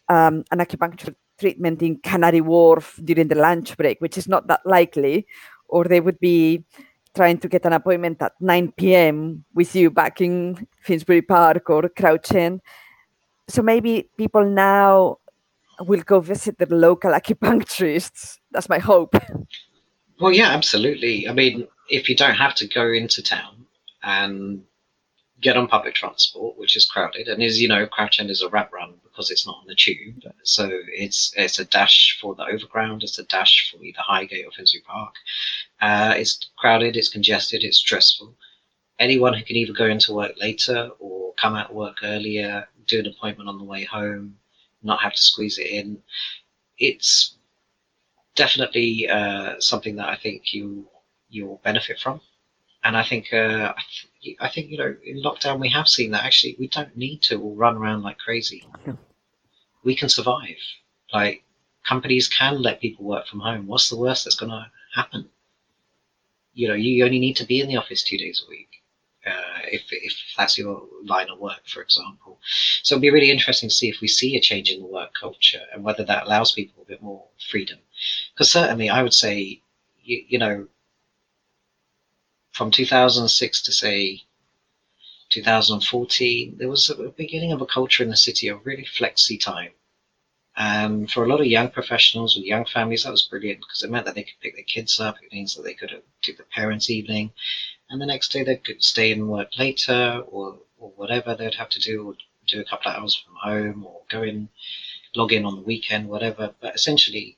um, 0.08 0.44
an 0.50 0.58
acupuncture 0.58 1.14
treatment 1.38 1.82
in 1.82 1.96
Canary 1.98 2.40
Wharf 2.40 2.98
during 3.02 3.28
the 3.28 3.34
lunch 3.34 3.76
break, 3.76 4.00
which 4.00 4.18
is 4.18 4.28
not 4.28 4.46
that 4.48 4.60
likely, 4.64 5.26
or 5.68 5.84
they 5.84 6.00
would 6.00 6.20
be 6.20 6.64
trying 7.14 7.38
to 7.38 7.48
get 7.48 7.64
an 7.64 7.72
appointment 7.72 8.22
at 8.22 8.32
9 8.40 8.72
p.m. 8.72 9.44
with 9.54 9.74
you 9.74 9.90
back 9.90 10.20
in 10.20 10.66
Finsbury 10.80 11.22
Park 11.22 11.68
or 11.68 11.88
Crouch 11.88 12.32
End. 12.32 12.60
So 13.48 13.62
maybe 13.62 14.08
people 14.16 14.44
now 14.44 15.18
will 15.80 16.02
go 16.02 16.20
visit 16.20 16.58
the 16.58 16.66
local 16.66 17.12
acupuncturists. 17.20 18.38
That's 18.50 18.68
my 18.68 18.78
hope. 18.78 19.16
Well, 20.20 20.32
yeah, 20.32 20.50
absolutely. 20.50 21.28
I 21.28 21.32
mean, 21.32 21.66
if 21.88 22.08
you 22.08 22.16
don't 22.16 22.34
have 22.34 22.54
to 22.56 22.66
go 22.68 22.90
into 22.90 23.22
town 23.22 23.66
and 24.02 24.62
get 25.42 25.56
on 25.56 25.66
public 25.66 25.94
transport, 25.94 26.56
which 26.56 26.76
is 26.76 26.86
crowded, 26.86 27.28
and 27.28 27.42
as 27.42 27.60
you 27.60 27.68
know, 27.68 27.86
Crouch 27.86 28.20
End 28.20 28.30
is 28.30 28.42
a 28.42 28.48
rat 28.48 28.70
run 28.72 28.94
because 29.02 29.30
it's 29.30 29.46
not 29.46 29.58
on 29.60 29.66
the 29.66 29.74
tube. 29.74 30.22
So 30.44 30.70
it's 30.88 31.34
it's 31.36 31.58
a 31.58 31.64
dash 31.64 32.18
for 32.20 32.34
the 32.34 32.44
overground, 32.44 33.02
it's 33.02 33.18
a 33.18 33.24
dash 33.24 33.70
for 33.70 33.82
either 33.82 33.98
Highgate 34.00 34.46
or 34.46 34.52
Finsbury 34.52 34.82
Park. 34.86 35.14
Uh, 35.80 36.14
it's 36.16 36.48
crowded, 36.56 36.96
it's 36.96 37.08
congested, 37.08 37.64
it's 37.64 37.78
stressful. 37.78 38.34
Anyone 38.98 39.34
who 39.34 39.44
can 39.44 39.56
either 39.56 39.72
go 39.72 39.86
into 39.86 40.14
work 40.14 40.32
later 40.38 40.90
or 41.00 41.34
come 41.34 41.56
out 41.56 41.70
of 41.70 41.76
work 41.76 41.96
earlier, 42.02 42.68
do 42.86 43.00
an 43.00 43.06
appointment 43.06 43.48
on 43.48 43.58
the 43.58 43.64
way 43.64 43.84
home, 43.84 44.36
not 44.82 45.02
have 45.02 45.14
to 45.14 45.20
squeeze 45.20 45.58
it 45.58 45.66
in. 45.66 46.02
It's 46.78 47.36
definitely 48.36 49.08
uh, 49.08 49.58
something 49.58 49.96
that 49.96 50.08
I 50.08 50.16
think 50.16 50.54
you 50.54 50.86
you'll 51.28 51.60
benefit 51.64 51.98
from, 51.98 52.20
and 52.84 52.96
I 52.96 53.04
think 53.04 53.32
uh, 53.32 53.74
I 54.40 54.48
think 54.48 54.70
you 54.70 54.78
know 54.78 54.94
in 55.04 55.22
lockdown 55.22 55.60
we 55.60 55.68
have 55.70 55.88
seen 55.88 56.10
that 56.12 56.24
actually 56.24 56.56
we 56.58 56.68
don't 56.68 56.96
need 56.96 57.22
to 57.22 57.40
all 57.40 57.54
run 57.54 57.76
around 57.76 58.02
like 58.02 58.18
crazy. 58.18 58.66
We 59.84 59.96
can 59.96 60.08
survive. 60.08 60.58
Like 61.12 61.44
companies 61.84 62.28
can 62.28 62.62
let 62.62 62.80
people 62.80 63.04
work 63.04 63.26
from 63.26 63.40
home. 63.40 63.66
What's 63.66 63.90
the 63.90 63.96
worst 63.96 64.24
that's 64.24 64.36
going 64.36 64.50
to 64.50 64.70
happen? 64.94 65.28
You 66.54 66.68
know, 66.68 66.74
you 66.74 67.04
only 67.04 67.18
need 67.18 67.36
to 67.36 67.46
be 67.46 67.60
in 67.60 67.68
the 67.68 67.76
office 67.76 68.02
two 68.02 68.18
days 68.18 68.42
a 68.46 68.50
week. 68.50 68.68
Uh, 69.24 69.60
if, 69.70 69.82
if 69.90 70.14
that's 70.36 70.58
your 70.58 70.82
line 71.04 71.28
of 71.30 71.38
work, 71.38 71.60
for 71.66 71.80
example. 71.80 72.40
So 72.82 72.96
it'll 72.96 73.02
be 73.02 73.10
really 73.10 73.30
interesting 73.30 73.68
to 73.68 73.74
see 73.74 73.88
if 73.88 74.00
we 74.00 74.08
see 74.08 74.36
a 74.36 74.40
change 74.40 74.68
in 74.68 74.80
the 74.80 74.86
work 74.86 75.12
culture 75.18 75.60
and 75.72 75.84
whether 75.84 76.04
that 76.04 76.26
allows 76.26 76.50
people 76.50 76.82
a 76.82 76.86
bit 76.86 77.00
more 77.00 77.24
freedom. 77.48 77.78
Because 78.34 78.50
certainly, 78.50 78.90
I 78.90 79.00
would 79.00 79.14
say, 79.14 79.62
you, 80.02 80.24
you 80.26 80.38
know, 80.40 80.66
from 82.62 82.70
2006 82.70 83.60
to 83.62 83.72
say 83.72 84.22
2014, 85.30 86.58
there 86.58 86.68
was 86.68 86.88
a 86.90 86.94
beginning 87.08 87.50
of 87.50 87.60
a 87.60 87.66
culture 87.66 88.04
in 88.04 88.08
the 88.08 88.16
city 88.16 88.46
of 88.46 88.64
really 88.64 88.84
flexi 88.84 89.36
time. 89.36 89.72
And 90.56 91.10
for 91.10 91.24
a 91.24 91.28
lot 91.28 91.40
of 91.40 91.46
young 91.46 91.70
professionals 91.70 92.36
with 92.36 92.44
young 92.44 92.64
families, 92.64 93.02
that 93.02 93.10
was 93.10 93.22
brilliant 93.22 93.62
because 93.62 93.82
it 93.82 93.90
meant 93.90 94.06
that 94.06 94.14
they 94.14 94.22
could 94.22 94.38
pick 94.40 94.54
their 94.54 94.62
kids 94.62 95.00
up. 95.00 95.16
It 95.20 95.32
means 95.32 95.56
that 95.56 95.62
they 95.62 95.74
could 95.74 95.90
uh, 95.90 96.02
do 96.22 96.34
the 96.34 96.44
parents' 96.44 96.88
evening, 96.88 97.32
and 97.90 98.00
the 98.00 98.06
next 98.06 98.30
day 98.30 98.44
they 98.44 98.54
could 98.54 98.84
stay 98.84 99.10
and 99.10 99.28
work 99.28 99.58
later, 99.58 100.22
or 100.28 100.60
or 100.78 100.90
whatever 100.90 101.34
they'd 101.34 101.56
have 101.56 101.70
to 101.70 101.80
do, 101.80 102.06
or 102.06 102.14
do 102.46 102.60
a 102.60 102.64
couple 102.64 102.92
of 102.92 102.96
hours 102.96 103.16
from 103.16 103.34
home, 103.42 103.84
or 103.84 104.02
go 104.08 104.22
in, 104.22 104.48
log 105.16 105.32
in 105.32 105.44
on 105.44 105.56
the 105.56 105.62
weekend, 105.62 106.08
whatever. 106.08 106.54
But 106.60 106.76
essentially, 106.76 107.36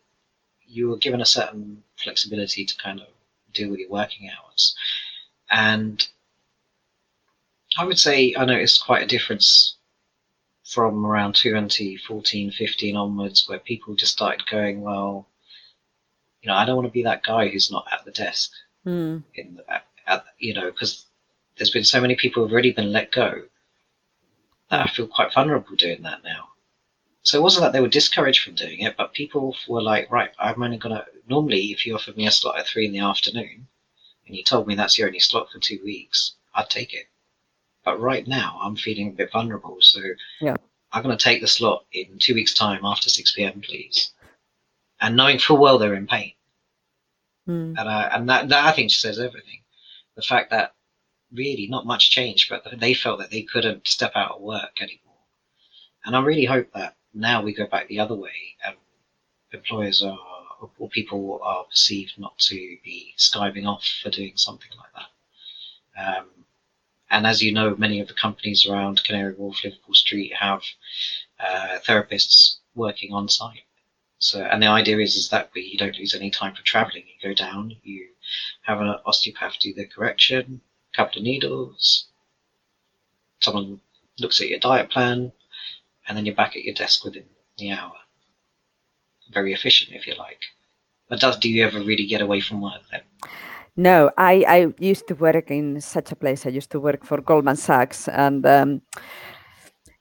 you 0.67 0.91
were 0.91 0.99
given 0.99 1.23
a 1.23 1.37
certain 1.39 1.83
flexibility 1.97 2.67
to 2.67 2.77
kind 2.77 3.01
of 3.01 3.07
deal 3.55 3.71
with 3.71 3.81
your 3.81 3.89
working 3.89 4.29
hours. 4.29 4.77
And 5.55 6.05
I 7.79 7.85
would 7.85 7.99
say 8.01 8.35
I 8.37 8.45
noticed 8.45 8.85
quite 8.85 9.05
a 9.05 9.07
difference 9.07 9.77
from 10.65 11.07
around 11.07 11.37
2014, 11.37 12.51
15 12.51 12.97
onwards, 12.97 13.49
where 13.49 13.61
people 13.61 13.95
just 13.95 14.15
started 14.15 14.49
going, 14.49 14.81
well, 14.81 15.29
you 16.43 16.49
know, 16.49 16.57
I 16.57 16.65
don't 16.65 16.75
want 16.75 16.89
to 16.89 16.93
be 16.93 17.05
that 17.05 17.23
guy 17.23 17.47
who's 17.47 17.71
not 17.71 17.87
at 17.93 18.05
the 18.05 18.11
desk. 18.11 18.51
Mm. 18.85 19.23
In 19.37 19.55
the, 19.55 19.73
at, 19.73 19.87
at, 20.09 20.25
you 20.39 20.55
know, 20.55 20.73
because 20.73 21.07
there's 21.57 21.71
been 21.71 21.85
so 21.85 22.01
many 22.01 22.17
people 22.17 22.43
who've 22.43 22.53
already 22.53 22.73
been 22.73 22.91
let 22.91 23.13
go 23.13 23.45
that 24.71 24.81
I 24.81 24.89
feel 24.89 25.07
quite 25.07 25.33
vulnerable 25.33 25.77
doing 25.77 26.03
that 26.03 26.25
now. 26.25 26.49
So 27.23 27.39
it 27.39 27.43
wasn't 27.43 27.63
that 27.63 27.73
they 27.73 27.81
were 27.81 27.87
discouraged 27.87 28.43
from 28.43 28.57
doing 28.57 28.81
it, 28.81 28.97
but 28.97 29.15
people 29.15 29.55
were 29.69 29.83
like, 29.83 30.11
right, 30.11 30.31
I'm 30.37 30.63
only 30.63 30.79
gonna. 30.79 31.07
Normally, 31.29 31.67
if 31.67 31.87
you 31.87 31.95
offered 31.95 32.17
me 32.17 32.27
a 32.27 32.33
slot 32.33 32.59
at 32.59 32.67
three 32.67 32.87
in 32.87 32.93
the 32.93 32.99
afternoon, 32.99 33.69
and 34.27 34.37
you 34.37 34.43
told 34.43 34.67
me 34.67 34.75
that's 34.75 34.99
your 34.99 35.09
only 35.09 35.21
slot 35.21 35.51
for 35.51 35.59
two 35.59 35.81
weeks, 35.85 36.35
I'd 36.55 36.71
take 36.71 36.95
it. 36.95 37.07
But 37.85 38.01
right 38.01 38.27
now, 38.27 38.59
I'm 38.63 38.77
feeling 38.77 39.09
a 39.09 39.13
bit 39.13 39.33
vulnerable, 39.33 39.77
so 39.81 40.01
yeah. 40.41 40.57
I'm 40.93 41.03
going 41.03 41.17
to 41.17 41.23
take 41.23 41.43
the 41.43 41.49
slot 41.49 41.85
in 41.93 42.19
two 42.19 42.35
weeks' 42.35 42.55
time 42.55 42.85
after 42.85 43.09
6 43.09 43.33
p.m., 43.33 43.61
please. 43.61 44.13
And 45.01 45.17
knowing 45.17 45.39
full 45.39 45.59
well 45.59 45.77
they're 45.77 45.95
in 45.95 46.07
pain. 46.07 46.33
Mm. 47.49 47.75
And, 47.79 47.89
I, 47.89 48.03
and 48.13 48.29
that, 48.29 48.49
that, 48.49 48.65
I 48.65 48.73
think, 48.73 48.91
says 48.91 49.19
everything. 49.19 49.61
The 50.17 50.23
fact 50.23 50.51
that 50.51 50.75
really 51.33 51.67
not 51.67 51.85
much 51.85 52.11
changed, 52.11 52.49
but 52.49 52.65
they 52.79 52.95
felt 52.95 53.19
that 53.19 53.31
they 53.31 53.43
couldn't 53.43 53.87
step 53.87 54.13
out 54.15 54.37
of 54.37 54.41
work 54.41 54.81
anymore. 54.81 55.01
And 56.05 56.17
I 56.17 56.23
really 56.23 56.45
hope 56.45 56.73
that 56.75 56.97
now 57.13 57.43
we 57.43 57.55
go 57.55 57.67
back 57.67 57.89
the 57.89 58.01
other 58.01 58.15
way 58.15 58.57
and 58.65 58.77
employers 59.53 60.03
are 60.03 60.19
or 60.79 60.89
people 60.89 61.41
are 61.43 61.65
perceived 61.65 62.13
not 62.19 62.39
to 62.39 62.77
be 62.85 63.15
skiving 63.19 63.67
off 63.67 63.85
for 64.03 64.11
doing 64.11 64.33
something 64.37 64.71
like 64.77 64.93
that. 64.95 66.17
Um, 66.19 66.27
and 67.11 67.27
as 67.27 67.43
you 67.43 67.53
know, 67.53 67.77
many 67.77 68.01
of 68.01 68.09
the 68.09 68.15
companies 68.15 68.67
around 68.67 69.05
Canary 69.05 69.35
Wharf, 69.35 69.63
Liverpool 69.63 69.95
Street 69.95 70.33
have 70.35 70.63
uh, 71.39 71.79
therapists 71.87 72.57
working 72.75 73.13
on 73.13 73.29
site. 73.29 73.63
So, 74.19 74.43
and 74.43 74.63
the 74.63 74.67
idea 74.69 74.99
is 74.99 75.17
is 75.17 75.29
that 75.29 75.51
you 75.55 75.77
don't 75.77 75.99
lose 75.99 76.15
any 76.15 76.31
time 76.31 76.55
for 76.55 76.63
travelling. 76.63 77.05
You 77.07 77.29
go 77.29 77.35
down, 77.35 77.77
you 77.83 78.09
have 78.63 78.81
an 78.81 78.97
osteopath 79.05 79.59
do 79.61 79.75
the 79.75 79.85
correction, 79.85 80.61
a 80.93 80.97
couple 80.97 81.19
of 81.19 81.25
needles, 81.25 82.07
someone 83.41 83.81
looks 84.19 84.41
at 84.41 84.49
your 84.49 84.59
diet 84.59 84.91
plan, 84.91 85.31
and 86.09 86.17
then 86.17 86.25
you're 86.25 86.35
back 86.35 86.57
at 86.57 86.65
your 86.65 86.75
desk 86.75 87.05
within 87.05 87.27
the 87.59 87.71
hour 87.71 87.93
very 89.33 89.53
efficient, 89.53 89.95
if 89.95 90.07
you 90.07 90.15
like. 90.15 90.41
But 91.09 91.21
does 91.21 91.37
do 91.39 91.49
you 91.49 91.65
ever 91.65 91.79
really 91.79 92.07
get 92.07 92.23
away 92.23 92.41
from 92.41 92.61
work 92.61 92.83
then? 92.91 93.03
No, 93.77 94.11
I, 94.17 94.45
I 94.47 94.75
used 94.79 95.09
to 95.09 95.15
work 95.15 95.51
in 95.51 95.81
such 95.81 96.13
a 96.13 96.17
place. 96.17 96.47
I 96.47 96.51
used 96.51 96.71
to 96.71 96.81
work 96.81 97.05
for 97.05 97.21
Goldman 97.21 97.57
Sachs, 97.57 98.09
and 98.09 98.47
um, 98.47 98.83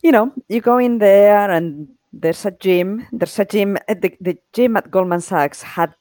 you 0.03 0.11
know, 0.11 0.31
you 0.47 0.61
go 0.61 0.77
in 0.77 0.99
there, 0.99 1.49
and 1.49 1.89
there's 2.11 2.45
a 2.45 2.51
gym. 2.51 3.07
There's 3.11 3.39
a 3.39 3.45
gym. 3.45 3.77
The, 3.87 4.15
the 4.21 4.37
gym 4.53 4.77
at 4.77 4.91
Goldman 4.91 5.21
Sachs 5.21 5.63
had 5.63 5.95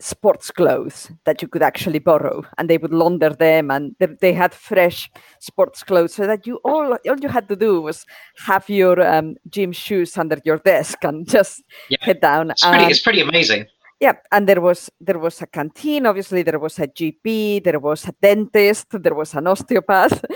sports 0.00 0.50
clothes 0.50 1.10
that 1.24 1.42
you 1.42 1.48
could 1.48 1.62
actually 1.62 1.98
borrow 1.98 2.42
and 2.58 2.68
they 2.68 2.78
would 2.78 2.92
launder 2.92 3.30
them 3.30 3.70
and 3.70 3.94
they, 3.98 4.06
they 4.20 4.32
had 4.32 4.54
fresh 4.54 5.10
sports 5.40 5.82
clothes 5.82 6.14
so 6.14 6.26
that 6.26 6.46
you 6.46 6.56
all 6.64 6.92
all 6.92 7.20
you 7.20 7.28
had 7.28 7.48
to 7.48 7.56
do 7.56 7.80
was 7.80 8.06
have 8.36 8.68
your 8.68 9.00
um, 9.06 9.36
gym 9.48 9.72
shoes 9.72 10.16
under 10.16 10.38
your 10.44 10.58
desk 10.58 10.98
and 11.04 11.28
just 11.28 11.62
yeah. 11.88 11.98
head 12.00 12.20
down 12.20 12.50
it's 12.50 12.64
pretty, 12.64 12.84
it's 12.84 13.02
pretty 13.02 13.20
amazing. 13.20 13.66
Yeah 14.00 14.14
and 14.32 14.48
there 14.48 14.60
was 14.60 14.90
there 15.00 15.18
was 15.18 15.42
a 15.42 15.46
canteen 15.46 16.06
obviously 16.06 16.42
there 16.42 16.58
was 16.58 16.78
a 16.78 16.86
gp 16.86 17.62
there 17.62 17.78
was 17.78 18.08
a 18.08 18.14
dentist 18.22 18.86
there 18.92 19.14
was 19.14 19.34
an 19.34 19.46
osteopath. 19.46 20.24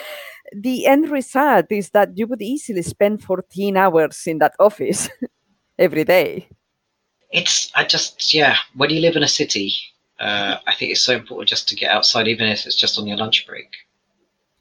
The 0.53 0.87
end 0.87 1.09
result 1.09 1.67
is 1.71 1.91
that 1.91 2.11
you 2.17 2.27
would 2.27 2.43
easily 2.43 2.83
spend 2.83 3.25
14 3.25 3.79
hours 3.79 4.25
in 4.27 4.39
that 4.39 4.55
office 4.61 5.09
every 5.79 6.05
day 6.05 6.49
it's 7.31 7.71
I 7.75 7.85
just 7.85 8.35
yeah. 8.35 8.57
When 8.75 8.91
you 8.91 9.01
live 9.01 9.17
in 9.17 9.23
a 9.23 9.29
city, 9.29 9.73
uh, 10.21 10.57
I 10.67 10.75
think 10.75 10.91
it's 10.93 11.03
so 11.03 11.15
important 11.15 11.49
just 11.49 11.69
to 11.69 11.77
get 11.77 11.91
outside, 11.91 12.29
even 12.29 12.47
if 12.49 12.67
it's 12.67 12.77
just 12.77 12.99
on 12.99 13.07
your 13.07 13.17
lunch 13.17 13.47
break. 13.47 13.71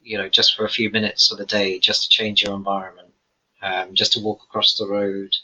You 0.02 0.18
know, 0.18 0.28
just 0.28 0.54
for 0.54 0.64
a 0.66 0.70
few 0.70 0.90
minutes 0.90 1.32
of 1.32 1.38
the 1.38 1.46
day, 1.46 1.78
just 1.78 2.04
to 2.04 2.08
change 2.10 2.42
your 2.42 2.54
environment, 2.54 3.12
um, 3.62 3.94
just 3.94 4.12
to 4.14 4.20
walk 4.20 4.40
across 4.42 4.76
the 4.76 4.86
road, 4.86 5.34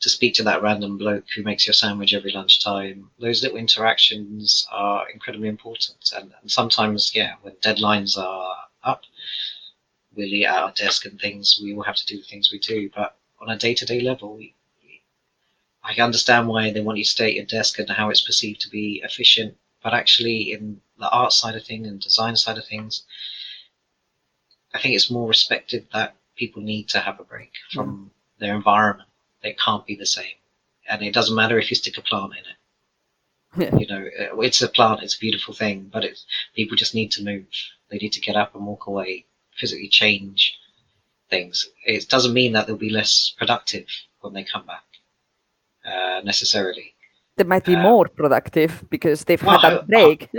to 0.00 0.08
speak 0.10 0.34
to 0.34 0.42
that 0.44 0.62
random 0.62 0.98
bloke 0.98 1.24
who 1.34 1.42
makes 1.42 1.66
your 1.66 1.74
sandwich 1.74 2.12
every 2.12 2.32
lunchtime. 2.32 3.10
Those 3.20 3.42
little 3.42 3.56
interactions 3.58 4.66
are 4.72 5.08
incredibly 5.10 5.48
important, 5.48 6.12
and, 6.16 6.32
and 6.40 6.50
sometimes, 6.50 7.14
yeah, 7.14 7.34
when 7.42 7.54
deadlines 7.56 8.18
are 8.18 8.56
up, 8.82 9.02
we'll 10.14 10.26
eat 10.26 10.46
at 10.46 10.56
our 10.62 10.72
desk 10.72 11.06
and 11.06 11.20
things. 11.20 11.60
We 11.62 11.72
will 11.74 11.84
have 11.84 11.96
to 11.96 12.06
do 12.06 12.18
the 12.18 12.24
things 12.24 12.50
we 12.52 12.58
do, 12.58 12.90
but 12.94 13.16
on 13.40 13.50
a 13.50 13.58
day-to-day 13.58 14.00
level, 14.00 14.40
I 15.86 15.94
understand 16.00 16.48
why 16.48 16.70
they 16.70 16.80
want 16.80 16.96
you 16.96 17.04
to 17.04 17.10
stay 17.10 17.28
at 17.28 17.34
your 17.34 17.44
desk 17.44 17.78
and 17.78 17.90
how 17.90 18.08
it's 18.08 18.24
perceived 18.24 18.62
to 18.62 18.70
be 18.70 19.02
efficient, 19.04 19.58
but 19.82 19.92
actually, 19.92 20.50
in 20.52 20.80
the 20.98 21.10
art 21.10 21.34
side 21.34 21.56
of 21.56 21.66
things 21.66 21.86
and 21.86 22.00
design 22.00 22.36
side 22.36 22.56
of 22.56 22.66
things, 22.66 23.04
I 24.72 24.80
think 24.80 24.94
it's 24.94 25.10
more 25.10 25.28
respected 25.28 25.86
that 25.92 26.16
people 26.36 26.62
need 26.62 26.88
to 26.88 27.00
have 27.00 27.20
a 27.20 27.24
break 27.24 27.52
from 27.70 27.88
mm. 27.88 28.40
their 28.40 28.54
environment. 28.54 29.10
It 29.42 29.60
can't 29.60 29.84
be 29.84 29.94
the 29.94 30.06
same, 30.06 30.38
and 30.88 31.02
it 31.02 31.12
doesn't 31.12 31.36
matter 31.36 31.58
if 31.58 31.70
you 31.70 31.76
stick 31.76 31.98
a 31.98 32.02
plant 32.02 32.32
in 32.32 32.38
it. 32.38 32.56
Yeah. 33.56 33.78
You 33.78 33.86
know, 33.86 34.08
uh, 34.18 34.40
it's 34.40 34.62
a 34.62 34.68
plant; 34.68 35.02
it's 35.02 35.16
a 35.16 35.20
beautiful 35.20 35.52
thing, 35.52 35.90
but 35.92 36.02
it's 36.02 36.24
people 36.56 36.78
just 36.78 36.94
need 36.94 37.12
to 37.12 37.22
move. 37.22 37.46
They 37.90 37.98
need 37.98 38.14
to 38.14 38.20
get 38.22 38.36
up 38.36 38.54
and 38.54 38.66
walk 38.66 38.86
away, 38.86 39.26
physically 39.54 39.88
change 39.88 40.58
things. 41.28 41.68
It 41.84 42.08
doesn't 42.08 42.32
mean 42.32 42.54
that 42.54 42.66
they'll 42.66 42.76
be 42.76 42.88
less 42.88 43.34
productive 43.36 43.86
when 44.20 44.32
they 44.32 44.44
come 44.44 44.64
back 44.64 44.84
uh, 45.84 46.20
necessarily. 46.24 46.94
They 47.36 47.44
might 47.44 47.64
be 47.64 47.74
um, 47.74 47.82
more 47.82 48.08
productive 48.08 48.84
because 48.90 49.24
they've 49.24 49.42
well, 49.42 49.58
had 49.58 49.72
a 49.72 49.82
break. 49.82 50.30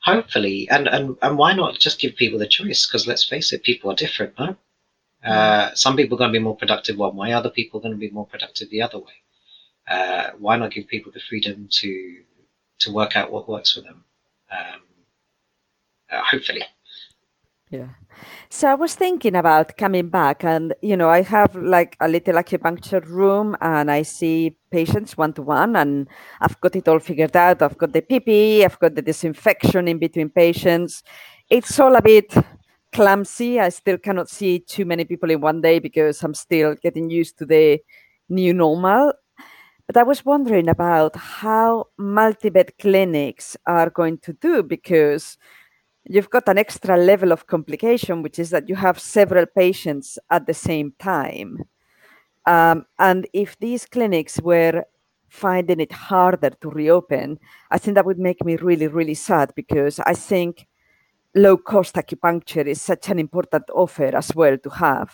hopefully, 0.00 0.68
and, 0.70 0.88
and 0.88 1.16
and 1.22 1.36
why 1.36 1.52
not 1.54 1.78
just 1.78 2.00
give 2.00 2.16
people 2.16 2.38
the 2.38 2.46
choice? 2.46 2.86
Because 2.86 3.06
let's 3.06 3.24
face 3.24 3.52
it, 3.52 3.62
people 3.62 3.90
are 3.90 3.94
different, 3.94 4.38
no? 4.38 4.56
Uh, 5.24 5.70
mm. 5.70 5.76
some 5.76 5.96
people 5.96 6.16
are 6.16 6.18
going 6.18 6.32
to 6.32 6.38
be 6.38 6.42
more 6.42 6.56
productive 6.56 6.96
one 6.96 7.16
way, 7.16 7.32
other 7.32 7.50
people 7.50 7.78
are 7.78 7.82
going 7.82 7.94
to 7.94 7.98
be 7.98 8.10
more 8.10 8.26
productive 8.26 8.70
the 8.70 8.82
other 8.82 8.98
way. 8.98 9.16
Uh, 9.88 10.30
why 10.38 10.56
not 10.56 10.72
give 10.72 10.86
people 10.86 11.12
the 11.12 11.20
freedom 11.20 11.68
to 11.70 12.22
to 12.78 12.92
work 12.92 13.16
out 13.16 13.32
what 13.32 13.48
works 13.48 13.72
for 13.72 13.80
them? 13.80 14.04
Um, 14.50 14.82
uh, 16.10 16.22
hopefully. 16.22 16.62
Yeah. 17.76 17.88
So 18.48 18.68
I 18.68 18.74
was 18.74 18.94
thinking 18.94 19.36
about 19.36 19.76
coming 19.76 20.08
back, 20.08 20.44
and 20.44 20.74
you 20.80 20.96
know, 20.96 21.10
I 21.10 21.20
have 21.22 21.54
like 21.54 21.96
a 22.00 22.08
little 22.08 22.34
acupuncture 22.34 23.04
room, 23.06 23.56
and 23.60 23.90
I 23.90 24.02
see 24.02 24.56
patients 24.70 25.16
one 25.16 25.34
to 25.34 25.42
one, 25.42 25.76
and 25.76 26.08
I've 26.40 26.58
got 26.60 26.76
it 26.76 26.88
all 26.88 26.98
figured 27.00 27.36
out. 27.36 27.60
I've 27.60 27.76
got 27.76 27.92
the 27.92 28.02
PPE, 28.02 28.64
I've 28.64 28.78
got 28.78 28.94
the 28.94 29.02
disinfection 29.02 29.88
in 29.88 29.98
between 29.98 30.30
patients. 30.30 31.02
It's 31.50 31.78
all 31.78 31.94
a 31.96 32.02
bit 32.02 32.34
clumsy. 32.92 33.60
I 33.60 33.68
still 33.68 33.98
cannot 33.98 34.30
see 34.30 34.60
too 34.60 34.86
many 34.86 35.04
people 35.04 35.30
in 35.30 35.40
one 35.40 35.60
day 35.60 35.78
because 35.78 36.22
I'm 36.22 36.34
still 36.34 36.74
getting 36.82 37.10
used 37.10 37.36
to 37.38 37.46
the 37.46 37.80
new 38.30 38.54
normal. 38.54 39.12
But 39.86 39.98
I 39.98 40.02
was 40.02 40.24
wondering 40.24 40.68
about 40.68 41.14
how 41.14 41.88
multi-bed 41.98 42.72
clinics 42.80 43.56
are 43.66 43.90
going 43.90 44.18
to 44.18 44.32
do 44.32 44.62
because 44.62 45.36
you've 46.08 46.30
got 46.30 46.48
an 46.48 46.58
extra 46.58 46.96
level 46.96 47.32
of 47.32 47.46
complication, 47.46 48.22
which 48.22 48.38
is 48.38 48.50
that 48.50 48.68
you 48.68 48.74
have 48.74 48.98
several 48.98 49.46
patients 49.46 50.18
at 50.30 50.46
the 50.46 50.54
same 50.54 50.92
time. 50.98 51.64
Um, 52.46 52.86
and 52.98 53.26
if 53.32 53.58
these 53.58 53.86
clinics 53.86 54.40
were 54.40 54.84
finding 55.28 55.80
it 55.80 55.92
harder 55.92 56.50
to 56.50 56.70
reopen, 56.70 57.38
I 57.70 57.78
think 57.78 57.96
that 57.96 58.06
would 58.06 58.18
make 58.18 58.44
me 58.44 58.56
really, 58.56 58.86
really 58.86 59.14
sad 59.14 59.52
because 59.56 59.98
I 60.00 60.14
think 60.14 60.66
low 61.34 61.56
cost 61.56 61.96
acupuncture 61.96 62.66
is 62.66 62.80
such 62.80 63.08
an 63.08 63.18
important 63.18 63.64
offer 63.74 64.16
as 64.16 64.34
well 64.34 64.56
to 64.58 64.70
have. 64.70 65.12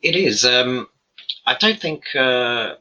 It 0.00 0.14
is. 0.14 0.44
Um, 0.44 0.88
I 1.46 1.54
don't 1.54 1.80
think 1.80 2.04
uh, 2.14 2.76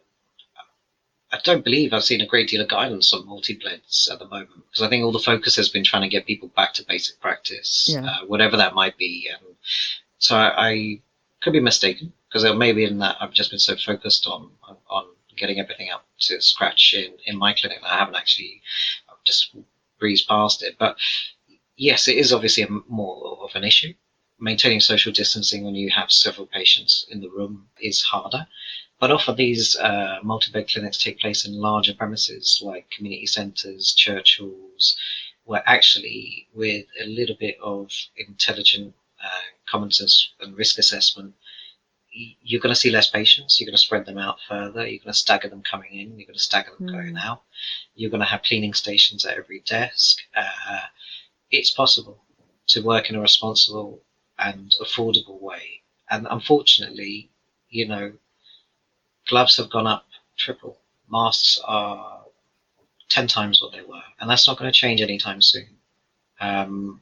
I 1.35 1.39
don't 1.43 1.63
believe 1.63 1.93
I've 1.93 2.03
seen 2.03 2.21
a 2.21 2.25
great 2.25 2.49
deal 2.49 2.61
of 2.61 2.69
guidance 2.69 3.13
on 3.13 3.27
multi-beds 3.27 4.09
at 4.11 4.19
the 4.19 4.27
moment 4.27 4.63
because 4.69 4.81
I 4.81 4.89
think 4.89 5.03
all 5.03 5.11
the 5.11 5.19
focus 5.19 5.55
has 5.57 5.69
been 5.69 5.83
trying 5.83 6.03
to 6.03 6.09
get 6.09 6.25
people 6.25 6.49
back 6.55 6.73
to 6.75 6.85
basic 6.85 7.19
practice, 7.19 7.89
yeah. 7.91 8.05
uh, 8.05 8.25
whatever 8.25 8.55
that 8.57 8.73
might 8.73 8.97
be. 8.97 9.29
So 10.17 10.37
I, 10.37 10.69
I 10.69 11.01
could 11.41 11.53
be 11.53 11.59
mistaken 11.59 12.13
because 12.27 12.45
maybe 12.55 12.85
in 12.85 12.99
that 12.99 13.17
I've 13.19 13.33
just 13.33 13.49
been 13.51 13.59
so 13.59 13.75
focused 13.75 14.27
on 14.27 14.51
on 14.89 15.05
getting 15.35 15.59
everything 15.59 15.89
up 15.89 16.05
to 16.21 16.39
scratch 16.41 16.93
in, 16.97 17.13
in 17.25 17.37
my 17.37 17.53
clinic 17.53 17.81
that 17.81 17.91
I 17.91 17.97
haven't 17.97 18.15
actually 18.15 18.61
I've 19.09 19.23
just 19.25 19.55
breezed 19.99 20.27
past 20.27 20.63
it. 20.63 20.77
But 20.79 20.97
yes, 21.75 22.07
it 22.07 22.17
is 22.17 22.31
obviously 22.31 22.63
a, 22.63 22.69
more 22.87 23.39
of 23.43 23.55
an 23.55 23.63
issue. 23.63 23.93
Maintaining 24.39 24.79
social 24.79 25.11
distancing 25.11 25.63
when 25.63 25.75
you 25.75 25.89
have 25.91 26.11
several 26.11 26.47
patients 26.47 27.05
in 27.09 27.21
the 27.21 27.29
room 27.29 27.67
is 27.79 28.01
harder. 28.01 28.47
But 28.99 29.11
often 29.11 29.35
these 29.35 29.75
uh, 29.75 30.19
multi-bed 30.23 30.69
clinics 30.69 30.97
take 30.97 31.19
place 31.19 31.45
in 31.45 31.53
larger 31.53 31.93
premises 31.93 32.61
like 32.63 32.89
community 32.89 33.27
centres, 33.27 33.93
church 33.93 34.37
halls, 34.39 34.97
where 35.43 35.63
actually 35.65 36.47
with 36.53 36.85
a 36.99 37.05
little 37.05 37.35
bit 37.37 37.57
of 37.61 37.91
intelligent 38.15 38.95
uh, 39.23 39.41
common 39.69 39.91
sense 39.91 40.29
and 40.39 40.57
risk 40.57 40.77
assessment, 40.77 41.35
you're 42.41 42.61
going 42.61 42.73
to 42.73 42.79
see 42.79 42.91
less 42.91 43.09
patients. 43.09 43.59
You're 43.59 43.67
going 43.67 43.75
to 43.75 43.81
spread 43.81 44.05
them 44.05 44.17
out 44.17 44.37
further. 44.47 44.87
You're 44.87 44.99
going 44.99 45.13
to 45.13 45.13
stagger 45.13 45.49
them 45.49 45.63
coming 45.69 45.93
in. 45.93 46.17
You're 46.17 46.27
going 46.27 46.37
to 46.37 46.39
stagger 46.39 46.71
them 46.77 46.87
mm. 46.87 46.93
going 46.93 47.17
out. 47.17 47.41
You're 47.93 48.09
going 48.09 48.21
to 48.21 48.25
have 48.25 48.43
cleaning 48.43 48.73
stations 48.73 49.25
at 49.25 49.37
every 49.37 49.59
desk. 49.59 50.19
Uh, 50.35 50.79
it's 51.51 51.71
possible 51.71 52.23
to 52.67 52.81
work 52.81 53.09
in 53.09 53.15
a 53.15 53.21
responsible 53.21 54.01
and 54.39 54.73
affordable 54.81 55.41
way. 55.41 55.81
And 56.09 56.27
unfortunately, 56.29 57.29
you 57.69 57.87
know, 57.87 58.13
gloves 59.27 59.57
have 59.57 59.69
gone 59.69 59.87
up 59.87 60.05
triple. 60.37 60.77
Masks 61.09 61.59
are 61.65 62.25
10 63.09 63.27
times 63.27 63.61
what 63.61 63.71
they 63.71 63.81
were. 63.81 64.03
And 64.19 64.29
that's 64.29 64.47
not 64.47 64.57
going 64.57 64.71
to 64.71 64.77
change 64.77 65.01
anytime 65.01 65.41
soon. 65.41 65.77
Um, 66.39 67.01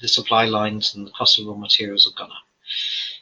the 0.00 0.08
supply 0.08 0.46
lines 0.46 0.94
and 0.94 1.06
the 1.06 1.10
cost 1.10 1.38
of 1.38 1.46
raw 1.46 1.54
materials 1.54 2.04
have 2.04 2.16
gone 2.16 2.30
up. 2.30 2.44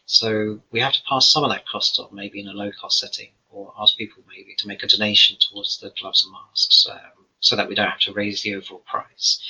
So 0.07 0.61
we 0.71 0.81
have 0.81 0.93
to 0.93 1.03
pass 1.09 1.31
some 1.31 1.45
of 1.45 1.51
that 1.51 1.67
cost 1.67 1.99
on, 1.99 2.15
maybe 2.15 2.41
in 2.41 2.49
a 2.49 2.53
low 2.53 2.71
cost 2.73 2.99
setting, 2.99 3.31
or 3.51 3.73
ask 3.79 3.97
people 3.97 4.23
maybe 4.29 4.55
to 4.59 4.69
make 4.69 4.83
a 4.83 4.87
donation 4.87 5.37
towards 5.39 5.79
the 5.79 5.93
gloves 5.99 6.25
and 6.25 6.33
masks, 6.33 6.87
um, 6.91 7.27
so 7.41 7.57
that 7.57 7.69
we 7.69 7.75
don't 7.75 7.91
have 7.91 8.01
to 8.01 8.13
raise 8.13 8.43
the 8.43 8.55
overall 8.55 8.81
price. 8.81 9.41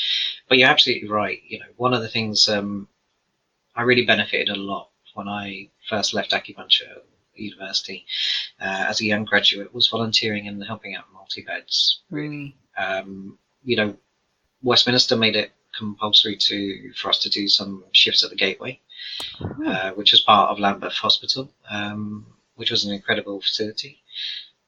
But 0.49 0.59
you're 0.59 0.69
absolutely 0.69 1.09
right. 1.09 1.43
You 1.47 1.61
know, 1.61 1.67
one 1.77 1.95
of 1.95 2.03
the 2.03 2.09
things 2.09 2.49
um, 2.49 2.89
I 3.75 3.83
really 3.83 4.05
benefited 4.05 4.49
a 4.49 4.57
lot 4.57 4.91
when 5.15 5.29
I 5.29 5.71
first 5.89 6.15
left 6.15 6.33
acupuncture 6.33 7.03
university 7.39 8.07
uh, 8.61 8.87
as 8.89 9.01
a 9.01 9.05
young 9.05 9.25
graduate 9.25 9.73
was 9.75 9.89
volunteering 9.89 10.49
and 10.49 10.65
helping 10.65 10.95
out 10.95 11.05
multi 11.13 11.43
beds. 11.43 12.03
Really, 12.11 12.55
mm. 12.79 13.01
um, 13.01 13.39
you 13.65 13.77
know, 13.77 13.97
Westminster 14.63 15.17
made 15.17 15.37
it 15.37 15.53
compulsory 15.77 16.37
to 16.37 16.93
for 16.95 17.11
us 17.11 17.19
to 17.21 17.29
do 17.29 17.49
some 17.49 17.85
shifts 17.93 18.25
at 18.25 18.31
the 18.31 18.37
Gateway, 18.37 18.81
oh. 19.41 19.65
uh, 19.67 19.93
which 19.93 20.13
was 20.13 20.21
part 20.21 20.51
of 20.51 20.59
Lambeth 20.59 20.95
Hospital, 20.95 21.51
um, 21.71 22.27
which 22.57 22.71
was 22.71 22.85
an 22.85 22.93
incredible 22.93 23.41
facility, 23.41 24.03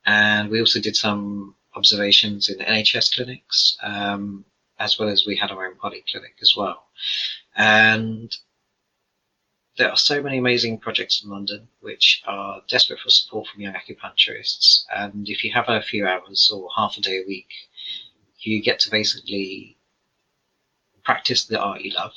and 0.06 0.50
we 0.50 0.60
also 0.60 0.80
did 0.80 0.96
some 0.96 1.54
observations 1.74 2.48
in 2.48 2.58
the 2.58 2.64
NHS 2.64 3.14
clinics, 3.14 3.76
um, 3.82 4.44
as 4.78 4.98
well 4.98 5.08
as 5.08 5.24
we 5.26 5.36
had 5.36 5.50
our 5.50 5.66
own 5.66 5.76
body 5.80 6.04
clinic 6.10 6.36
as 6.42 6.54
well, 6.56 6.86
and 7.56 8.36
there 9.80 9.90
are 9.90 9.96
so 9.96 10.22
many 10.22 10.36
amazing 10.36 10.76
projects 10.76 11.24
in 11.24 11.30
London 11.30 11.66
which 11.80 12.22
are 12.26 12.60
desperate 12.68 13.00
for 13.00 13.08
support 13.08 13.48
from 13.48 13.62
young 13.62 13.72
acupuncturists. 13.72 14.84
And 14.94 15.26
if 15.26 15.42
you 15.42 15.52
have 15.54 15.70
a 15.70 15.80
few 15.80 16.06
hours 16.06 16.50
or 16.54 16.68
half 16.76 16.98
a 16.98 17.00
day 17.00 17.22
a 17.22 17.26
week, 17.26 17.48
you 18.40 18.62
get 18.62 18.78
to 18.80 18.90
basically 18.90 19.78
practice 21.02 21.46
the 21.46 21.58
art 21.58 21.80
you 21.80 21.92
love, 21.94 22.12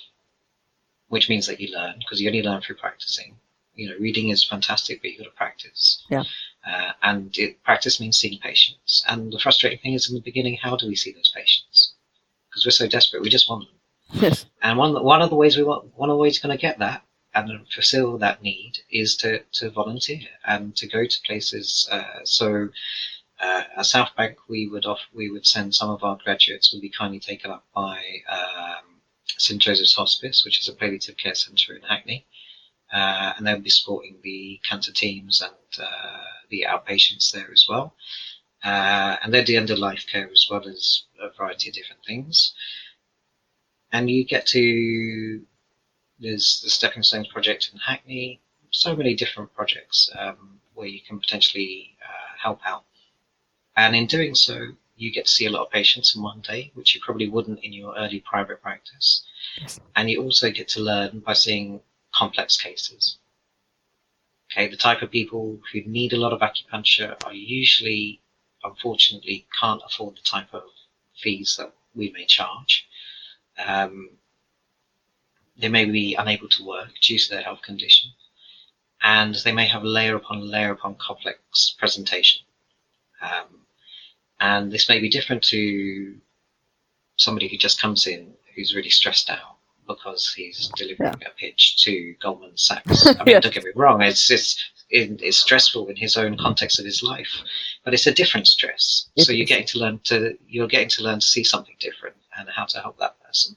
which 1.08 1.30
means 1.30 1.48
that 1.48 1.62
you 1.62 1.74
learn 1.74 1.96
because 2.00 2.20
you 2.20 2.28
only 2.28 2.44
learn 2.44 2.62
through 2.62 2.76
practicing. 2.76 3.38
You 3.76 3.92
know, 3.92 3.96
reading 3.98 4.28
is 4.28 4.44
fantastic, 4.44 5.02
but 5.02 5.12
you've 5.12 5.20
got 5.20 5.30
to 5.30 5.38
practice. 5.38 6.04
Yeah. 6.10 6.24
Uh, 6.68 6.92
and 7.02 7.36
it, 7.38 7.64
practice 7.64 8.02
means 8.02 8.18
seeing 8.18 8.40
patients. 8.40 9.06
And 9.08 9.32
the 9.32 9.40
frustrating 9.40 9.80
thing 9.80 9.94
is 9.94 10.10
in 10.10 10.16
the 10.16 10.22
beginning, 10.22 10.58
how 10.62 10.76
do 10.76 10.86
we 10.86 10.98
see 10.98 11.14
those 11.14 11.32
patients? 11.34 11.94
Because 12.50 12.66
we're 12.66 12.72
so 12.72 12.88
desperate, 12.88 13.24
we 13.24 13.30
just 13.30 13.50
want 13.50 13.70
them. 13.70 14.22
Yes. 14.22 14.46
And 14.62 14.78
one 14.78 15.02
one 15.02 15.22
of 15.22 15.30
the 15.30 15.38
ways 15.38 15.56
we 15.56 15.64
want 15.64 15.86
one 15.96 16.10
of 16.10 16.16
the 16.16 16.22
ways 16.22 16.36
you're 16.36 16.48
going 16.48 16.58
to 16.58 16.62
get 16.62 16.80
that 16.80 17.04
and 17.36 17.68
fulfill 17.70 18.18
that 18.18 18.44
need 18.44 18.80
is 18.90 19.16
to, 19.18 19.40
to 19.54 19.70
volunteer 19.70 20.22
and 20.46 20.76
to 20.76 20.88
go 20.88 21.06
to 21.06 21.22
places. 21.26 21.88
Uh, 21.92 22.24
so 22.24 22.70
uh, 23.40 23.64
at 23.78 23.86
South 23.86 24.16
Bank, 24.16 24.38
we 24.48 24.68
would 24.68 24.86
off, 24.86 25.02
we 25.14 25.30
would 25.30 25.46
send 25.46 25.74
some 25.74 25.90
of 25.90 26.04
our 26.04 26.18
graduates 26.24 26.72
would 26.72 26.82
be 26.82 26.90
kindly 26.90 27.20
taken 27.20 27.52
up 27.52 27.66
by 27.76 28.02
um, 28.30 29.02
St 29.38 29.62
Joseph's 29.62 29.96
Hospice, 29.96 30.46
which 30.46 30.60
is 30.60 30.70
a 30.70 30.74
palliative 30.74 31.18
care 31.18 31.36
centre 31.36 31.76
in 31.76 31.82
Hackney, 31.82 32.26
uh, 32.94 33.34
and 33.36 33.46
they'll 33.46 33.60
be 33.60 33.70
supporting 33.70 34.18
the 34.22 34.60
cancer 34.68 34.92
teams 34.92 35.42
and 35.42 35.86
uh, 35.86 36.24
the 36.50 36.66
outpatients 36.70 37.32
there 37.32 37.52
as 37.52 37.66
well. 37.68 37.96
Uh, 38.64 39.18
and 39.22 39.34
they 39.34 39.44
do 39.44 39.58
end 39.58 39.72
of 39.72 39.80
life 39.80 40.06
care 40.10 40.30
as 40.32 40.48
well 40.50 40.66
as 40.68 41.04
a 41.22 41.30
variety 41.38 41.70
of 41.70 41.76
different 41.76 42.02
things. 42.06 42.54
And 43.92 44.10
you 44.10 44.24
get 44.24 44.46
to 44.48 45.42
there's 46.20 46.62
the 46.64 46.70
Stepping 46.70 47.04
Stones 47.04 47.28
project 47.28 47.70
in 47.74 47.80
Hackney. 47.80 48.40
So 48.72 48.96
many 48.96 49.14
different 49.14 49.54
projects 49.54 50.10
um, 50.18 50.60
where 50.74 50.88
you 50.88 51.02
can 51.02 51.20
potentially 51.20 51.96
uh, 52.04 52.38
help 52.42 52.60
out. 52.66 52.84
And 53.76 53.96
in 53.96 54.08
doing 54.08 54.36
so, 54.36 54.70
you 54.96 55.12
get 55.12 55.26
to 55.26 55.32
see 55.32 55.46
a 55.46 55.50
lot 55.50 55.66
of 55.66 55.72
patients 55.72 56.16
in 56.16 56.22
one 56.22 56.42
day, 56.42 56.72
which 56.76 56.94
you 56.94 57.02
probably 57.02 57.30
wouldn't 57.30 57.64
in 57.64 57.74
your 57.74 57.96
early 57.98 58.20
private 58.20 58.62
practice. 58.62 59.24
Yes. 59.60 59.80
And 59.96 60.10
you 60.10 60.22
also 60.22 60.52
get 60.52 60.68
to 60.70 60.82
learn 60.82 61.20
by 61.20 61.34
seeing 61.34 61.82
complex 62.14 62.58
cases. 62.58 63.18
Okay, 64.52 64.68
the 64.68 64.78
type 64.78 65.02
of 65.02 65.10
people 65.10 65.60
who 65.72 65.82
need 65.82 66.14
a 66.14 66.18
lot 66.18 66.34
of 66.34 66.42
acupuncture 66.42 67.16
are 67.26 67.34
usually, 67.34 68.22
unfortunately, 68.64 69.48
can't 69.60 69.82
afford 69.86 70.16
the 70.16 70.22
type 70.22 70.54
of 70.54 70.64
fees 71.18 71.56
that 71.58 71.74
we 71.96 72.12
may 72.12 72.26
charge. 72.26 72.88
Um, 73.58 74.10
they 75.58 75.70
may 75.70 75.86
be 75.86 76.16
unable 76.16 76.50
to 76.50 76.66
work 76.66 76.90
due 77.02 77.20
to 77.20 77.30
their 77.30 77.44
health 77.44 77.62
condition, 77.62 78.12
and 79.02 79.36
they 79.44 79.52
may 79.52 79.68
have 79.68 79.84
layer 79.84 80.16
upon 80.16 80.50
layer 80.50 80.72
upon 80.72 80.96
complex 80.96 81.76
presentation. 81.78 82.42
Um, 83.22 83.66
and 84.40 84.72
this 84.72 84.90
may 84.90 85.00
be 85.00 85.10
different 85.10 85.44
to 85.46 86.18
somebody 87.16 87.48
who 87.48 87.58
just 87.58 87.82
comes 87.82 88.08
in 88.08 88.34
who's 88.56 88.76
really 88.76 88.90
stressed 88.90 89.30
out 89.30 89.58
because 89.88 90.34
he's 90.34 90.70
delivering 90.76 91.16
yeah. 91.22 91.28
a 91.28 91.32
pitch 91.32 91.84
to 91.84 92.16
Goldman 92.22 92.58
Sachs. 92.58 93.08
I 93.20 93.24
mean, 93.24 93.40
don't 93.40 93.54
get 93.54 93.64
me 93.64 93.72
wrong, 93.76 94.02
it's, 94.02 94.30
it's 94.32 94.58
in, 94.90 95.18
is 95.18 95.40
stressful 95.40 95.88
in 95.88 95.96
his 95.96 96.18
own 96.18 96.38
context 96.38 96.80
of 96.80 96.86
his 96.86 97.04
life, 97.04 97.42
but 97.84 97.94
it's 97.94 98.08
a 98.08 98.14
different 98.14 98.48
stress. 98.48 99.10
It 99.16 99.26
so 99.26 99.32
you're 99.32 99.44
is. 99.44 99.50
getting 99.50 99.68
to 99.68 99.80
learn 99.80 100.00
to 100.06 100.38
you're 100.48 100.68
getting 100.68 100.90
to 100.90 101.04
learn 101.04 101.20
to 101.20 101.26
see 101.26 101.44
something 101.44 101.76
different 101.80 102.16
and 102.38 102.48
how 102.50 102.66
to 102.66 102.80
help 102.80 102.98
that 103.00 103.22
person 103.24 103.56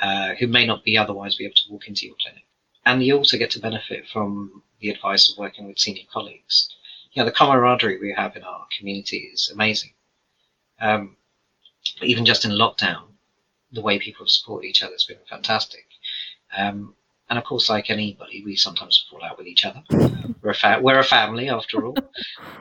uh, 0.00 0.34
who 0.34 0.46
may 0.46 0.66
not 0.66 0.84
be 0.84 0.98
otherwise 0.98 1.36
be 1.36 1.44
able 1.44 1.54
to 1.54 1.72
walk 1.72 1.88
into 1.88 2.06
your 2.06 2.16
clinic. 2.20 2.44
And 2.84 3.02
you 3.02 3.16
also 3.16 3.36
get 3.38 3.50
to 3.52 3.60
benefit 3.60 4.06
from 4.08 4.62
the 4.80 4.90
advice 4.90 5.30
of 5.30 5.38
working 5.38 5.66
with 5.66 5.78
senior 5.78 6.04
colleagues. 6.12 6.74
You 7.12 7.22
know, 7.22 7.26
the 7.26 7.32
camaraderie 7.34 7.98
we 7.98 8.12
have 8.16 8.36
in 8.36 8.42
our 8.42 8.66
community 8.78 9.30
is 9.32 9.50
amazing. 9.52 9.92
Um, 10.80 11.16
even 12.02 12.24
just 12.26 12.44
in 12.44 12.50
lockdown, 12.52 13.04
the 13.72 13.80
way 13.80 13.98
people 13.98 14.24
have 14.24 14.30
supported 14.30 14.68
each 14.68 14.82
other 14.82 14.92
has 14.92 15.04
been 15.04 15.18
fantastic. 15.28 15.86
Um, 16.56 16.94
and 17.28 17.38
of 17.38 17.44
course, 17.44 17.68
like 17.68 17.90
anybody, 17.90 18.42
we 18.44 18.54
sometimes 18.54 19.04
fall 19.10 19.24
out 19.24 19.38
with 19.38 19.46
each 19.46 19.64
other. 19.64 19.82
We're 20.42 20.50
a, 20.50 20.54
fa- 20.54 20.78
we're 20.80 21.00
a 21.00 21.04
family 21.04 21.48
after 21.48 21.84
all. 21.84 21.96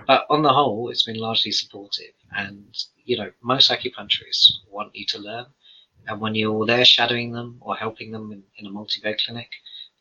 but 0.07 0.25
on 0.31 0.41
the 0.41 0.51
whole, 0.51 0.89
it's 0.89 1.03
been 1.03 1.19
largely 1.19 1.51
supportive. 1.51 2.13
And, 2.35 2.65
you 3.03 3.15
know, 3.15 3.29
most 3.43 3.69
acupuncturists 3.69 4.53
want 4.71 4.95
you 4.95 5.05
to 5.07 5.19
learn. 5.19 5.45
And 6.07 6.19
when 6.21 6.35
you're 6.35 6.65
there 6.65 6.85
shadowing 6.85 7.31
them 7.31 7.57
or 7.61 7.75
helping 7.75 8.11
them 8.11 8.31
in, 8.31 8.43
in 8.57 8.67
a 8.67 8.69
multi 8.69 9.01
bed 9.01 9.17
clinic, 9.25 9.49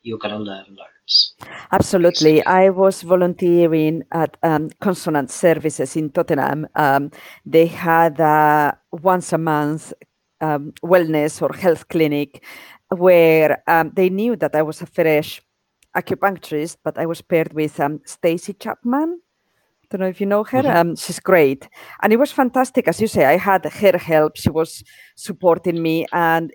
you're 0.02 0.18
going 0.18 0.34
to 0.34 0.40
learn 0.40 0.66
loads. 0.68 1.34
Absolutely. 1.72 2.34
Basically. 2.34 2.46
I 2.46 2.68
was 2.68 3.02
volunteering 3.02 4.05
at 4.12 4.36
um, 4.42 4.70
Consonant 4.80 5.30
Services 5.30 5.96
in 5.96 6.11
Tottenham. 6.11 6.66
Um, 6.74 7.11
they 7.46 7.66
had 7.66 8.20
a 8.20 8.78
once 8.92 9.32
a 9.32 9.38
month 9.38 9.92
um, 10.40 10.72
wellness 10.82 11.40
or 11.40 11.55
health 11.57 11.88
clinic 11.88 12.44
where 12.88 13.62
um, 13.66 13.92
they 13.96 14.11
knew 14.11 14.36
that 14.36 14.55
I 14.55 14.62
was 14.62 14.82
a 14.82 14.86
fresh 14.86 15.40
acupuncturist, 15.96 16.76
but 16.84 16.98
I 16.98 17.07
was 17.07 17.22
paired 17.22 17.55
with 17.55 17.80
um, 17.80 18.00
Stacy 18.05 18.52
Chapman. 18.52 19.20
Don't 19.91 20.01
know 20.01 20.07
if 20.09 20.20
you 20.20 20.26
know 20.26 20.45
her. 20.45 20.62
Mhm. 20.62 20.74
Um, 20.76 20.97
she's 20.97 21.20
great, 21.20 21.68
and 22.03 22.12
it 22.12 22.18
was 22.18 22.32
fantastic. 22.32 22.89
As 22.89 23.01
you 23.01 23.07
say, 23.09 23.24
I 23.24 23.37
had 23.37 23.64
her 23.64 23.99
help. 23.99 24.37
She 24.37 24.51
was 24.51 24.82
supporting 25.16 25.82
me, 25.82 26.07
and 26.12 26.53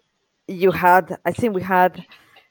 you 0.48 0.72
had. 0.72 1.18
I 1.26 1.32
think 1.32 1.56
we 1.56 1.62
had 1.62 2.06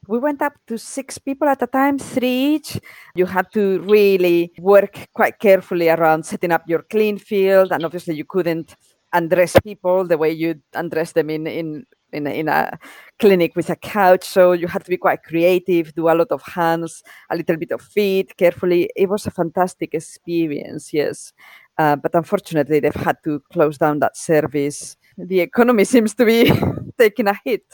we 0.09 0.19
went 0.19 0.43
up 0.43 0.55
to 0.69 0.79
six 0.79 1.19
people 1.19 1.49
at 1.49 1.63
a 1.63 1.67
time, 1.67 1.99
three 1.99 2.55
each. 2.57 2.81
You 3.15 3.27
had 3.27 3.47
to 3.53 3.81
really 3.81 4.53
work 4.59 5.07
quite 5.15 5.39
carefully 5.41 5.89
around 5.91 6.25
setting 6.25 6.53
up 6.53 6.63
your 6.69 6.83
clean 6.91 7.19
field, 7.19 7.73
and 7.73 7.85
obviously 7.85 8.15
you 8.17 8.25
couldn't 8.25 8.75
undress 9.13 9.57
people 9.65 10.07
the 10.07 10.19
way 10.19 10.31
you 10.31 10.57
undress 10.75 11.13
them 11.13 11.31
in 11.31 11.47
in 11.47 11.85
in 12.13 12.27
a, 12.27 12.31
in 12.31 12.49
a 12.49 12.79
clinic 13.19 13.55
with 13.57 13.71
a 13.71 13.77
couch. 13.77 14.25
So 14.25 14.53
you 14.53 14.67
had 14.67 14.85
to 14.85 14.91
be 14.91 14.97
quite 14.97 15.23
creative, 15.23 15.95
do 15.95 16.09
a 16.09 16.15
lot 16.15 16.31
of 16.31 16.43
hands, 16.43 17.03
a 17.31 17.37
little 17.37 17.57
bit 17.57 17.73
of 17.73 17.83
feet, 17.83 18.37
carefully. 18.37 18.91
It 18.97 19.09
was 19.09 19.27
a 19.27 19.31
fantastic 19.31 19.95
experience, 19.95 20.93
yes. 20.93 21.33
Uh, 21.79 21.97
but 21.97 22.15
unfortunately, 22.15 22.81
they've 22.81 22.95
had 22.95 23.17
to 23.25 23.41
close 23.53 23.79
down 23.79 24.01
that 24.01 24.17
service. 24.17 24.97
The 25.17 25.41
economy 25.41 25.85
seems 25.85 26.15
to 26.15 26.25
be 26.25 26.51
taking 26.99 27.29
a 27.29 27.39
hit. 27.45 27.65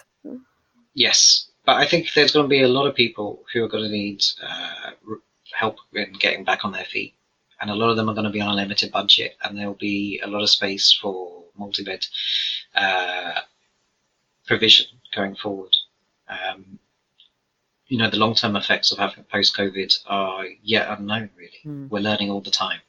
Yes, 0.95 1.51
but 1.65 1.77
I 1.77 1.87
think 1.87 2.13
there's 2.15 2.33
going 2.33 2.45
to 2.45 2.49
be 2.49 2.63
a 2.63 2.69
lot 2.69 2.87
of 2.87 2.95
people 2.95 3.43
who 3.53 3.65
are 3.65 3.69
going 3.69 3.85
to 3.85 3.91
need 3.91 4.23
uh, 4.43 4.91
help 5.53 5.77
in 5.95 6.13
getting 6.15 6.45
back 6.45 6.65
on 6.65 6.73
their 6.73 6.85
feet, 6.85 7.15
and 7.61 7.71
a 7.71 7.75
lot 7.75 7.91
of 7.91 7.97
them 7.97 8.09
are 8.09 8.15
going 8.15 8.27
to 8.27 8.31
be 8.31 8.41
on 8.41 8.51
a 8.51 8.55
limited 8.55 8.93
budget, 8.93 9.37
and 9.43 9.59
there 9.59 9.67
will 9.67 9.75
be 9.75 10.21
a 10.23 10.29
lot 10.29 10.43
of 10.43 10.51
space 10.51 10.93
for 10.93 11.43
multi-bed 11.57 12.07
uh, 12.75 13.41
provision 14.47 14.87
going 15.15 15.35
forward. 15.37 15.75
Um, 16.29 16.79
you 17.87 17.99
know, 17.99 18.09
the 18.11 18.17
long-term 18.17 18.57
effects 18.57 18.93
of 18.93 18.99
having 18.99 19.25
post-COVID 19.25 19.93
are 20.07 20.47
yet 20.63 20.89
unknown. 20.99 21.31
Really, 21.37 21.61
Mm. 21.65 21.89
we're 21.91 22.01
learning 22.01 22.31
all 22.31 22.41
the 22.41 22.51
time, 22.51 22.81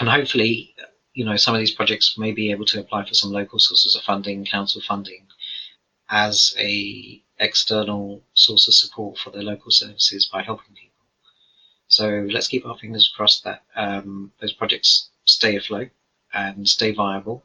and 0.00 0.08
hopefully, 0.08 0.74
you 1.12 1.24
know, 1.24 1.36
some 1.36 1.54
of 1.54 1.60
these 1.60 1.74
projects 1.74 2.18
may 2.18 2.32
be 2.32 2.50
able 2.50 2.64
to 2.66 2.80
apply 2.80 3.06
for 3.06 3.14
some 3.14 3.30
local 3.32 3.58
sources 3.58 3.94
of 3.94 4.02
funding, 4.02 4.44
council 4.44 4.80
funding, 4.80 5.26
as 6.08 6.54
a 6.58 7.22
external 7.38 8.22
source 8.34 8.68
of 8.68 8.74
support 8.74 9.18
for 9.18 9.30
their 9.30 9.42
local 9.42 9.70
services 9.70 10.26
by 10.32 10.42
helping 10.42 10.74
people. 10.74 10.90
So 11.88 12.26
let's 12.30 12.48
keep 12.48 12.64
our 12.66 12.78
fingers 12.78 13.12
crossed 13.14 13.44
that 13.44 13.62
um, 13.76 14.32
those 14.40 14.52
projects 14.52 15.10
stay 15.24 15.56
afloat 15.56 15.90
and 16.32 16.68
stay 16.68 16.92
viable. 16.92 17.44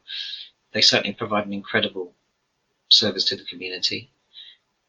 They 0.73 0.81
certainly 0.81 1.13
provide 1.13 1.45
an 1.45 1.53
incredible 1.53 2.13
service 2.89 3.25
to 3.25 3.35
the 3.35 3.45
community. 3.45 4.11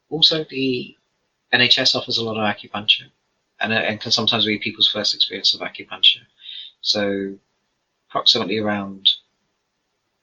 Also, 0.09 0.45
the 0.49 0.95
NHS 1.53 1.95
offers 1.95 2.17
a 2.17 2.23
lot 2.23 2.37
of 2.37 2.55
acupuncture 2.55 3.09
and, 3.59 3.71
uh, 3.71 3.77
and 3.77 4.01
can 4.01 4.11
sometimes 4.11 4.45
be 4.45 4.59
people's 4.59 4.89
first 4.89 5.13
experience 5.15 5.53
of 5.53 5.61
acupuncture. 5.61 6.25
So, 6.81 7.35
approximately 8.09 8.57
around 8.57 9.09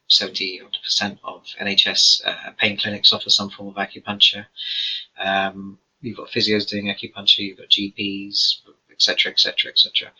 70 0.08 0.62
odd 0.62 0.76
percent 0.82 1.18
of 1.22 1.44
NHS 1.60 2.26
uh, 2.26 2.50
pain 2.58 2.78
clinics 2.78 3.12
offer 3.12 3.30
some 3.30 3.50
form 3.50 3.68
of 3.68 3.74
acupuncture. 3.76 4.46
Um, 5.18 5.78
you've 6.00 6.16
got 6.16 6.28
physios 6.28 6.68
doing 6.68 6.86
acupuncture, 6.86 7.38
you've 7.38 7.58
got 7.58 7.68
GPs, 7.68 8.60
etc., 8.90 9.32
etc., 9.32 9.70
etc. 9.70 10.10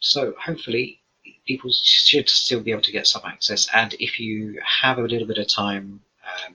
So 0.00 0.34
hopefully, 0.38 1.00
people 1.46 1.70
should 1.72 2.28
still 2.28 2.60
be 2.60 2.72
able 2.72 2.82
to 2.82 2.92
get 2.92 3.06
some 3.06 3.22
access. 3.24 3.68
And 3.74 3.94
if 3.94 4.18
you 4.18 4.60
have 4.64 4.98
a 4.98 5.02
little 5.02 5.26
bit 5.26 5.38
of 5.38 5.48
time, 5.48 6.00
um, 6.46 6.54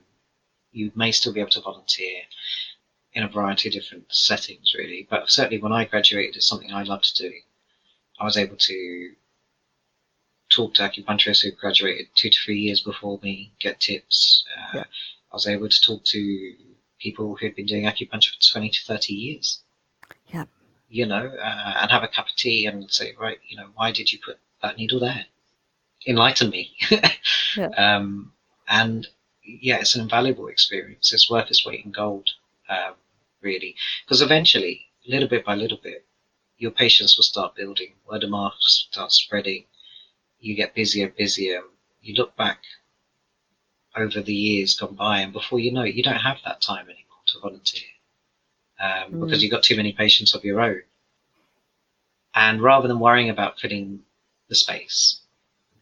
you 0.71 0.91
may 0.95 1.11
still 1.11 1.33
be 1.33 1.39
able 1.39 1.49
to 1.51 1.61
volunteer 1.61 2.21
in 3.13 3.23
a 3.23 3.27
variety 3.27 3.69
of 3.69 3.73
different 3.73 4.05
settings, 4.13 4.73
really. 4.77 5.07
But 5.09 5.29
certainly, 5.29 5.61
when 5.61 5.71
I 5.71 5.85
graduated, 5.85 6.35
it's 6.35 6.47
something 6.47 6.71
I 6.71 6.83
loved 6.83 7.15
doing. 7.15 7.41
I 8.19 8.23
was 8.25 8.37
able 8.37 8.57
to 8.57 9.11
talk 10.49 10.73
to 10.75 10.81
acupuncturists 10.81 11.43
who 11.43 11.51
graduated 11.51 12.07
two 12.15 12.29
to 12.29 12.37
three 12.43 12.59
years 12.59 12.81
before 12.81 13.19
me, 13.21 13.51
get 13.59 13.79
tips. 13.79 14.43
Uh, 14.57 14.77
Yeah. 14.79 14.83
I 15.31 15.35
was 15.35 15.47
able 15.47 15.69
to 15.69 15.81
talk 15.81 16.03
to 16.05 16.55
people 16.99 17.35
who'd 17.35 17.55
been 17.55 17.67
doing 17.67 17.83
acupuncture 17.83 18.31
for 18.31 18.51
20 18.51 18.69
to 18.69 18.81
30 18.83 19.13
years. 19.13 19.61
Yeah. 20.33 20.45
You 20.89 21.05
know, 21.05 21.27
uh, 21.27 21.73
and 21.81 21.91
have 21.91 22.03
a 22.03 22.07
cup 22.07 22.25
of 22.25 22.35
tea 22.35 22.65
and 22.65 22.91
say, 22.91 23.13
right, 23.19 23.39
you 23.47 23.57
know, 23.57 23.67
why 23.75 23.91
did 23.91 24.11
you 24.11 24.19
put 24.25 24.39
that 24.63 24.77
needle 24.77 24.99
there? 24.99 25.25
Enlighten 26.07 26.49
me. 26.49 26.75
Yeah. 27.57 27.69
Um, 27.69 28.31
and 28.67 29.07
yeah, 29.61 29.77
it's 29.79 29.95
an 29.95 30.01
invaluable 30.01 30.47
experience. 30.47 31.13
It's 31.13 31.29
worth 31.29 31.49
its 31.49 31.65
weight 31.65 31.85
in 31.85 31.91
gold, 31.91 32.29
um, 32.69 32.95
really. 33.41 33.75
Because 34.05 34.21
eventually, 34.21 34.87
little 35.07 35.27
bit 35.29 35.45
by 35.45 35.55
little 35.55 35.77
bit, 35.81 36.05
your 36.57 36.71
patients 36.71 37.17
will 37.17 37.23
start 37.23 37.55
building, 37.55 37.93
word 38.09 38.23
of 38.23 38.29
mouth 38.29 38.53
starts 38.59 39.15
spreading, 39.15 39.65
you 40.39 40.55
get 40.55 40.75
busier, 40.75 41.07
and 41.07 41.15
busier. 41.15 41.61
You 42.01 42.15
look 42.15 42.35
back 42.35 42.61
over 43.95 44.21
the 44.21 44.33
years 44.33 44.75
gone 44.75 44.95
by, 44.95 45.19
and 45.19 45.31
before 45.33 45.59
you 45.59 45.71
know 45.71 45.83
it, 45.83 45.95
you 45.95 46.03
don't 46.03 46.15
have 46.21 46.37
that 46.45 46.61
time 46.61 46.85
anymore 46.89 47.23
to 47.27 47.39
volunteer 47.39 47.87
um, 48.79 49.19
because 49.19 49.39
Mm. 49.39 49.43
you've 49.43 49.51
got 49.51 49.63
too 49.63 49.75
many 49.75 49.91
patients 49.93 50.33
of 50.35 50.43
your 50.43 50.61
own. 50.61 50.83
And 52.35 52.61
rather 52.61 52.87
than 52.87 52.99
worrying 52.99 53.29
about 53.29 53.59
filling 53.59 54.03
the 54.47 54.55
space, 54.55 55.21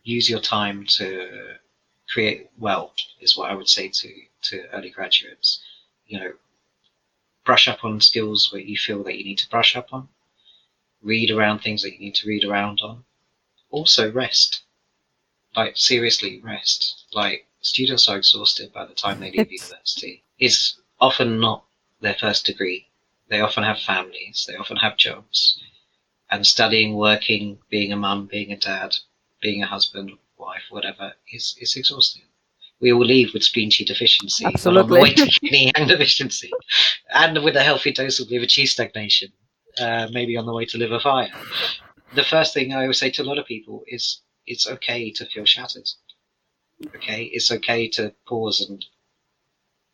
use 0.04 0.30
your 0.30 0.40
time 0.40 0.86
to 0.98 1.58
create 2.10 2.50
wealth 2.58 2.96
is 3.20 3.36
what 3.36 3.52
I 3.52 3.56
would 3.56 3.70
say 3.70 3.90
to, 3.90 4.14
to 4.44 4.68
early 4.74 4.90
graduates. 4.90 5.62
You 6.06 6.20
know, 6.20 6.34
brush 7.46 7.68
up 7.68 7.84
on 7.84 8.02
skills 8.02 8.52
where 8.52 8.62
you 8.62 8.78
feel 8.78 9.04
that 9.04 9.18
you 9.18 9.24
need 9.24 9.40
to 9.40 9.50
brush 9.50 9.76
up 9.76 9.94
on, 9.94 10.10
read 11.02 11.32
around 11.32 11.60
things 11.60 11.82
that 11.82 11.94
you 11.94 12.00
need 12.00 12.16
to 12.16 12.28
read 12.28 12.44
around 12.44 12.82
on. 12.82 13.04
Also, 13.70 14.12
rest. 14.12 14.64
Like, 15.56 15.78
seriously, 15.78 16.40
rest. 16.42 17.06
Like, 17.14 17.48
students 17.62 18.08
are 18.08 18.18
exhausted 18.18 18.72
by 18.72 18.86
the 18.86 18.94
time 18.94 19.20
they 19.20 19.32
leave 19.32 19.52
university. 19.52 20.24
It's 20.40 20.80
often 21.00 21.40
not 21.40 21.66
their 22.00 22.16
first 22.16 22.46
degree. 22.46 22.88
They 23.30 23.42
often 23.42 23.64
have 23.64 23.80
families, 23.80 24.46
they 24.48 24.56
often 24.56 24.78
have 24.78 24.98
jobs. 24.98 25.62
And 26.30 26.46
studying, 26.46 26.96
working, 26.96 27.60
being 27.70 27.92
a 27.92 27.98
mum, 27.98 28.28
being 28.28 28.52
a 28.52 28.58
dad, 28.58 28.96
being 29.42 29.64
a 29.64 29.68
husband, 29.68 30.18
wife, 30.38 30.64
whatever, 30.70 31.14
is, 31.32 31.56
is 31.60 31.76
exhausting. 31.76 32.24
We 32.80 32.94
all 32.94 33.06
leave 33.06 33.34
with 33.34 33.44
spleen 33.44 33.72
chi 33.72 33.86
deficiency, 33.86 34.46
on 34.46 34.52
the 34.52 34.56
Absolutely. 34.60 35.02
way 35.02 35.14
to 35.14 35.30
yin 35.42 35.72
yang 35.76 35.88
deficiency, 35.88 36.52
and 37.14 37.44
with 37.44 37.56
a 37.56 37.64
healthy 37.64 37.92
dose 37.92 38.20
of 38.20 38.30
liver 38.30 38.46
chi 38.46 38.66
stagnation, 38.66 39.32
uh, 39.80 40.08
maybe 40.12 40.38
on 40.38 40.46
the 40.46 40.54
way 40.54 40.66
to 40.66 40.78
liver 40.78 41.00
fire. 41.00 41.32
The 42.14 42.24
first 42.24 42.54
thing 42.54 42.74
I 42.74 42.84
always 42.84 43.00
say 43.00 43.10
to 43.12 43.24
a 43.24 43.26
lot 43.26 43.40
of 43.40 43.46
people 43.48 43.84
is 43.88 44.22
it's 44.46 44.68
okay 44.68 45.12
to 45.12 45.26
feel 45.26 45.46
shattered. 45.46 45.90
Okay, 46.96 47.24
it's 47.34 47.52
okay 47.52 47.88
to 47.90 48.14
pause 48.28 48.62
and 48.62 48.86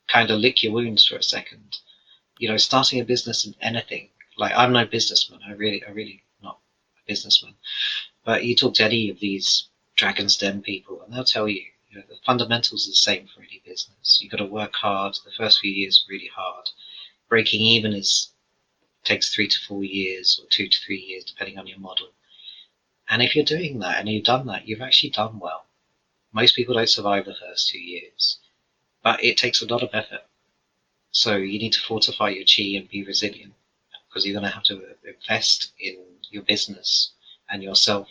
kind 0.10 0.30
of 0.30 0.40
lick 0.40 0.62
your 0.62 0.74
wounds 0.74 1.06
for 1.06 1.16
a 1.16 1.24
second. 1.24 1.78
You 2.38 2.50
know, 2.50 2.58
starting 2.58 3.00
a 3.00 3.06
business 3.06 3.46
in 3.46 3.56
anything. 3.62 4.10
Like 4.38 4.54
I'm 4.56 4.74
no 4.74 4.86
businessman. 4.86 5.40
I 5.48 5.54
really, 5.54 5.84
I 5.88 5.92
really 5.92 6.24
not 6.42 6.60
a 6.98 7.12
businessman. 7.12 7.54
But 8.26 8.44
you 8.44 8.56
talk 8.56 8.74
to 8.76 8.84
any 8.84 9.10
of 9.10 9.20
these 9.20 9.70
Dragon's 10.04 10.36
Den 10.36 10.62
people, 10.62 11.02
and 11.02 11.14
they'll 11.14 11.24
tell 11.24 11.48
you, 11.48 11.64
you 11.90 11.96
know, 11.96 12.04
the 12.10 12.18
fundamentals 12.26 12.86
are 12.86 12.92
the 12.92 12.96
same 12.98 13.26
for 13.26 13.42
any 13.42 13.62
business. 13.66 14.20
You've 14.22 14.32
got 14.32 14.40
to 14.40 14.46
work 14.46 14.76
hard. 14.76 15.16
The 15.24 15.32
first 15.32 15.60
few 15.60 15.72
years 15.72 16.06
really 16.10 16.28
hard. 16.28 16.72
Breaking 17.30 17.62
even 17.62 17.94
is 17.94 18.34
takes 19.06 19.34
three 19.34 19.48
to 19.48 19.58
four 19.66 19.82
years 19.86 20.42
or 20.44 20.50
two 20.50 20.68
to 20.68 20.78
three 20.78 21.00
years, 21.00 21.24
depending 21.24 21.58
on 21.58 21.68
your 21.68 21.80
model. 21.80 22.10
And 23.08 23.22
if 23.22 23.34
you're 23.34 23.46
doing 23.46 23.80
that 23.80 23.98
and 23.98 24.10
you've 24.10 24.26
done 24.26 24.46
that, 24.48 24.68
you've 24.68 24.82
actually 24.82 25.12
done 25.12 25.40
well. 25.40 25.68
Most 26.34 26.58
people 26.58 26.74
don't 26.74 26.90
survive 26.90 27.24
the 27.24 27.36
first 27.36 27.70
two 27.70 27.80
years, 27.80 28.40
but 29.04 29.24
it 29.24 29.38
takes 29.38 29.62
a 29.62 29.68
lot 29.68 29.84
of 29.84 29.92
effort. 29.94 30.26
So 31.12 31.38
you 31.38 31.60
need 31.60 31.72
to 31.74 31.80
fortify 31.80 32.32
your 32.32 32.44
chi 32.44 32.78
and 32.78 32.90
be 32.90 33.06
resilient 33.06 33.54
because 34.10 34.26
you're 34.26 34.38
going 34.38 34.52
to 34.52 34.54
have 34.54 34.64
to 34.64 34.98
invest 35.06 35.72
in 35.80 35.96
your 36.30 36.44
business 36.44 37.14
and 37.50 37.64
yourself 37.64 38.10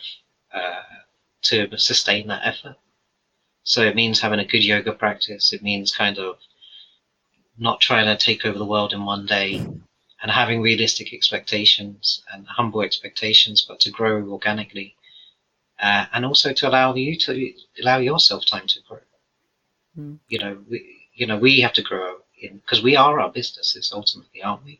uh, 0.51 0.81
to 1.43 1.77
sustain 1.77 2.27
that 2.27 2.45
effort. 2.45 2.75
So 3.63 3.81
it 3.81 3.95
means 3.95 4.19
having 4.19 4.39
a 4.39 4.45
good 4.45 4.63
yoga 4.63 4.91
practice. 4.91 5.53
It 5.53 5.63
means 5.63 5.95
kind 5.95 6.17
of 6.17 6.37
not 7.57 7.79
trying 7.79 8.05
to 8.05 8.17
take 8.17 8.45
over 8.45 8.57
the 8.57 8.65
world 8.65 8.93
in 8.93 9.05
one 9.05 9.25
day 9.25 9.55
and 10.21 10.31
having 10.31 10.61
realistic 10.61 11.13
expectations 11.13 12.23
and 12.33 12.47
humble 12.47 12.81
expectations, 12.81 13.65
but 13.67 13.79
to 13.81 13.91
grow 13.91 14.27
organically. 14.29 14.95
Uh, 15.81 16.05
and 16.13 16.25
also 16.25 16.53
to 16.53 16.67
allow 16.67 16.93
you 16.95 17.17
to 17.17 17.53
allow 17.81 17.97
yourself 17.97 18.45
time 18.45 18.67
to 18.67 18.79
grow. 18.87 18.99
Mm. 19.97 20.19
You 20.29 20.39
know, 20.39 20.57
we, 20.69 21.07
you 21.13 21.27
know, 21.27 21.37
we 21.37 21.59
have 21.59 21.73
to 21.73 21.81
grow 21.81 22.17
in 22.41 22.57
because 22.57 22.81
we 22.81 22.95
are 22.95 23.19
our 23.19 23.31
businesses 23.31 23.91
ultimately, 23.93 24.41
aren't 24.41 24.63
we? 24.63 24.79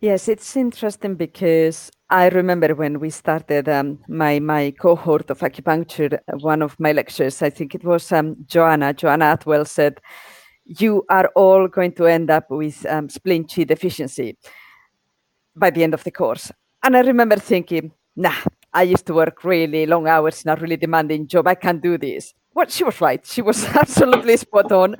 Yes, 0.00 0.28
it's 0.28 0.56
interesting 0.56 1.14
because 1.14 1.90
I 2.10 2.28
remember 2.28 2.74
when 2.74 3.00
we 3.00 3.10
started 3.10 3.68
um, 3.68 3.98
my 4.08 4.38
my 4.40 4.72
cohort 4.78 5.30
of 5.30 5.40
acupuncture. 5.40 6.18
One 6.40 6.62
of 6.62 6.78
my 6.78 6.92
lectures, 6.92 7.42
I 7.42 7.50
think 7.50 7.74
it 7.74 7.84
was 7.84 8.12
um, 8.12 8.36
Joanna. 8.46 8.92
Joanna 8.92 9.32
Atwell 9.32 9.64
said, 9.64 10.00
"You 10.66 11.04
are 11.08 11.30
all 11.34 11.68
going 11.68 11.92
to 11.92 12.06
end 12.06 12.30
up 12.30 12.50
with 12.50 12.84
um, 12.86 13.08
spleen 13.08 13.44
chi 13.46 13.64
deficiency 13.64 14.36
by 15.54 15.70
the 15.70 15.82
end 15.84 15.94
of 15.94 16.04
the 16.04 16.10
course." 16.10 16.50
And 16.82 16.96
I 16.96 17.00
remember 17.00 17.36
thinking, 17.36 17.92
"Nah, 18.16 18.36
I 18.72 18.82
used 18.82 19.06
to 19.06 19.14
work 19.14 19.44
really 19.44 19.86
long 19.86 20.06
hours 20.06 20.44
in 20.44 20.50
a 20.50 20.56
really 20.56 20.76
demanding 20.76 21.26
job. 21.26 21.46
I 21.48 21.54
can't 21.54 21.82
do 21.82 21.98
this." 21.98 22.34
Well, 22.54 22.66
she 22.68 22.84
was 22.84 23.00
right. 23.00 23.24
She 23.26 23.42
was 23.42 23.64
absolutely 23.76 24.36
spot 24.36 24.72
on. 24.72 24.96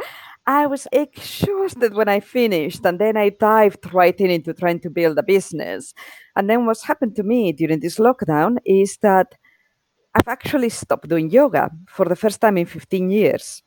I 0.47 0.67
was 0.67 0.87
exhausted 0.93 1.95
when 1.95 2.09
I 2.09 2.21
finished, 2.21 2.85
and 2.85 3.01
then 3.01 3.17
I 3.17 3.31
dived 3.31 3.93
right 3.93 4.19
in 4.21 4.31
into 4.31 4.55
trying 4.55 4.81
to 4.81 4.91
build 4.91 5.19
a 5.19 5.23
business. 5.23 5.93
And 6.37 6.49
then 6.49 6.67
what's 6.67 6.85
happened 6.85 7.17
to 7.17 7.25
me 7.25 7.53
during 7.53 7.81
this 7.81 7.99
lockdown 7.99 8.59
is 8.65 8.99
that 9.03 9.35
I've 10.15 10.29
actually 10.29 10.69
stopped 10.69 11.09
doing 11.09 11.31
yoga 11.31 11.71
for 11.89 12.07
the 12.07 12.17
first 12.17 12.41
time 12.41 12.57
in 12.57 12.67
15 12.67 13.11
years. 13.11 13.63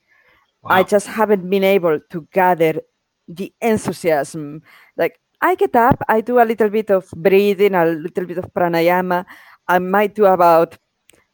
Wow. 0.61 0.71
I 0.71 0.83
just 0.83 1.07
haven't 1.07 1.49
been 1.49 1.63
able 1.63 1.99
to 2.09 2.27
gather 2.33 2.81
the 3.27 3.53
enthusiasm. 3.61 4.63
Like 4.97 5.19
I 5.41 5.55
get 5.55 5.75
up, 5.75 6.01
I 6.07 6.21
do 6.21 6.39
a 6.39 6.43
little 6.43 6.69
bit 6.69 6.89
of 6.89 7.09
breathing, 7.11 7.75
a 7.75 7.85
little 7.85 8.25
bit 8.25 8.37
of 8.37 8.53
pranayama. 8.53 9.25
I 9.67 9.79
might 9.79 10.15
do 10.15 10.25
about 10.25 10.77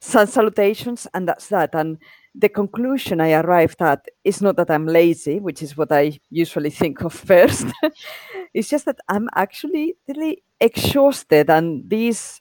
sun 0.00 0.26
salutations, 0.26 1.06
and 1.14 1.26
that's 1.26 1.48
that. 1.48 1.74
And 1.74 1.98
the 2.38 2.48
conclusion 2.48 3.20
I 3.20 3.32
arrived 3.32 3.80
at 3.80 4.06
is 4.24 4.42
not 4.42 4.56
that 4.56 4.70
I'm 4.70 4.86
lazy, 4.86 5.40
which 5.40 5.62
is 5.62 5.76
what 5.76 5.90
I 5.90 6.18
usually 6.30 6.70
think 6.70 7.02
of 7.02 7.12
first. 7.14 7.66
Mm. 7.66 7.92
it's 8.54 8.68
just 8.68 8.84
that 8.84 8.98
I'm 9.08 9.28
actually 9.34 9.96
really 10.06 10.42
exhausted. 10.60 11.48
And 11.48 11.88
this, 11.88 12.40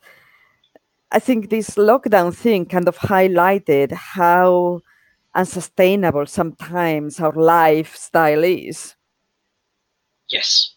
I 1.12 1.20
think 1.20 1.50
this 1.50 1.72
lockdown 1.72 2.36
thing 2.36 2.66
kind 2.66 2.88
of 2.88 2.98
highlighted 2.98 3.94
how 3.94 4.82
unsustainable 5.34 6.26
sometimes 6.26 7.20
our 7.20 7.34
lifestyle 7.34 8.44
is. 8.44 8.96
Yes. 10.30 10.75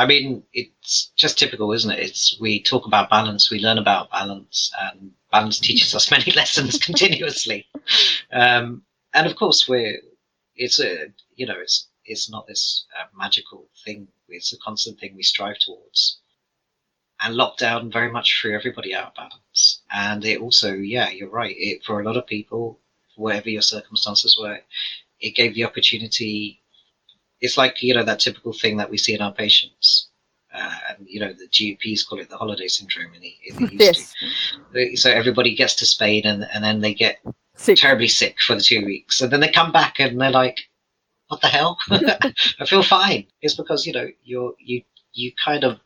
I 0.00 0.06
mean, 0.06 0.42
it's 0.54 1.12
just 1.14 1.38
typical, 1.38 1.72
isn't 1.72 1.90
it? 1.90 1.98
It's 1.98 2.40
we 2.40 2.62
talk 2.62 2.86
about 2.86 3.10
balance, 3.10 3.50
we 3.50 3.60
learn 3.60 3.76
about 3.76 4.10
balance, 4.10 4.72
and 4.80 5.12
balance 5.30 5.58
teaches 5.58 5.94
us 5.94 6.10
many 6.16 6.32
lessons 6.32 6.78
continuously. 6.78 7.66
Um, 8.32 8.82
and 9.12 9.26
of 9.26 9.36
course, 9.36 9.68
we're 9.68 10.00
it's 10.56 10.80
a 10.80 11.08
you 11.34 11.44
know 11.44 11.58
it's 11.60 11.88
it's 12.06 12.30
not 12.30 12.46
this 12.46 12.86
uh, 12.98 13.08
magical 13.14 13.68
thing. 13.84 14.08
It's 14.30 14.54
a 14.54 14.58
constant 14.60 14.98
thing 14.98 15.14
we 15.14 15.22
strive 15.22 15.58
towards. 15.58 16.18
And 17.20 17.36
lockdown 17.36 17.92
very 17.92 18.10
much 18.10 18.40
threw 18.40 18.54
everybody 18.54 18.94
out 18.94 19.08
of 19.08 19.14
balance. 19.14 19.82
And 19.92 20.24
it 20.24 20.40
also, 20.40 20.72
yeah, 20.72 21.10
you're 21.10 21.28
right. 21.28 21.54
It 21.58 21.84
for 21.84 22.00
a 22.00 22.04
lot 22.04 22.16
of 22.16 22.26
people, 22.26 22.80
whatever 23.16 23.50
your 23.50 23.60
circumstances 23.60 24.38
were, 24.40 24.60
it 25.20 25.34
gave 25.34 25.54
the 25.54 25.64
opportunity 25.64 26.59
it's 27.40 27.56
like 27.56 27.82
you 27.82 27.94
know 27.94 28.04
that 28.04 28.20
typical 28.20 28.52
thing 28.52 28.76
that 28.76 28.90
we 28.90 28.98
see 28.98 29.14
in 29.14 29.20
our 29.20 29.32
patients. 29.32 30.08
Uh, 30.52 30.78
and 30.88 31.06
you 31.08 31.20
know 31.20 31.32
the 31.32 31.46
GPs 31.46 32.06
call 32.06 32.18
it 32.18 32.28
the 32.28 32.36
holiday 32.36 32.66
syndrome 32.66 33.14
in 33.14 33.20
the, 33.20 33.34
in 33.46 33.66
the 33.66 33.84
yes. 33.84 34.12
To. 34.72 34.96
So 34.96 35.10
everybody 35.10 35.54
gets 35.54 35.76
to 35.76 35.86
Spain 35.86 36.22
and 36.24 36.46
and 36.52 36.64
then 36.64 36.80
they 36.80 36.92
get 36.92 37.18
sick. 37.54 37.78
terribly 37.78 38.08
sick 38.08 38.40
for 38.40 38.56
the 38.56 38.60
two 38.60 38.84
weeks, 38.84 39.20
and 39.20 39.32
then 39.32 39.40
they 39.40 39.50
come 39.50 39.70
back 39.70 40.00
and 40.00 40.20
they're 40.20 40.30
like, 40.30 40.58
"What 41.28 41.40
the 41.40 41.46
hell? 41.46 41.78
I 41.90 42.66
feel 42.66 42.82
fine." 42.82 43.26
It's 43.42 43.54
because 43.54 43.86
you 43.86 43.92
know 43.92 44.08
you're 44.24 44.54
you 44.58 44.82
you 45.12 45.32
kind 45.42 45.62
of 45.62 45.78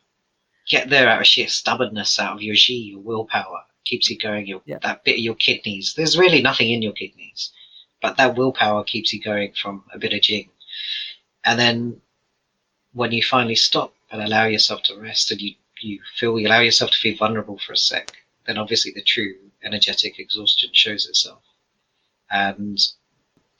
get 0.67 0.89
there 0.89 1.07
out 1.07 1.21
of 1.21 1.27
sheer 1.27 1.47
stubbornness, 1.47 2.19
out 2.19 2.35
of 2.35 2.41
your 2.41 2.55
Zhi, 2.55 2.89
your 2.89 2.99
willpower 2.99 3.61
keeps 3.85 4.09
you 4.09 4.17
going. 4.17 4.47
Your 4.47 4.61
yeah. 4.65 4.79
that 4.81 5.03
bit 5.03 5.17
of 5.17 5.19
your 5.19 5.35
kidneys. 5.35 5.93
There's 5.95 6.17
really 6.17 6.41
nothing 6.41 6.71
in 6.71 6.81
your 6.81 6.93
kidneys, 6.93 7.51
but 8.01 8.17
that 8.17 8.35
willpower 8.35 8.83
keeps 8.83 9.13
you 9.13 9.21
going 9.21 9.53
from 9.53 9.83
a 9.93 9.99
bit 9.99 10.13
of 10.13 10.21
Jing. 10.21 10.49
And 11.45 11.59
then 11.59 12.01
when 12.93 13.11
you 13.11 13.21
finally 13.21 13.55
stop 13.55 13.93
and 14.11 14.21
allow 14.21 14.45
yourself 14.45 14.83
to 14.83 14.99
rest 14.99 15.31
and 15.31 15.41
you, 15.41 15.55
you 15.79 15.99
feel 16.15 16.39
you 16.39 16.47
allow 16.47 16.59
yourself 16.59 16.91
to 16.91 16.97
feel 16.97 17.17
vulnerable 17.17 17.59
for 17.59 17.73
a 17.73 17.77
sec, 17.77 18.11
then 18.47 18.57
obviously 18.57 18.91
the 18.91 19.03
true 19.03 19.35
energetic 19.63 20.19
exhaustion 20.19 20.69
shows 20.73 21.07
itself. 21.07 21.41
And 22.31 22.79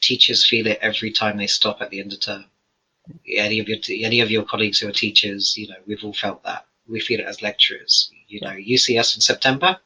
teachers 0.02 0.48
feel 0.48 0.68
it 0.68 0.80
every 0.82 1.12
time 1.12 1.38
they 1.38 1.48
stop 1.48 1.82
at 1.82 1.90
the 1.90 2.00
end 2.00 2.14
of 2.14 2.20
term. 2.20 2.46
Any 3.28 3.60
of 3.60 3.70
your 3.70 3.78
any 3.90 4.22
of 4.22 4.32
your 4.32 4.44
colleagues 4.44 4.80
who 4.80 4.88
are 4.88 4.92
teachers, 4.92 5.56
you 5.56 5.68
know, 5.68 5.76
we've 5.86 6.04
all 6.04 6.14
felt 6.14 6.44
that. 6.44 6.66
We 6.88 7.00
feel 7.00 7.20
it 7.20 7.28
as 7.28 7.42
lecturers. 7.42 8.10
You 8.28 8.42
know, 8.42 8.54
you 8.54 8.80
see 8.80 8.98
us 8.98 9.16
in 9.16 9.22
September, 9.22 9.78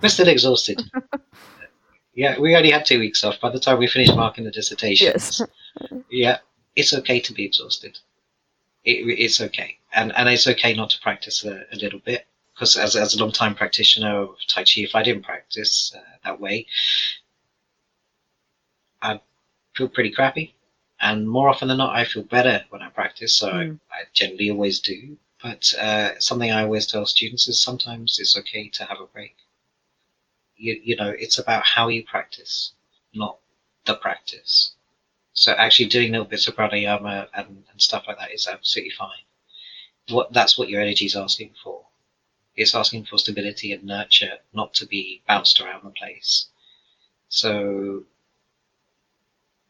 we're 0.00 0.08
still 0.08 0.28
exhausted. 0.28 0.82
yeah, 2.14 2.38
we 2.38 2.56
only 2.56 2.70
had 2.70 2.86
two 2.86 2.98
weeks 2.98 3.22
off. 3.24 3.40
By 3.40 3.50
the 3.50 3.60
time 3.60 3.78
we 3.78 3.86
finished 3.86 4.16
marking 4.16 4.44
the 4.44 4.50
dissertations, 4.50 5.40
yes. 5.40 6.00
yeah, 6.10 6.38
it's 6.76 6.92
okay 6.92 7.20
to 7.20 7.32
be 7.32 7.44
exhausted. 7.44 7.98
It, 8.84 9.06
it's 9.18 9.40
okay, 9.40 9.78
and 9.92 10.12
and 10.16 10.28
it's 10.28 10.46
okay 10.46 10.74
not 10.74 10.90
to 10.90 11.00
practice 11.00 11.44
a, 11.44 11.64
a 11.72 11.76
little 11.76 12.00
bit 12.00 12.26
because 12.54 12.76
as 12.76 12.96
as 12.96 13.14
a 13.14 13.18
long 13.18 13.32
time 13.32 13.54
practitioner 13.54 14.16
of 14.22 14.36
Tai 14.48 14.64
Chi, 14.64 14.80
if 14.82 14.94
I 14.94 15.02
didn't 15.02 15.24
practice 15.24 15.92
uh, 15.96 16.00
that 16.24 16.40
way, 16.40 16.66
I'd 19.02 19.20
feel 19.74 19.88
pretty 19.88 20.10
crappy. 20.10 20.54
And 21.00 21.28
more 21.28 21.48
often 21.48 21.68
than 21.68 21.78
not, 21.78 21.94
I 21.94 22.04
feel 22.04 22.22
better 22.22 22.64
when 22.70 22.80
I 22.80 22.88
practice. 22.88 23.36
So 23.36 23.52
mm. 23.52 23.80
I, 23.92 23.94
I, 23.94 24.04
generally 24.12 24.50
always 24.50 24.80
do. 24.80 25.18
But 25.42 25.74
uh, 25.74 26.18
something 26.20 26.50
I 26.50 26.62
always 26.62 26.86
tell 26.86 27.04
students 27.04 27.48
is 27.48 27.60
sometimes 27.60 28.18
it's 28.18 28.36
okay 28.38 28.68
to 28.70 28.84
have 28.84 29.00
a 29.00 29.06
break. 29.06 29.36
You, 30.56 30.80
you 30.82 30.96
know, 30.96 31.10
it's 31.10 31.38
about 31.38 31.64
how 31.64 31.88
you 31.88 32.04
practice, 32.04 32.72
not 33.12 33.38
the 33.84 33.96
practice. 33.96 34.73
So 35.34 35.52
actually 35.52 35.86
doing 35.86 36.12
little 36.12 36.26
bits 36.26 36.46
of 36.46 36.54
pranayama 36.54 37.26
and, 37.34 37.64
and 37.70 37.82
stuff 37.82 38.04
like 38.06 38.18
that 38.18 38.32
is 38.32 38.46
absolutely 38.46 38.92
fine. 38.92 39.24
What 40.08 40.32
that's 40.32 40.56
what 40.56 40.68
your 40.68 40.80
energy 40.80 41.06
is 41.06 41.16
asking 41.16 41.54
for. 41.62 41.84
It's 42.54 42.74
asking 42.74 43.06
for 43.06 43.18
stability 43.18 43.72
and 43.72 43.82
nurture, 43.82 44.38
not 44.52 44.74
to 44.74 44.86
be 44.86 45.22
bounced 45.26 45.60
around 45.60 45.82
the 45.84 45.90
place. 45.90 46.46
So, 47.28 48.04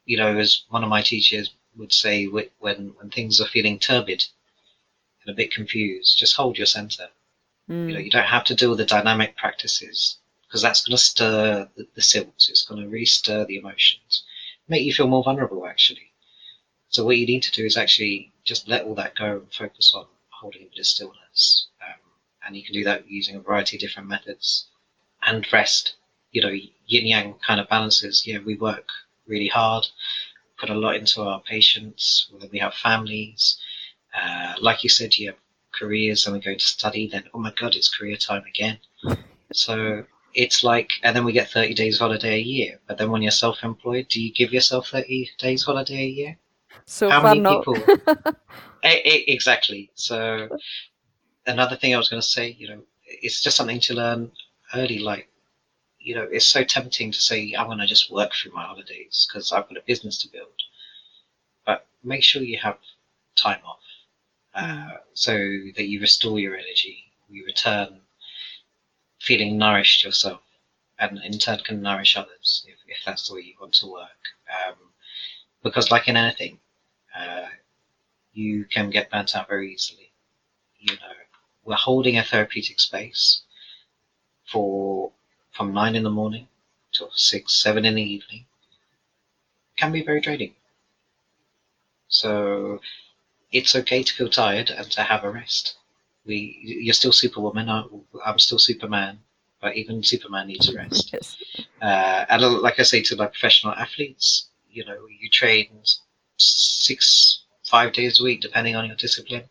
you 0.04 0.18
know, 0.18 0.36
as 0.36 0.64
one 0.68 0.84
of 0.84 0.90
my 0.90 1.00
teachers 1.00 1.54
would 1.76 1.94
say, 1.94 2.26
when 2.26 2.50
when 2.60 3.10
things 3.10 3.40
are 3.40 3.46
feeling 3.46 3.78
turbid 3.78 4.26
and 5.22 5.32
a 5.32 5.36
bit 5.36 5.50
confused, 5.50 6.18
just 6.18 6.36
hold 6.36 6.58
your 6.58 6.66
center. 6.66 7.08
Mm. 7.70 7.88
You 7.88 7.94
know, 7.94 8.00
you 8.00 8.10
don't 8.10 8.26
have 8.26 8.44
to 8.44 8.54
do 8.54 8.68
all 8.68 8.76
the 8.76 8.84
dynamic 8.84 9.34
practices 9.34 10.18
because 10.46 10.60
that's 10.60 10.84
going 10.84 10.96
to 10.96 11.02
stir 11.02 11.70
the, 11.74 11.88
the 11.94 12.02
silts. 12.02 12.50
It's 12.50 12.66
going 12.66 12.82
to 12.82 12.88
really 12.88 13.06
stir 13.06 13.46
the 13.46 13.56
emotions 13.56 14.24
make 14.68 14.84
you 14.84 14.92
feel 14.92 15.08
more 15.08 15.24
vulnerable 15.24 15.66
actually. 15.66 16.12
So 16.88 17.04
what 17.04 17.16
you 17.16 17.26
need 17.26 17.42
to 17.42 17.50
do 17.50 17.64
is 17.64 17.76
actually 17.76 18.32
just 18.44 18.68
let 18.68 18.84
all 18.84 18.94
that 18.94 19.16
go 19.16 19.38
and 19.38 19.52
focus 19.52 19.92
on 19.94 20.06
holding 20.30 20.62
a 20.62 20.66
bit 20.66 20.78
of 20.78 20.86
stillness. 20.86 21.66
Um, 21.82 22.00
and 22.46 22.56
you 22.56 22.62
can 22.62 22.74
do 22.74 22.84
that 22.84 23.10
using 23.10 23.36
a 23.36 23.40
variety 23.40 23.76
of 23.76 23.80
different 23.80 24.08
methods. 24.08 24.68
And 25.26 25.46
rest, 25.52 25.94
you 26.30 26.42
know, 26.42 26.54
yin 26.86 27.06
yang 27.06 27.34
kind 27.46 27.60
of 27.60 27.68
balances. 27.68 28.26
Yeah, 28.26 28.38
we 28.44 28.56
work 28.56 28.88
really 29.26 29.48
hard, 29.48 29.86
put 30.58 30.70
a 30.70 30.74
lot 30.74 30.96
into 30.96 31.22
our 31.22 31.40
patients. 31.40 32.28
When 32.30 32.50
we 32.52 32.58
have 32.58 32.74
families, 32.74 33.58
uh, 34.14 34.54
like 34.60 34.84
you 34.84 34.90
said, 34.90 35.16
you 35.16 35.28
have 35.30 35.38
careers 35.72 36.26
and 36.26 36.36
we're 36.36 36.42
going 36.42 36.58
to 36.58 36.64
study. 36.64 37.08
Then, 37.08 37.24
oh 37.32 37.38
my 37.38 37.52
God, 37.58 37.74
it's 37.74 37.88
career 37.88 38.16
time 38.16 38.44
again. 38.44 38.78
So 39.52 40.04
it's 40.34 40.64
like, 40.64 40.90
and 41.02 41.14
then 41.14 41.24
we 41.24 41.32
get 41.32 41.50
30 41.50 41.74
days 41.74 41.98
holiday 41.98 42.34
a 42.34 42.42
year. 42.42 42.80
But 42.86 42.98
then 42.98 43.10
when 43.10 43.22
you're 43.22 43.30
self 43.30 43.62
employed, 43.62 44.08
do 44.08 44.20
you 44.20 44.32
give 44.32 44.52
yourself 44.52 44.88
30 44.88 45.30
days 45.38 45.64
holiday 45.64 46.04
a 46.04 46.08
year? 46.08 46.38
So 46.86 47.08
How 47.08 47.22
many 47.22 47.40
no. 47.40 47.62
people? 47.62 47.76
exactly. 48.82 49.90
So 49.94 50.48
another 51.46 51.76
thing 51.76 51.94
I 51.94 51.98
was 51.98 52.08
going 52.08 52.20
to 52.20 52.28
say, 52.28 52.56
you 52.58 52.68
know, 52.68 52.82
it's 53.06 53.40
just 53.40 53.56
something 53.56 53.80
to 53.80 53.94
learn 53.94 54.32
early. 54.74 54.98
Like, 54.98 55.28
you 55.98 56.14
know, 56.14 56.26
it's 56.30 56.46
so 56.46 56.64
tempting 56.64 57.12
to 57.12 57.20
say, 57.20 57.54
I'm 57.56 57.66
going 57.66 57.78
to 57.78 57.86
just 57.86 58.10
work 58.10 58.32
through 58.34 58.52
my 58.52 58.64
holidays 58.64 59.26
because 59.28 59.52
I've 59.52 59.68
got 59.68 59.78
a 59.78 59.82
business 59.86 60.18
to 60.22 60.28
build. 60.28 60.62
But 61.64 61.86
make 62.02 62.22
sure 62.22 62.42
you 62.42 62.58
have 62.58 62.78
time 63.36 63.60
off 63.64 63.80
uh, 64.54 64.64
mm. 64.64 64.98
so 65.14 65.32
that 65.76 65.88
you 65.88 66.00
restore 66.00 66.38
your 66.38 66.54
energy, 66.54 67.04
you 67.28 67.44
return 67.46 68.00
feeling 69.24 69.56
nourished 69.56 70.04
yourself, 70.04 70.42
and 70.98 71.18
in 71.24 71.38
turn 71.38 71.58
can 71.58 71.80
nourish 71.82 72.16
others 72.16 72.64
if, 72.68 72.76
if 72.86 72.98
that's 73.04 73.28
the 73.28 73.34
way 73.34 73.40
you 73.40 73.54
want 73.60 73.72
to 73.74 73.86
work. 73.90 74.22
Um, 74.50 74.74
because, 75.62 75.90
like 75.90 76.08
in 76.08 76.16
anything, 76.16 76.58
uh, 77.18 77.46
you 78.32 78.66
can 78.66 78.90
get 78.90 79.10
burnt 79.10 79.34
out 79.34 79.48
very 79.48 79.72
easily. 79.72 80.12
You 80.78 80.94
know, 80.96 81.16
we're 81.64 81.74
holding 81.76 82.18
a 82.18 82.22
therapeutic 82.22 82.78
space 82.80 83.42
for 84.44 85.10
from 85.52 85.72
nine 85.72 85.94
in 85.96 86.02
the 86.02 86.10
morning 86.10 86.48
till 86.92 87.10
six, 87.14 87.54
seven 87.54 87.84
in 87.84 87.94
the 87.94 88.02
evening. 88.02 88.44
Can 89.76 89.92
be 89.92 90.02
very 90.02 90.20
draining. 90.20 90.54
So 92.08 92.80
it's 93.50 93.74
okay 93.74 94.02
to 94.02 94.14
feel 94.14 94.28
tired 94.28 94.70
and 94.70 94.90
to 94.92 95.02
have 95.02 95.24
a 95.24 95.30
rest. 95.30 95.76
We, 96.26 96.58
you're 96.62 96.94
still 96.94 97.12
Superwoman. 97.12 97.68
I'm 98.24 98.38
still 98.38 98.58
Superman, 98.58 99.18
but 99.60 99.76
even 99.76 100.02
Superman 100.02 100.46
needs 100.48 100.68
a 100.68 100.74
rest. 100.74 101.10
yes. 101.12 101.36
uh, 101.82 102.24
and 102.28 102.42
like 102.62 102.80
I 102.80 102.82
say 102.82 103.02
to 103.02 103.16
my 103.16 103.26
professional 103.26 103.74
athletes, 103.74 104.48
you 104.70 104.84
know, 104.84 105.06
you 105.20 105.28
train 105.28 105.68
six, 106.36 107.44
five 107.64 107.92
days 107.92 108.20
a 108.20 108.24
week, 108.24 108.40
depending 108.40 108.74
on 108.74 108.86
your 108.86 108.96
discipline. 108.96 109.44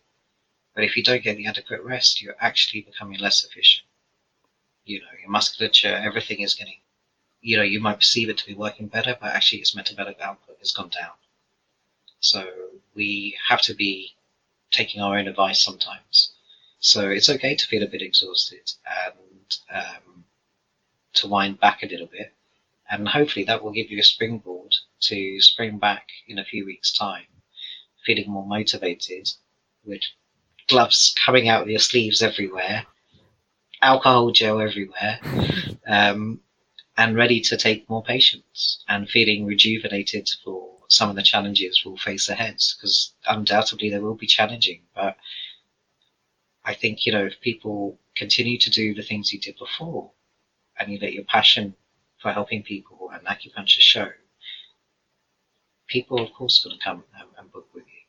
But 0.76 0.84
if 0.84 0.98
you 0.98 1.04
don't 1.04 1.24
get 1.24 1.38
the 1.38 1.46
adequate 1.46 1.84
rest, 1.84 2.22
you're 2.22 2.36
actually 2.40 2.82
becoming 2.82 3.20
less 3.20 3.46
efficient. 3.46 3.88
You 4.86 5.00
know, 5.00 5.08
your 5.22 5.30
musculature, 5.30 5.96
everything 5.96 6.42
is 6.42 6.56
getting, 6.56 6.80
you 7.42 7.58
know, 7.58 7.64
you 7.64 7.80
might 7.80 8.00
perceive 8.00 8.30
it 8.30 8.38
to 8.40 8.48
be 8.48 8.56
working 8.56 8.88
better, 8.88 9.16
but 9.22 9.34
actually 9.34 9.60
its 9.60 9.76
metabolic 9.76 10.20
output 10.20 10.58
has 10.60 10.72
gone 10.72 10.90
down. 10.90 11.12
So 12.20 12.48
we 12.96 13.38
have 13.48 13.62
to 13.62 13.74
be 13.76 14.16
taking 14.72 15.02
our 15.02 15.18
own 15.18 15.28
advice 15.28 15.64
sometimes. 15.64 16.33
So 16.84 17.10
it's 17.10 17.30
okay 17.30 17.56
to 17.56 17.68
feel 17.68 17.82
a 17.82 17.88
bit 17.88 18.02
exhausted 18.02 18.70
and 18.86 19.58
um, 19.74 20.26
to 21.14 21.28
wind 21.30 21.58
back 21.62 21.82
a 21.82 21.88
little 21.88 22.08
bit. 22.08 22.34
And 22.92 23.08
hopefully 23.08 23.46
that 23.46 23.64
will 23.64 23.72
give 23.72 23.90
you 23.90 24.00
a 24.00 24.04
springboard 24.04 24.76
to 25.04 25.40
spring 25.40 25.78
back 25.78 26.10
in 26.28 26.38
a 26.40 26.44
few 26.44 26.66
weeks' 26.66 26.92
time, 26.92 27.28
feeling 28.06 28.30
more 28.30 28.46
motivated 28.46 29.32
with 29.86 30.02
gloves 30.68 31.16
coming 31.26 31.48
out 31.48 31.62
of 31.62 31.70
your 31.70 31.80
sleeves 31.80 32.22
everywhere, 32.22 32.86
alcohol 33.82 34.32
gel 34.32 34.60
everywhere, 34.60 35.22
um, 35.88 36.42
and 36.98 37.16
ready 37.16 37.40
to 37.40 37.56
take 37.56 37.90
more 37.90 38.04
patients 38.04 38.84
and 38.90 39.10
feeling 39.10 39.46
rejuvenated 39.46 40.30
for 40.44 40.80
some 40.90 41.10
of 41.10 41.16
the 41.16 41.24
challenges 41.24 41.82
we'll 41.86 41.96
face 41.96 42.28
ahead 42.28 42.56
because 42.76 43.14
undoubtedly 43.26 43.90
they 43.90 44.00
will 44.00 44.16
be 44.16 44.28
challenging. 44.28 44.82
But 44.94 45.16
I 46.66 46.74
think, 46.74 47.06
you 47.06 47.12
know, 47.12 47.26
if 47.26 47.40
people 47.42 48.00
continue 48.16 48.58
to 48.60 48.70
do 48.70 48.94
the 48.94 49.02
things 49.04 49.34
you 49.34 49.40
did 49.40 49.56
before 49.58 50.12
and 50.80 50.92
you 50.92 51.00
let 51.02 51.14
your 51.14 51.26
passion 51.26 51.76
for 52.22 52.32
helping 52.32 52.64
people 52.64 53.12
and 53.14 53.26
acupuncture 53.28 53.82
show, 53.82 54.10
people, 55.88 56.22
of 56.22 56.32
course, 56.34 56.66
are 56.66 56.70
going 56.70 56.80
to 56.80 56.84
come 56.84 57.04
and, 57.20 57.30
and 57.38 57.52
book 57.52 57.68
with 57.74 57.84
you. 57.86 58.04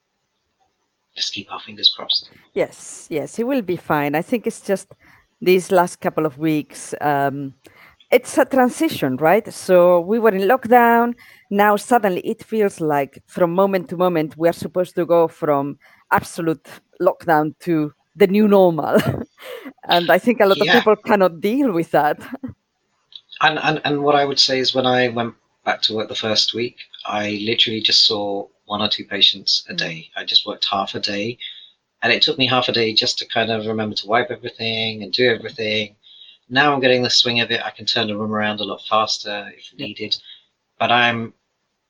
Just 1.17 1.33
keep 1.33 1.53
our 1.53 1.61
fingers 1.61 1.93
crossed. 1.97 2.31
Yes, 2.55 3.07
yes, 3.11 3.39
it 3.39 3.47
will 3.47 3.63
be 3.63 3.77
fine. 3.77 4.15
I 4.15 4.23
think 4.23 4.47
it's 4.47 4.61
just 4.61 4.95
these 5.41 5.71
last 5.71 6.01
couple 6.01 6.27
of 6.27 6.39
weeks. 6.39 6.95
Um, 7.01 7.55
it's 8.11 8.39
a 8.39 8.45
transition, 8.45 9.17
right? 9.17 9.53
So 9.53 10.01
we 10.01 10.19
were 10.19 10.31
in 10.31 10.49
lockdown. 10.49 11.15
Now 11.51 11.77
suddenly 11.77 12.21
it 12.21 12.45
feels 12.45 12.81
like 12.81 13.23
from 13.27 13.53
moment 13.53 13.89
to 13.91 13.97
moment 13.97 14.37
we 14.37 14.49
are 14.49 14.53
supposed 14.53 14.95
to 14.97 15.05
go 15.05 15.27
from 15.29 15.79
absolute 16.13 16.69
lockdown 17.01 17.59
to 17.61 17.93
the 18.17 18.27
new 18.27 18.49
normal. 18.49 18.99
and 19.89 20.11
I 20.11 20.19
think 20.19 20.41
a 20.41 20.47
lot 20.47 20.59
yeah. 20.59 20.65
of 20.65 20.79
people 20.79 20.97
cannot 20.97 21.41
deal 21.41 21.73
with 21.73 21.91
that. 21.93 22.19
And, 23.41 23.59
and 23.59 23.81
and 23.85 24.03
what 24.05 24.15
I 24.15 24.25
would 24.25 24.39
say 24.39 24.61
is 24.61 24.77
when 24.77 24.87
I 24.87 25.09
went 25.09 25.35
back 25.65 25.83
to 25.83 25.95
work 25.95 26.09
the 26.09 26.15
first 26.15 26.55
week, 26.55 26.77
I 27.05 27.43
literally 27.45 27.81
just 27.81 28.07
saw 28.07 28.47
one 28.67 28.81
or 28.81 28.89
two 28.89 29.05
patients 29.05 29.67
a 29.69 29.75
mm. 29.75 29.77
day. 29.77 30.11
I 30.17 30.25
just 30.25 30.47
worked 30.47 30.67
half 30.71 30.95
a 30.95 31.01
day. 31.01 31.37
And 32.01 32.13
it 32.13 32.23
took 32.23 32.39
me 32.39 32.47
half 32.47 32.69
a 32.69 32.73
day 32.73 32.95
just 32.95 33.19
to 33.19 33.27
kind 33.27 33.51
of 33.51 33.67
remember 33.67 33.97
to 33.97 34.07
wipe 34.07 34.31
everything 34.31 35.03
and 35.03 35.13
do 35.13 35.29
everything 35.29 35.97
now 36.49 36.73
I'm 36.73 36.81
getting 36.81 37.03
the 37.03 37.11
swing 37.11 37.41
of 37.41 37.51
it. 37.51 37.63
I 37.65 37.71
can 37.71 37.87
turn 37.87 38.09
the 38.09 38.17
room 38.17 38.33
around 38.33 38.61
a 38.61 38.65
lot 38.65 38.83
faster 38.87 39.51
if 39.57 39.73
yeah. 39.75 39.87
needed. 39.87 40.17
But 40.79 40.93
I'm 40.93 41.35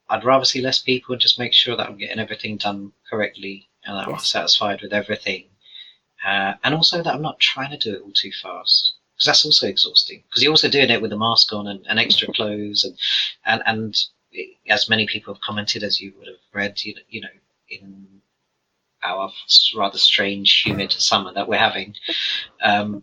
I'd 0.09 0.25
rather 0.25 0.45
see 0.45 0.61
less 0.61 0.79
people 0.79 1.15
and 1.15 1.21
just 1.21 1.39
make 1.39 1.53
sure 1.53 1.77
that 1.77 1.89
I'm 1.89 1.97
getting 1.97 2.19
everything 2.19 2.59
done 2.59 2.93
correctly 3.11 3.69
and 3.85 3.97
that 3.97 4.09
yes. 4.09 4.19
I'm 4.19 4.25
satisfied 4.25 4.83
with 4.83 4.93
everything. 4.93 5.47
Uh, 6.25 6.55
and 6.65 6.75
also 6.75 7.03
that 7.03 7.15
I'm 7.15 7.23
not 7.23 7.41
trying 7.41 7.71
to 7.71 7.79
do 7.79 7.95
it 7.95 8.03
all 8.03 8.13
too 8.13 8.33
fast 8.43 8.95
because 9.15 9.27
that's 9.27 9.45
also 9.45 9.67
exhausting. 9.67 10.23
Because 10.29 10.43
you're 10.43 10.53
also 10.53 10.69
doing 10.69 10.91
it 10.91 11.03
with 11.03 11.13
a 11.13 11.19
mask 11.19 11.53
on 11.53 11.67
and, 11.67 11.85
and 11.89 11.99
extra 11.99 12.33
clothes 12.35 12.85
and 12.85 12.97
and 13.45 13.63
and 13.67 14.05
it, 14.33 14.57
as 14.69 14.89
many 14.89 15.07
people 15.07 15.35
have 15.35 15.41
commented 15.41 15.83
as 15.83 16.01
you 16.01 16.13
would 16.19 16.27
have 16.27 16.37
read, 16.53 16.83
you 16.83 16.95
know, 16.95 17.01
you 17.09 17.21
know 17.21 17.29
in 17.69 18.07
our 19.03 19.31
rather 19.77 19.99
strange 19.99 20.63
humid 20.65 20.93
summer 20.93 21.33
that 21.33 21.49
we're 21.49 21.59
having. 21.59 21.95
Um, 22.63 23.03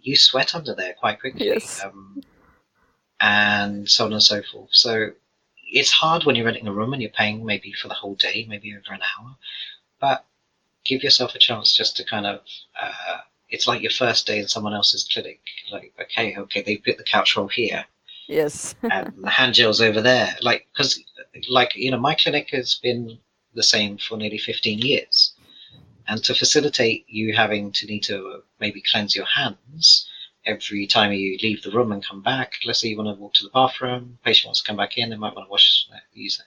you 0.00 0.14
sweat 0.16 0.54
under 0.54 0.72
there 0.72 0.94
quite 0.94 1.18
quickly. 1.18 1.46
Yes. 1.46 1.82
Um, 1.82 2.22
and 3.20 3.88
so 3.88 4.04
on 4.04 4.12
and 4.12 4.22
so 4.22 4.42
forth. 4.42 4.68
So 4.70 5.08
it's 5.56 5.90
hard 5.90 6.24
when 6.24 6.36
you're 6.36 6.44
renting 6.44 6.68
a 6.68 6.72
room 6.72 6.92
and 6.92 7.02
you're 7.02 7.10
paying 7.10 7.44
maybe 7.44 7.72
for 7.72 7.88
the 7.88 7.94
whole 7.94 8.14
day, 8.14 8.46
maybe 8.48 8.72
over 8.72 8.94
an 8.94 9.00
hour. 9.18 9.36
But 10.00 10.24
give 10.84 11.02
yourself 11.02 11.34
a 11.34 11.38
chance 11.38 11.76
just 11.76 11.96
to 11.96 12.04
kind 12.04 12.26
of. 12.26 12.40
Uh, 12.80 13.18
it's 13.50 13.66
like 13.68 13.82
your 13.82 13.90
first 13.90 14.26
day 14.26 14.40
in 14.40 14.48
someone 14.48 14.74
else's 14.74 15.08
clinic. 15.12 15.40
Like, 15.70 15.92
okay, 16.00 16.36
okay, 16.36 16.62
they 16.62 16.78
put 16.78 16.98
the 16.98 17.04
couch 17.04 17.36
roll 17.36 17.48
here. 17.48 17.84
Yes. 18.26 18.74
and 18.82 19.12
the 19.22 19.30
hand 19.30 19.54
gel's 19.54 19.80
over 19.80 20.00
there. 20.00 20.34
Like, 20.40 20.66
because, 20.72 20.98
like, 21.48 21.76
you 21.76 21.90
know, 21.90 22.00
my 22.00 22.14
clinic 22.14 22.50
has 22.50 22.74
been 22.82 23.18
the 23.54 23.62
same 23.62 23.98
for 23.98 24.16
nearly 24.16 24.38
15 24.38 24.78
years. 24.80 25.34
And 26.08 26.22
to 26.24 26.34
facilitate 26.34 27.04
you 27.08 27.34
having 27.34 27.72
to 27.72 27.86
need 27.86 28.02
to 28.04 28.42
maybe 28.60 28.82
cleanse 28.90 29.14
your 29.14 29.26
hands 29.26 30.08
every 30.44 30.86
time 30.86 31.12
you 31.12 31.38
leave 31.42 31.62
the 31.62 31.70
room 31.70 31.92
and 31.92 32.04
come 32.04 32.22
back, 32.22 32.52
let's 32.66 32.80
say 32.80 32.88
you 32.88 32.96
want 32.98 33.08
to 33.16 33.20
walk 33.20 33.32
to 33.34 33.44
the 33.44 33.50
bathroom, 33.50 34.18
patient 34.24 34.48
wants 34.48 34.60
to 34.62 34.66
come 34.66 34.76
back 34.76 34.98
in, 34.98 35.10
they 35.10 35.16
might 35.16 35.34
want 35.34 35.46
to 35.46 35.50
wash, 35.50 35.86
use, 36.12 36.42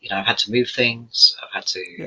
you 0.00 0.08
know, 0.08 0.16
I've 0.16 0.26
had 0.26 0.38
to 0.38 0.50
move 0.50 0.70
things, 0.70 1.36
I've 1.42 1.52
had 1.52 1.66
to 1.66 1.80
yeah. 1.80 2.06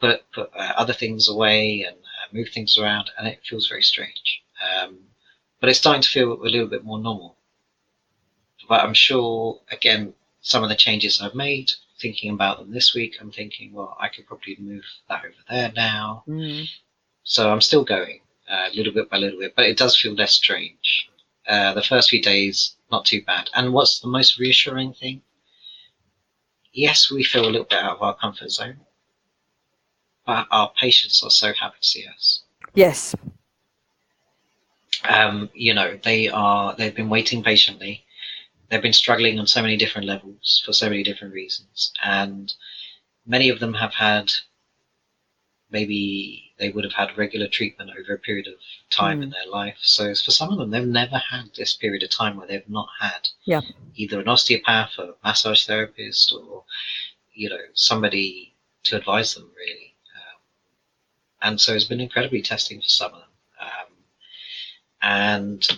Put, 0.00 0.30
put 0.32 0.50
uh, 0.54 0.72
other 0.76 0.92
things 0.92 1.28
away 1.28 1.84
and 1.86 1.96
uh, 1.96 2.34
move 2.34 2.48
things 2.48 2.78
around, 2.78 3.10
and 3.18 3.26
it 3.28 3.40
feels 3.44 3.68
very 3.68 3.82
strange. 3.82 4.42
Um, 4.62 4.98
but 5.60 5.68
it's 5.68 5.78
starting 5.78 6.02
to 6.02 6.08
feel 6.08 6.32
a 6.32 6.48
little 6.48 6.68
bit 6.68 6.84
more 6.84 6.98
normal. 6.98 7.36
But 8.68 8.84
I'm 8.84 8.94
sure, 8.94 9.60
again, 9.70 10.14
some 10.42 10.62
of 10.62 10.68
the 10.68 10.76
changes 10.76 11.20
I've 11.20 11.34
made 11.34 11.72
thinking 12.00 12.32
about 12.32 12.58
them 12.58 12.70
this 12.70 12.94
week, 12.94 13.16
I'm 13.20 13.32
thinking, 13.32 13.72
well, 13.72 13.96
I 13.98 14.08
could 14.08 14.26
probably 14.26 14.56
move 14.60 14.84
that 15.08 15.24
over 15.24 15.34
there 15.48 15.72
now. 15.74 16.22
Mm. 16.28 16.68
So 17.24 17.50
I'm 17.50 17.60
still 17.60 17.84
going 17.84 18.20
uh, 18.48 18.68
little 18.74 18.92
bit 18.92 19.10
by 19.10 19.18
little 19.18 19.40
bit, 19.40 19.54
but 19.56 19.66
it 19.66 19.76
does 19.76 19.96
feel 19.96 20.14
less 20.14 20.32
strange. 20.32 21.10
Uh, 21.46 21.74
the 21.74 21.82
first 21.82 22.10
few 22.10 22.22
days, 22.22 22.76
not 22.90 23.04
too 23.04 23.22
bad. 23.22 23.50
And 23.54 23.72
what's 23.72 24.00
the 24.00 24.08
most 24.08 24.38
reassuring 24.38 24.92
thing? 24.94 25.22
Yes, 26.72 27.10
we 27.10 27.24
feel 27.24 27.44
a 27.44 27.50
little 27.50 27.64
bit 27.64 27.78
out 27.78 27.96
of 27.96 28.02
our 28.02 28.14
comfort 28.14 28.50
zone, 28.50 28.80
but 30.28 30.46
our 30.52 30.70
patients 30.80 31.24
are 31.24 31.30
so 31.30 31.52
happy 31.52 31.78
to 31.80 31.86
see 31.86 32.06
us. 32.06 32.42
Yes. 32.74 33.16
Um, 35.08 35.50
you 35.54 35.74
know, 35.74 35.98
they 36.04 36.28
are, 36.28 36.76
they've 36.76 36.94
been 36.94 37.08
waiting 37.08 37.42
patiently 37.42 38.04
they've 38.68 38.82
been 38.82 38.92
struggling 38.92 39.38
on 39.38 39.46
so 39.46 39.62
many 39.62 39.76
different 39.76 40.06
levels 40.06 40.62
for 40.64 40.72
so 40.72 40.88
many 40.88 41.02
different 41.02 41.34
reasons, 41.34 41.92
and 42.02 42.52
many 43.26 43.48
of 43.48 43.60
them 43.60 43.74
have 43.74 43.94
had 43.94 44.30
maybe 45.70 46.52
they 46.58 46.70
would 46.70 46.84
have 46.84 46.94
had 46.94 47.16
regular 47.16 47.46
treatment 47.46 47.90
over 47.90 48.14
a 48.14 48.18
period 48.18 48.46
of 48.46 48.54
time 48.90 49.20
mm. 49.20 49.24
in 49.24 49.30
their 49.30 49.46
life. 49.50 49.76
So 49.82 50.14
for 50.14 50.30
some 50.30 50.50
of 50.50 50.58
them, 50.58 50.70
they've 50.70 50.86
never 50.86 51.18
had 51.18 51.50
this 51.54 51.76
period 51.76 52.02
of 52.02 52.10
time 52.10 52.36
where 52.36 52.46
they've 52.46 52.68
not 52.68 52.88
had 52.98 53.28
yeah. 53.44 53.60
either 53.94 54.18
an 54.18 54.28
osteopath 54.28 54.92
or 54.98 55.14
massage 55.22 55.66
therapist 55.66 56.32
or 56.32 56.64
you 57.34 57.48
know 57.48 57.60
somebody 57.74 58.54
to 58.84 58.96
advise 58.96 59.34
them 59.34 59.50
really. 59.56 59.87
Um, 61.40 61.50
and 61.50 61.60
so 61.60 61.74
it's 61.74 61.84
been 61.84 62.00
incredibly 62.00 62.42
testing 62.42 62.80
for 62.80 62.88
some 62.88 63.12
of 63.12 63.20
them. 63.20 63.28
Um, 63.60 63.94
and 65.02 65.68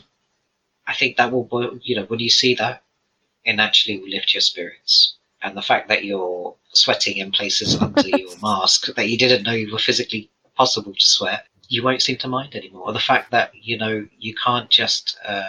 I 0.86 0.94
think 0.94 1.16
that 1.16 1.32
will, 1.32 1.78
you 1.82 1.96
know, 1.96 2.04
when 2.04 2.20
you 2.20 2.30
see 2.30 2.54
that, 2.54 2.82
it 3.44 3.54
naturally 3.54 3.98
will 3.98 4.08
lift 4.08 4.34
your 4.34 4.40
spirits. 4.40 5.14
And 5.42 5.56
the 5.56 5.62
fact 5.62 5.88
that 5.88 6.04
you're 6.04 6.54
sweating 6.72 7.16
in 7.16 7.32
places 7.32 7.80
under 7.80 8.02
your 8.08 8.36
mask 8.42 8.94
that 8.94 9.08
you 9.08 9.16
didn't 9.16 9.44
know 9.44 9.52
you 9.52 9.72
were 9.72 9.78
physically 9.78 10.30
possible 10.54 10.92
to 10.92 11.00
sweat, 11.00 11.46
you 11.68 11.82
won't 11.82 12.02
seem 12.02 12.18
to 12.18 12.28
mind 12.28 12.54
anymore. 12.54 12.88
Or 12.88 12.92
the 12.92 12.98
fact 12.98 13.30
that 13.30 13.52
you 13.54 13.78
know 13.78 14.06
you 14.18 14.34
can't 14.44 14.68
just 14.68 15.18
uh, 15.24 15.48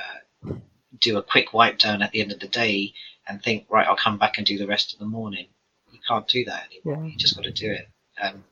do 0.99 1.17
a 1.17 1.23
quick 1.23 1.53
wipe 1.53 1.79
down 1.79 2.01
at 2.01 2.11
the 2.11 2.21
end 2.21 2.31
of 2.31 2.39
the 2.39 2.47
day 2.47 2.93
and 3.27 3.41
think, 3.41 3.65
right, 3.69 3.87
I'll 3.87 3.95
come 3.95 4.17
back 4.17 4.37
and 4.37 4.47
do 4.47 4.57
the 4.57 4.67
rest 4.67 4.93
of 4.93 4.99
the 4.99 5.05
morning. 5.05 5.47
You 5.91 5.99
can't 6.07 6.27
do 6.27 6.45
that 6.45 6.67
anymore. 6.67 7.03
Yeah. 7.03 7.11
You 7.11 7.17
just 7.17 7.35
got 7.35 7.43
to 7.43 7.51
do 7.51 7.71
it 7.71 7.89
and 8.21 8.43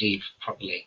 leave 0.00 0.22
properly, 0.40 0.86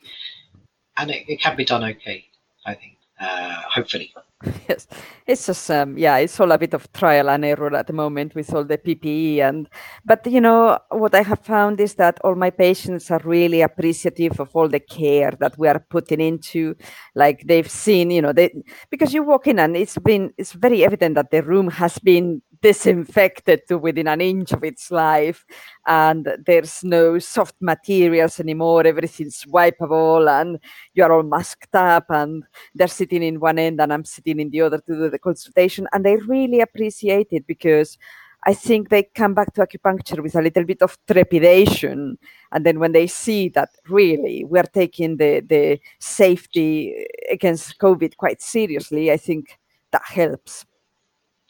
and 0.98 1.12
it, 1.12 1.26
it 1.28 1.42
can 1.42 1.56
be 1.56 1.66
done 1.66 1.84
okay. 1.84 2.26
I 2.66 2.76
think, 2.76 2.98
uh, 3.20 3.62
hopefully. 3.74 4.14
yes 4.68 4.88
it's 5.28 5.46
just 5.46 5.70
um, 5.70 5.98
yeah 5.98 6.18
it's 6.18 6.40
all 6.40 6.52
a 6.52 6.58
bit 6.58 6.74
of 6.74 6.92
trial 6.94 7.30
and 7.30 7.46
error 7.46 7.76
at 7.76 7.88
the 7.88 7.94
moment 7.94 8.34
with 8.34 8.54
all 8.54 8.64
the 8.64 8.78
ppe 8.78 9.40
and 9.40 9.70
but 10.04 10.26
you 10.26 10.42
know 10.42 10.80
what 10.90 11.14
i 11.14 11.22
have 11.22 11.40
found 11.40 11.80
is 11.80 11.96
that 11.96 12.20
all 12.24 12.36
my 12.36 12.50
patients 12.50 13.12
are 13.12 13.22
really 13.24 13.62
appreciative 13.62 14.40
of 14.40 14.50
all 14.56 14.68
the 14.68 14.80
care 14.80 15.32
that 15.40 15.58
we 15.58 15.68
are 15.68 15.80
putting 15.90 16.20
into 16.20 16.76
like 17.14 17.44
they've 17.46 17.70
seen 17.70 18.10
you 18.10 18.22
know 18.22 18.34
they 18.34 18.52
because 18.90 19.14
you 19.14 19.22
walk 19.24 19.46
in 19.48 19.60
and 19.60 19.78
it's 19.78 19.98
been 20.00 20.34
it's 20.38 20.54
very 20.54 20.84
evident 20.84 21.16
that 21.16 21.30
the 21.30 21.44
room 21.44 21.70
has 21.70 22.00
been 22.00 22.42
disinfected 22.62 23.62
to 23.68 23.78
within 23.78 24.08
an 24.08 24.22
inch 24.22 24.52
of 24.52 24.64
its 24.64 24.92
life 24.92 25.46
and 25.88 26.30
there's 26.46 26.84
no 26.84 27.18
soft 27.20 27.56
materials 27.60 28.40
anymore 28.40 28.86
everything's 28.86 29.46
wipeable 29.46 30.30
and 30.30 30.60
you 30.94 31.04
are 31.04 31.12
all 31.12 31.24
masked 31.24 31.74
up 31.76 32.06
and 32.10 32.44
they're 32.76 32.88
sitting 32.88 33.24
in 33.24 33.40
one 33.40 33.58
end 33.58 33.82
and 33.82 33.92
i'm 33.92 34.06
sitting 34.06 34.40
in 34.40 34.50
the 34.52 34.62
other 34.62 34.78
to 34.78 34.94
do 34.94 35.10
the 35.10 35.20
consultation 35.20 35.88
and 35.94 36.06
they 36.06 36.18
really 36.18 36.62
appreciate 36.62 37.28
it 37.32 37.46
because 37.48 37.98
I 38.44 38.56
think 38.56 38.90
they 38.90 39.04
come 39.04 39.36
back 39.36 39.54
to 39.54 39.62
acupuncture 39.62 40.22
with 40.22 40.36
a 40.36 40.42
little 40.42 40.64
bit 40.64 40.82
of 40.82 40.98
trepidation. 41.08 42.18
And 42.52 42.66
then 42.66 42.80
when 42.80 42.92
they 42.92 43.06
see 43.06 43.50
that 43.50 43.70
really 43.88 44.44
we're 44.44 44.64
taking 44.64 45.18
the, 45.18 45.42
the 45.42 45.80
safety 46.00 47.06
against 47.30 47.78
COVID 47.78 48.18
quite 48.18 48.42
seriously, 48.42 49.12
I 49.12 49.18
think 49.18 49.60
that 49.92 50.02
helps. 50.06 50.66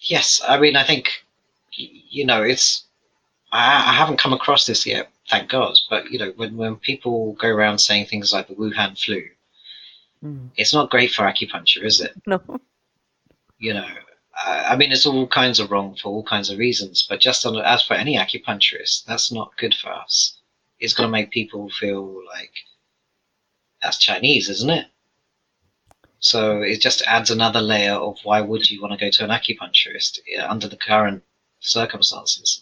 Yes. 0.02 0.42
I 0.48 0.60
mean, 0.60 0.76
I 0.76 0.84
think, 0.84 1.10
you 1.74 2.26
know, 2.26 2.44
it's, 2.44 2.84
I, 3.52 3.92
I 3.92 3.94
haven't 3.94 4.20
come 4.20 4.34
across 4.34 4.66
this 4.66 4.86
yet, 4.86 5.10
thank 5.30 5.50
God. 5.50 5.76
But, 5.90 6.12
you 6.12 6.20
know, 6.20 6.34
when, 6.36 6.58
when 6.58 6.76
people 6.78 7.34
go 7.34 7.48
around 7.48 7.80
saying 7.80 8.08
things 8.08 8.34
like 8.34 8.48
the 8.48 8.56
Wuhan 8.56 8.98
flu, 8.98 9.24
mm. 10.24 10.50
it's 10.58 10.74
not 10.74 10.90
great 10.90 11.12
for 11.12 11.24
acupuncture, 11.24 11.84
is 11.84 12.02
it? 12.02 12.14
No 12.26 12.42
you 13.62 13.76
know, 13.76 13.88
I 14.44 14.76
mean, 14.76 14.92
it's 14.92 15.06
all 15.06 15.28
kinds 15.28 15.60
of 15.60 15.72
wrong 15.72 15.96
for 15.96 16.10
all 16.10 16.24
kinds 16.24 16.50
of 16.50 16.58
reasons. 16.58 17.06
But 17.08 17.22
just 17.22 17.46
on, 17.46 17.56
as 17.58 17.84
for 17.84 17.94
any 17.94 18.18
acupuncturist, 18.18 19.06
that's 19.06 19.32
not 19.32 19.56
good 19.58 19.76
for 19.76 19.92
us. 19.92 20.40
It's 20.80 20.94
going 20.94 21.08
to 21.08 21.12
make 21.12 21.30
people 21.30 21.70
feel 21.70 22.22
like 22.26 22.52
that's 23.82 24.00
Chinese, 24.00 24.50
isn't 24.50 24.70
it? 24.72 24.88
So 26.22 26.62
it 26.62 26.82
just 26.82 27.02
adds 27.08 27.32
another 27.32 27.62
layer 27.62 27.96
of 27.96 28.20
why 28.24 28.42
would 28.42 28.70
you 28.70 28.80
want 28.80 28.94
to 28.94 29.06
go 29.06 29.10
to 29.10 29.24
an 29.24 29.32
acupuncturist 29.32 30.20
under 30.48 30.68
the 30.68 30.78
current 30.78 31.24
circumstances. 31.60 32.62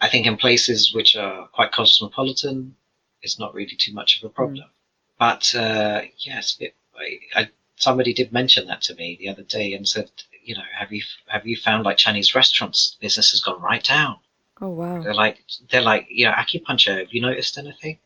I 0.00 0.08
think 0.08 0.26
in 0.26 0.36
places 0.36 0.94
which 0.94 1.16
are 1.16 1.48
quite 1.48 1.72
cosmopolitan, 1.72 2.76
it's 3.22 3.38
not 3.38 3.54
really 3.54 3.76
too 3.76 3.92
much 3.92 4.16
of 4.16 4.24
a 4.24 4.32
problem. 4.32 4.66
Mm. 4.66 4.70
But 5.18 5.54
uh, 5.54 6.02
yes, 6.18 6.56
it, 6.60 6.74
I, 6.96 7.40
I 7.40 7.48
somebody 7.76 8.12
did 8.12 8.32
mention 8.32 8.66
that 8.68 8.82
to 8.82 8.94
me 8.94 9.16
the 9.18 9.28
other 9.28 9.42
day 9.42 9.74
and 9.74 9.86
said, 9.86 10.10
you 10.44 10.54
know, 10.54 10.62
have 10.72 10.92
you 10.92 11.02
have 11.26 11.46
you 11.46 11.56
found 11.56 11.84
like 11.84 11.96
Chinese 11.96 12.34
restaurants 12.34 12.96
business 13.00 13.32
has 13.32 13.40
gone 13.40 13.60
right 13.60 13.82
down? 13.82 14.16
Oh 14.60 14.68
wow! 14.68 15.02
They're 15.02 15.14
like 15.14 15.44
they're 15.70 15.82
like 15.82 16.06
you 16.08 16.24
know 16.24 16.32
acupuncture. 16.32 16.98
Have 16.98 17.12
you 17.12 17.20
noticed 17.20 17.58
anything? 17.58 17.98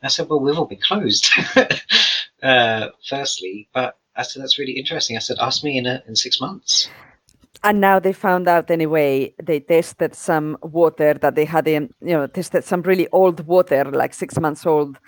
And 0.00 0.06
I 0.06 0.08
said, 0.08 0.28
well, 0.28 0.40
we've 0.40 0.58
all 0.58 0.66
been 0.66 0.80
closed. 0.80 1.28
uh, 2.42 2.88
firstly, 3.06 3.68
but 3.72 3.98
I 4.18 4.22
said 4.22 4.42
that's 4.42 4.58
really 4.58 4.72
interesting. 4.72 5.16
I 5.16 5.20
said, 5.20 5.38
ask 5.40 5.64
me 5.64 5.78
in 5.78 5.86
a, 5.86 6.02
in 6.08 6.16
six 6.16 6.40
months. 6.40 6.90
And 7.64 7.80
now 7.80 7.98
they 7.98 8.12
found 8.12 8.46
out 8.48 8.70
anyway. 8.70 9.34
They 9.42 9.60
tested 9.60 10.14
some 10.14 10.58
water 10.62 11.14
that 11.14 11.34
they 11.34 11.44
had 11.44 11.66
in, 11.66 11.94
you 12.00 12.14
know, 12.16 12.26
tested 12.26 12.64
some 12.64 12.82
really 12.82 13.08
old 13.12 13.46
water, 13.46 13.84
like 13.84 14.14
six 14.14 14.38
months 14.38 14.66
old, 14.66 14.98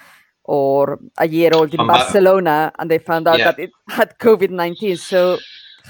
or 0.44 0.98
a 1.18 1.28
year 1.28 1.50
old 1.52 1.74
in 1.74 1.86
Barcelona, 1.86 2.72
and 2.78 2.90
they 2.90 2.98
found 2.98 3.28
out 3.28 3.38
yeah. 3.38 3.44
that 3.52 3.58
it 3.58 3.70
had 3.88 4.18
COVID 4.18 4.50
nineteen. 4.50 4.96
So 4.96 5.38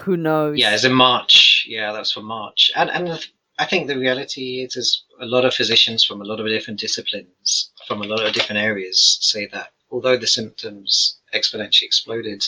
who 0.03 0.17
knows? 0.17 0.59
Yeah, 0.59 0.75
it's 0.75 0.85
in 0.85 0.93
March. 0.93 1.65
Yeah, 1.67 1.93
that's 1.93 2.13
for 2.13 2.23
March. 2.23 2.71
And 2.77 2.91
and 2.91 3.27
I 3.59 3.65
think 3.65 3.87
the 3.87 3.99
reality 3.99 4.63
is, 4.65 4.77
is 4.77 5.05
a 5.21 5.27
lot 5.27 5.45
of 5.45 5.55
physicians 5.55 6.05
from 6.05 6.21
a 6.21 6.25
lot 6.25 6.41
of 6.41 6.47
different 6.47 6.81
disciplines, 6.81 7.71
from 7.87 8.03
a 8.03 8.07
lot 8.07 8.25
of 8.25 8.33
different 8.33 8.61
areas, 8.61 9.19
say 9.21 9.47
that 9.53 9.71
although 9.91 10.17
the 10.17 10.27
symptoms 10.27 11.21
exponentially 11.35 11.85
exploded, 11.85 12.47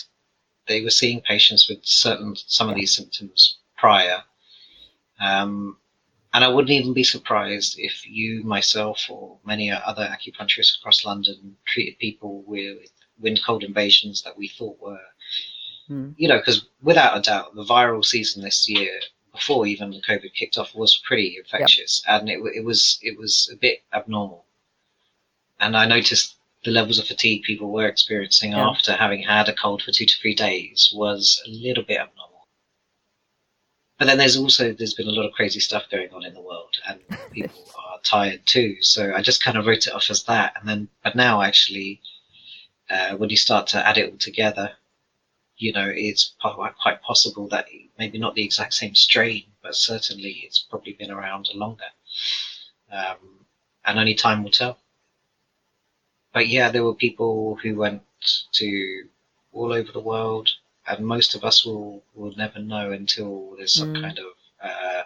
they 0.69 0.83
were 0.83 0.91
seeing 0.91 1.21
patients 1.21 1.69
with 1.69 1.79
certain 1.83 2.37
some 2.37 2.69
of 2.69 2.77
these 2.77 2.93
symptoms 2.93 3.59
prior. 3.77 4.23
Um, 5.21 5.77
and 6.35 6.45
I 6.45 6.49
wouldn't 6.49 6.71
even 6.71 6.95
be 6.95 7.05
surprised 7.05 7.79
if 7.79 8.09
you, 8.09 8.43
myself, 8.43 9.07
or 9.11 9.39
many 9.45 9.71
other 9.71 10.05
acupuncturists 10.05 10.79
across 10.79 11.05
London 11.05 11.57
treated 11.67 11.99
people 11.99 12.43
with 12.47 12.91
wind 13.21 13.41
cold 13.45 13.63
invasions 13.63 14.23
that 14.23 14.37
we 14.37 14.49
thought 14.49 14.81
were, 14.81 15.01
mm. 15.91 16.15
you 16.17 16.29
know, 16.29 16.39
because 16.39 16.67
without 16.83 17.19
a 17.19 17.21
doubt, 17.21 17.55
the 17.55 17.65
viral 17.65 18.05
season 18.05 18.43
this 18.43 18.69
year, 18.69 18.99
before 19.33 19.67
even 19.67 20.01
COVID 20.09 20.33
kicked 20.35 20.57
off, 20.57 20.75
was 20.75 21.03
pretty 21.07 21.37
infectious, 21.37 22.03
yep. 22.07 22.21
and 22.21 22.31
it, 22.31 22.39
it 22.55 22.65
was 22.65 22.99
it 23.03 23.19
was 23.19 23.51
a 23.53 23.57
bit 23.57 23.83
abnormal. 23.93 24.45
And 25.61 25.77
I 25.77 25.87
noticed 25.87 26.37
the 26.65 26.71
levels 26.71 26.99
of 26.99 27.07
fatigue 27.07 27.43
people 27.43 27.73
were 27.73 27.89
experiencing 27.89 28.53
yeah. 28.53 28.69
after 28.69 28.93
having 28.93 29.23
had 29.23 29.49
a 29.49 29.55
cold 29.55 29.83
for 29.83 29.91
two 29.91 30.07
to 30.07 30.17
three 30.21 30.35
days 30.35 30.93
was 30.95 31.43
a 31.47 31.51
little 31.51 31.83
bit 31.83 31.99
abnormal. 31.99 32.47
But 33.99 34.07
then 34.07 34.19
there's 34.19 34.37
also 34.37 34.73
there's 34.73 34.95
been 34.95 35.09
a 35.09 35.13
lot 35.13 35.27
of 35.27 35.33
crazy 35.33 35.61
stuff 35.61 35.85
going 35.91 36.11
on 36.13 36.25
in 36.25 36.35
the 36.35 36.41
world, 36.41 36.77
and 36.89 37.01
people 37.33 37.65
are 37.79 38.01
tired 38.03 38.45
too. 38.47 38.77
So 38.81 39.13
I 39.15 39.23
just 39.23 39.43
kind 39.43 39.57
of 39.57 39.67
wrote 39.67 39.87
it 39.87 39.93
off 39.93 40.11
as 40.11 40.25
that. 40.25 40.55
And 40.59 40.69
then, 40.69 40.89
but 41.05 41.15
now 41.15 41.43
actually, 41.43 42.01
uh, 42.91 43.17
when 43.17 43.31
you 43.31 43.37
start 43.37 43.67
to 43.69 43.87
add 43.87 43.99
it 43.99 44.11
all 44.11 44.19
together, 44.19 44.73
you 45.57 45.73
know, 45.73 45.89
it's 45.89 46.35
quite 46.41 47.03
possible 47.03 47.49
that 47.49 47.67
maybe 47.99 48.19
not 48.19 48.35
the 48.35 48.45
exact 48.45 48.75
same 48.75 48.95
strain, 48.95 49.45
but 49.63 49.77
certainly 49.77 50.43
it's 50.45 50.59
probably 50.59 50.95
been 50.95 51.11
around 51.11 51.49
longer. 51.55 51.85
Um, 52.91 53.47
and 53.85 53.99
only 53.99 54.15
time 54.15 54.43
will 54.43 54.51
tell. 54.51 54.79
But 56.33 56.49
yeah, 56.49 56.71
there 56.71 56.85
were 56.85 56.95
people 56.95 57.57
who 57.63 57.77
went 57.77 58.03
to 58.53 59.09
all 59.53 59.73
over 59.73 59.93
the 59.93 60.01
world 60.01 60.49
and 60.87 61.07
most 61.07 61.35
of 61.35 61.45
us 61.45 61.65
will 61.65 62.03
will 62.15 62.35
never 62.37 62.59
know 62.59 62.91
until 62.91 63.55
there's 63.57 63.75
some 63.75 63.95
mm. 63.95 64.01
kind 64.01 64.19
of 64.19 64.27
uh, 64.63 65.03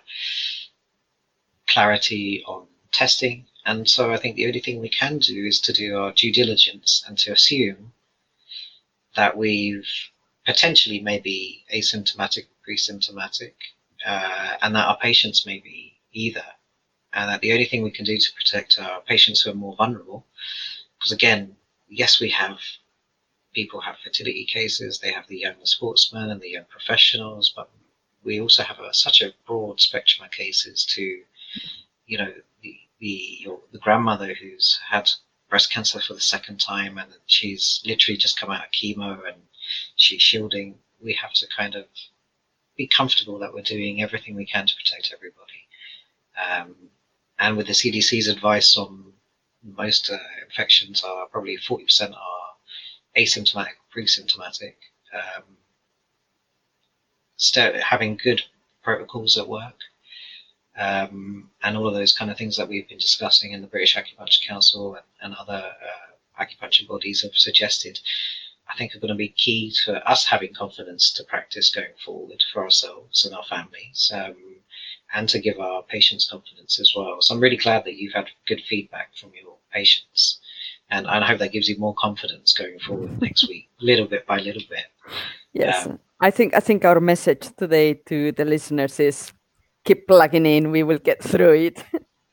clarity 1.68 2.42
on 2.46 2.66
testing. 2.92 3.46
And 3.64 3.88
so 3.88 4.12
I 4.12 4.16
think 4.16 4.36
the 4.36 4.46
only 4.46 4.60
thing 4.60 4.80
we 4.80 4.88
can 4.88 5.18
do 5.18 5.44
is 5.44 5.60
to 5.62 5.72
do 5.72 5.98
our 5.98 6.12
due 6.12 6.32
diligence 6.32 7.04
and 7.06 7.18
to 7.18 7.32
assume 7.32 7.92
that 9.16 9.36
we've 9.36 9.88
potentially 10.44 11.00
maybe 11.00 11.64
asymptomatic, 11.74 12.46
pre-symptomatic, 12.62 13.56
uh, 14.06 14.56
and 14.62 14.74
that 14.76 14.86
our 14.86 14.98
patients 14.98 15.44
may 15.44 15.58
be 15.58 15.94
either. 16.12 16.44
And 17.12 17.30
that 17.30 17.40
the 17.40 17.52
only 17.52 17.64
thing 17.64 17.82
we 17.82 17.90
can 17.90 18.04
do 18.04 18.16
to 18.16 18.34
protect 18.34 18.78
our 18.78 19.00
patients 19.00 19.40
who 19.40 19.50
are 19.50 19.54
more 19.54 19.74
vulnerable, 19.74 20.26
because 20.98 21.12
again, 21.12 21.56
yes, 21.88 22.20
we 22.20 22.30
have 22.30 22.58
people 23.54 23.80
have 23.80 23.96
fertility 24.04 24.44
cases, 24.44 24.98
they 24.98 25.12
have 25.12 25.26
the 25.28 25.38
young 25.38 25.54
sportsmen 25.64 26.30
and 26.30 26.40
the 26.40 26.50
young 26.50 26.66
professionals, 26.68 27.52
but 27.54 27.70
we 28.22 28.40
also 28.40 28.62
have 28.62 28.78
a, 28.80 28.92
such 28.92 29.22
a 29.22 29.32
broad 29.46 29.80
spectrum 29.80 30.26
of 30.26 30.30
cases 30.32 30.84
to, 30.84 31.22
you 32.06 32.18
know, 32.18 32.32
the 32.62 32.76
the, 32.98 33.38
your, 33.40 33.60
the 33.72 33.78
grandmother 33.78 34.34
who's 34.34 34.78
had 34.88 35.10
breast 35.48 35.72
cancer 35.72 36.00
for 36.00 36.14
the 36.14 36.20
second 36.20 36.60
time 36.60 36.98
and 36.98 37.12
she's 37.26 37.82
literally 37.84 38.16
just 38.16 38.38
come 38.38 38.50
out 38.50 38.64
of 38.64 38.70
chemo 38.70 39.18
and 39.26 39.42
she's 39.96 40.22
shielding. 40.22 40.76
We 41.00 41.12
have 41.14 41.32
to 41.34 41.46
kind 41.54 41.74
of 41.74 41.84
be 42.76 42.86
comfortable 42.86 43.38
that 43.38 43.52
we're 43.52 43.62
doing 43.62 44.02
everything 44.02 44.34
we 44.34 44.46
can 44.46 44.66
to 44.66 44.74
protect 44.74 45.12
everybody. 45.14 45.68
Um, 46.42 46.74
and 47.38 47.56
with 47.56 47.66
the 47.66 47.72
CDC's 47.72 48.28
advice 48.28 48.76
on 48.76 49.12
most 49.74 50.10
uh, 50.10 50.18
infections 50.44 51.02
are 51.02 51.26
probably 51.26 51.56
40% 51.56 52.12
are 52.12 52.16
asymptomatic, 53.16 53.76
pre-symptomatic, 53.90 54.76
um, 55.12 55.44
having 57.82 58.16
good 58.22 58.42
protocols 58.82 59.36
at 59.36 59.48
work, 59.48 59.78
um, 60.76 61.50
and 61.62 61.76
all 61.76 61.88
of 61.88 61.94
those 61.94 62.12
kind 62.12 62.30
of 62.30 62.36
things 62.36 62.56
that 62.56 62.68
we've 62.68 62.88
been 62.88 62.98
discussing 62.98 63.52
in 63.52 63.62
the 63.62 63.66
British 63.66 63.96
Acupuncture 63.96 64.46
Council 64.46 64.94
and, 64.94 65.04
and 65.22 65.34
other 65.34 65.72
uh, 65.72 66.42
acupuncture 66.42 66.86
bodies 66.86 67.22
have 67.22 67.34
suggested, 67.34 67.98
I 68.68 68.76
think 68.76 68.94
are 68.94 69.00
going 69.00 69.08
to 69.08 69.14
be 69.14 69.28
key 69.28 69.72
to 69.84 70.06
us 70.08 70.26
having 70.26 70.52
confidence 70.52 71.12
to 71.12 71.24
practice 71.24 71.70
going 71.70 71.94
forward 72.04 72.42
for 72.52 72.62
ourselves 72.62 73.24
and 73.24 73.34
our 73.34 73.44
families. 73.44 74.10
Um, 74.14 74.36
and 75.14 75.28
to 75.28 75.38
give 75.38 75.58
our 75.58 75.82
patients 75.82 76.28
confidence 76.28 76.80
as 76.80 76.92
well. 76.96 77.20
So 77.20 77.34
I'm 77.34 77.40
really 77.40 77.56
glad 77.56 77.84
that 77.84 77.96
you've 77.96 78.12
had 78.12 78.30
good 78.46 78.62
feedback 78.62 79.14
from 79.16 79.32
your 79.40 79.55
patients 79.78 80.40
and 80.90 81.06
I 81.06 81.24
hope 81.26 81.38
that 81.38 81.52
gives 81.52 81.68
you 81.68 81.78
more 81.78 81.94
confidence 81.94 82.52
going 82.52 82.78
forward 82.78 83.20
next 83.26 83.48
week, 83.48 83.68
little 83.80 84.06
bit 84.06 84.26
by 84.26 84.38
little 84.38 84.62
bit. 84.68 84.86
Yes, 85.52 85.86
um, 85.86 85.98
I 86.20 86.30
think 86.30 86.54
I 86.54 86.60
think 86.60 86.84
our 86.84 87.00
message 87.00 87.48
today 87.56 87.94
to 88.06 88.32
the 88.32 88.44
listeners 88.44 89.00
is 89.00 89.32
keep 89.84 90.06
plugging 90.06 90.46
in. 90.46 90.70
We 90.70 90.82
will 90.82 90.98
get 90.98 91.22
through 91.22 91.54
it. 91.54 91.84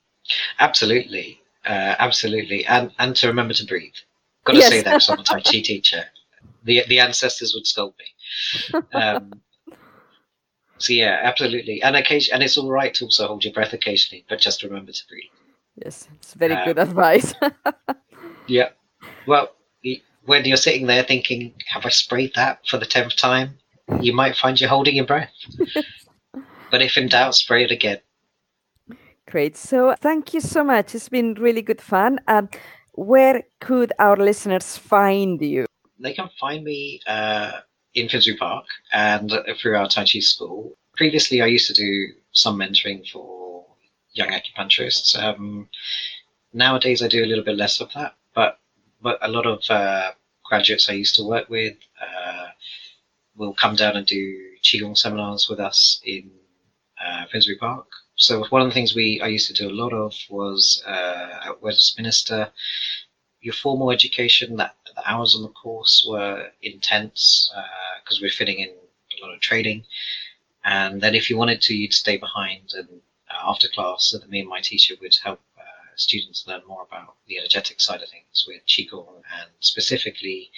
absolutely, 0.60 1.42
uh, 1.66 1.96
absolutely, 2.00 2.66
and 2.66 2.92
and 3.00 3.16
to 3.18 3.28
remember 3.28 3.54
to 3.54 3.66
breathe. 3.66 3.94
Got 4.46 4.54
to 4.54 4.60
yes. 4.60 4.70
say 4.70 4.82
that 4.82 4.92
because 4.92 5.10
I'm 5.10 5.20
a 5.20 5.24
Tai 5.24 5.42
Chi 5.42 5.52
teacher. 5.64 6.04
The 6.64 6.84
the 6.88 7.00
ancestors 7.00 7.54
would 7.54 7.68
scold 7.68 7.96
me. 8.00 8.82
Um, 8.94 9.34
so 10.78 10.94
yeah, 10.94 11.20
absolutely, 11.24 11.82
and 11.82 11.96
occasion, 11.96 12.34
and 12.34 12.44
it's 12.44 12.58
all 12.58 12.70
right 12.70 12.94
to 12.96 13.06
also 13.06 13.28
hold 13.28 13.44
your 13.44 13.54
breath 13.54 13.74
occasionally, 13.74 14.26
but 14.28 14.40
just 14.40 14.64
remember 14.64 14.92
to 14.92 15.04
breathe. 15.08 15.32
Yes, 15.76 16.08
it's 16.16 16.34
very 16.34 16.54
um, 16.54 16.66
good 16.66 16.80
advice. 16.80 17.34
yeah, 18.48 18.70
well, 19.26 19.50
when 20.26 20.46
you're 20.46 20.58
sitting 20.58 20.88
there 20.88 21.04
thinking, 21.04 21.54
"Have 21.68 21.86
I 21.86 21.90
sprayed 21.90 22.34
that 22.36 22.60
for 22.68 22.78
the 22.78 22.86
tenth 22.86 23.16
time?" 23.16 23.58
You 24.00 24.14
might 24.14 24.38
find 24.38 24.60
you're 24.60 24.70
holding 24.70 24.96
your 24.96 25.06
breath. 25.06 25.34
but 26.72 26.82
if 26.82 26.98
in 26.98 27.08
doubt, 27.10 27.36
spray 27.36 27.66
it 27.66 27.72
again. 27.72 28.00
Great. 29.28 29.58
So 29.58 29.96
thank 30.00 30.34
you 30.34 30.42
so 30.42 30.64
much. 30.64 30.96
It's 30.96 31.10
been 31.10 31.34
really 31.36 31.62
good 31.62 31.82
fun. 31.82 32.20
Um, 32.28 32.50
where 32.94 33.44
could 33.60 33.92
our 34.00 34.18
listeners 34.18 34.78
find 34.78 35.42
you? 35.42 35.66
They 36.00 36.14
can 36.14 36.30
find 36.40 36.64
me 36.64 37.02
uh, 37.08 37.60
in 37.94 38.10
Finsbury 38.10 38.38
Park 38.38 38.66
and 38.92 39.32
through 39.60 39.78
our 39.78 39.88
Tai 39.88 40.06
Chi 40.06 40.20
school. 40.20 40.78
Previously, 40.96 41.42
I 41.42 41.48
used 41.48 41.68
to 41.68 41.74
do 41.74 42.14
some 42.32 42.58
mentoring 42.58 43.08
for 43.10 43.63
young 44.14 44.30
acupuncturists. 44.30 45.22
Um, 45.22 45.70
nowadays, 46.54 47.02
I 47.02 47.08
do 47.08 47.24
a 47.24 47.28
little 47.28 47.44
bit 47.44 47.58
less 47.58 47.82
of 47.82 47.92
that, 47.94 48.16
but 48.34 48.60
but 49.02 49.18
a 49.22 49.28
lot 49.28 49.46
of 49.46 49.62
uh, 49.70 50.12
graduates 50.44 50.90
I 50.90 50.94
used 50.94 51.16
to 51.16 51.28
work 51.28 51.50
with 51.50 51.76
uh, 52.02 52.48
will 53.36 53.54
come 53.54 53.76
down 53.76 53.98
and 53.98 54.06
do 54.06 54.40
qigong 54.64 54.98
seminars 54.98 55.50
with 55.50 55.60
us 55.60 56.02
in 56.06 56.32
uh, 57.06 57.26
Finsbury 57.32 57.58
Park. 57.58 57.88
So 58.16 58.46
one 58.50 58.62
of 58.62 58.68
the 58.68 58.74
things 58.74 58.96
we 58.96 59.20
I 59.22 59.28
used 59.28 59.48
to 59.48 59.54
do 59.54 59.70
a 59.70 59.80
lot 59.84 59.94
of 59.94 60.14
was 60.30 60.82
uh, 60.88 61.48
at 61.48 61.62
Westminster. 61.62 62.52
Your 63.42 63.54
formal 63.54 63.92
education, 63.92 64.56
that 64.56 64.76
the 64.96 65.10
hours 65.10 65.36
on 65.36 65.42
the 65.42 65.50
course 65.50 66.06
were 66.08 66.50
intense 66.62 67.52
because 68.00 68.20
uh, 68.20 68.22
we're 68.22 68.30
fitting 68.30 68.60
in 68.60 68.70
a 68.70 69.26
lot 69.26 69.34
of 69.34 69.42
trading. 69.42 69.84
And 70.64 71.02
then 71.02 71.14
if 71.14 71.30
you 71.30 71.36
wanted 71.36 71.62
to, 71.64 71.76
you'd 71.76 71.94
stay 71.94 72.16
behind 72.16 72.72
and 72.74 73.02
after 73.42 73.68
class, 73.68 74.06
so 74.06 74.18
that 74.18 74.30
me 74.30 74.40
and 74.40 74.50
my 74.50 74.62
teacher 74.62 74.96
would 75.02 75.16
help 75.24 75.40
uh, 75.58 75.62
students 75.96 76.46
learn 76.48 76.62
more 76.68 76.84
about 76.84 77.16
the 77.28 77.38
energetic 77.38 77.80
side 77.80 78.02
of 78.02 78.10
things 78.10 78.46
with 78.48 78.62
Qigong 78.68 79.22
and 79.40 79.50
specifically 79.60 80.52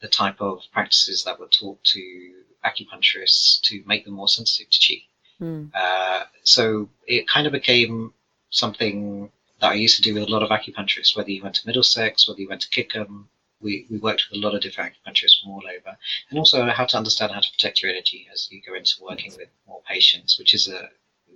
the 0.00 0.08
type 0.08 0.40
of 0.40 0.62
practices 0.72 1.24
that 1.24 1.40
were 1.40 1.48
taught 1.48 1.82
to 1.84 2.32
acupuncturists 2.64 3.60
to 3.62 3.82
make 3.86 4.04
them 4.04 4.14
more 4.14 4.28
sensitive 4.28 4.70
to 4.70 4.78
Qi. 4.78 5.02
Mm. 5.40 5.70
Uh, 5.74 6.24
so 6.42 6.88
it 7.06 7.28
kind 7.28 7.46
of 7.46 7.52
became 7.52 8.12
something 8.50 9.30
that 9.60 9.70
I 9.70 9.74
used 9.74 9.96
to 9.96 10.02
do 10.02 10.14
with 10.14 10.24
a 10.24 10.30
lot 10.30 10.42
of 10.42 10.50
acupuncturists, 10.50 11.16
whether 11.16 11.30
you 11.30 11.42
went 11.42 11.56
to 11.56 11.66
Middlesex, 11.66 12.28
whether 12.28 12.40
you 12.40 12.48
went 12.48 12.62
to 12.62 12.68
Kickham. 12.68 13.28
We, 13.60 13.86
we 13.88 13.96
worked 13.96 14.24
with 14.28 14.38
a 14.38 14.44
lot 14.44 14.54
of 14.54 14.60
different 14.60 14.92
acupuncturists 14.92 15.40
from 15.40 15.52
all 15.52 15.62
over, 15.66 15.96
and 16.28 16.38
also 16.38 16.66
how 16.66 16.84
to 16.84 16.96
understand 16.98 17.32
how 17.32 17.40
to 17.40 17.50
protect 17.50 17.82
your 17.82 17.90
energy 17.90 18.28
as 18.30 18.48
you 18.50 18.60
go 18.60 18.74
into 18.74 18.96
working 19.00 19.32
with 19.38 19.48
more 19.66 19.80
patients, 19.88 20.38
which 20.38 20.52
is 20.52 20.68
a 20.68 20.90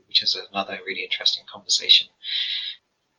which 0.08 0.22
is 0.22 0.36
another 0.50 0.78
really 0.86 1.04
interesting 1.04 1.44
conversation. 1.52 2.08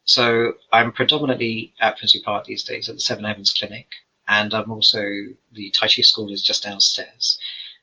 So 0.04 0.54
I'm 0.74 0.92
predominantly 0.92 1.74
at 1.80 2.00
Finsbury 2.00 2.24
Park 2.24 2.46
these 2.46 2.64
days 2.64 2.90
at 2.90 2.96
the 2.96 3.02
Seven 3.02 3.26
Heavens 3.26 3.54
Clinic, 3.54 3.88
and 4.28 4.54
I'm 4.54 4.72
also 4.72 5.04
the 5.52 5.72
Tai 5.72 5.88
Chi 5.88 6.02
school 6.02 6.32
is 6.32 6.44
just 6.44 6.64
downstairs. 6.64 7.40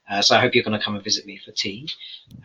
Uh, 0.08 0.22
so 0.22 0.36
I 0.36 0.40
hope 0.40 0.54
you're 0.54 0.64
going 0.64 0.78
to 0.78 0.84
come 0.84 0.94
and 0.94 1.02
visit 1.04 1.26
me 1.26 1.36
for 1.36 1.50
tea, 1.52 1.88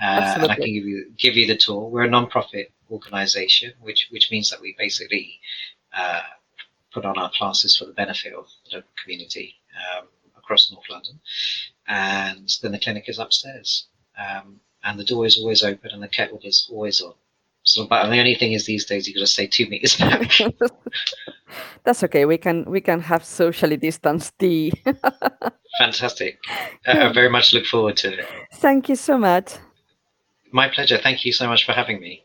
uh, 0.02 0.36
and 0.40 0.52
I 0.52 0.56
can 0.56 0.74
give 0.74 0.86
you 0.86 1.12
give 1.18 1.36
you 1.36 1.48
the 1.48 1.58
tour. 1.58 1.90
We're 1.90 2.04
a 2.04 2.10
non-profit 2.10 2.72
organisation, 2.90 3.74
which 3.80 4.08
which 4.12 4.32
means 4.32 4.50
that 4.50 4.62
we 4.62 4.76
basically 4.78 5.40
uh, 5.94 6.22
put 6.92 7.06
on 7.06 7.18
our 7.18 7.32
classes 7.32 7.78
for 7.78 7.86
the 7.86 7.94
benefit 7.94 8.34
of 8.34 8.48
the 8.66 8.78
local 8.78 8.90
community 9.04 9.56
um, 9.78 10.08
across 10.38 10.72
North 10.72 10.90
London, 10.90 11.20
and 11.88 12.50
then 12.62 12.72
the 12.72 12.80
clinic 12.80 13.08
is 13.08 13.20
upstairs, 13.20 13.88
um, 14.18 14.60
and 14.84 15.00
the 15.00 15.04
door 15.04 15.26
is 15.26 15.38
always 15.40 15.64
open 15.64 15.92
and 15.92 16.02
the 16.02 16.08
kettle 16.08 16.40
is 16.44 16.68
always 16.72 17.02
on. 17.02 17.14
So, 17.64 17.86
but 17.86 18.10
the 18.10 18.20
only 18.20 18.36
thing 18.36 18.54
is 18.54 18.66
these 18.66 18.86
days 18.86 19.08
you 19.08 19.14
got 19.14 19.22
to 19.22 19.28
stay 19.28 19.48
two 19.48 19.68
meters 19.68 19.96
back. 19.96 20.32
That's 21.84 22.04
okay. 22.04 22.26
We 22.26 22.38
can 22.38 22.66
we 22.66 22.82
can 22.82 23.02
have 23.02 23.24
socially 23.24 23.78
distanced 23.78 24.34
tea. 24.40 24.72
Fantastic. 25.80 26.40
Uh, 26.88 27.10
I 27.10 27.14
very 27.14 27.30
much 27.30 27.54
look 27.54 27.66
forward 27.66 27.98
to 27.98 28.20
it. 28.20 28.26
Thank 28.56 28.90
you 28.90 28.96
so 28.96 29.18
much. 29.18 29.54
My 30.52 30.68
pleasure. 30.68 30.98
Thank 30.98 31.24
you 31.26 31.34
so 31.34 31.48
much 31.48 31.66
for 31.66 31.74
having 31.74 32.00
me. 32.00 32.20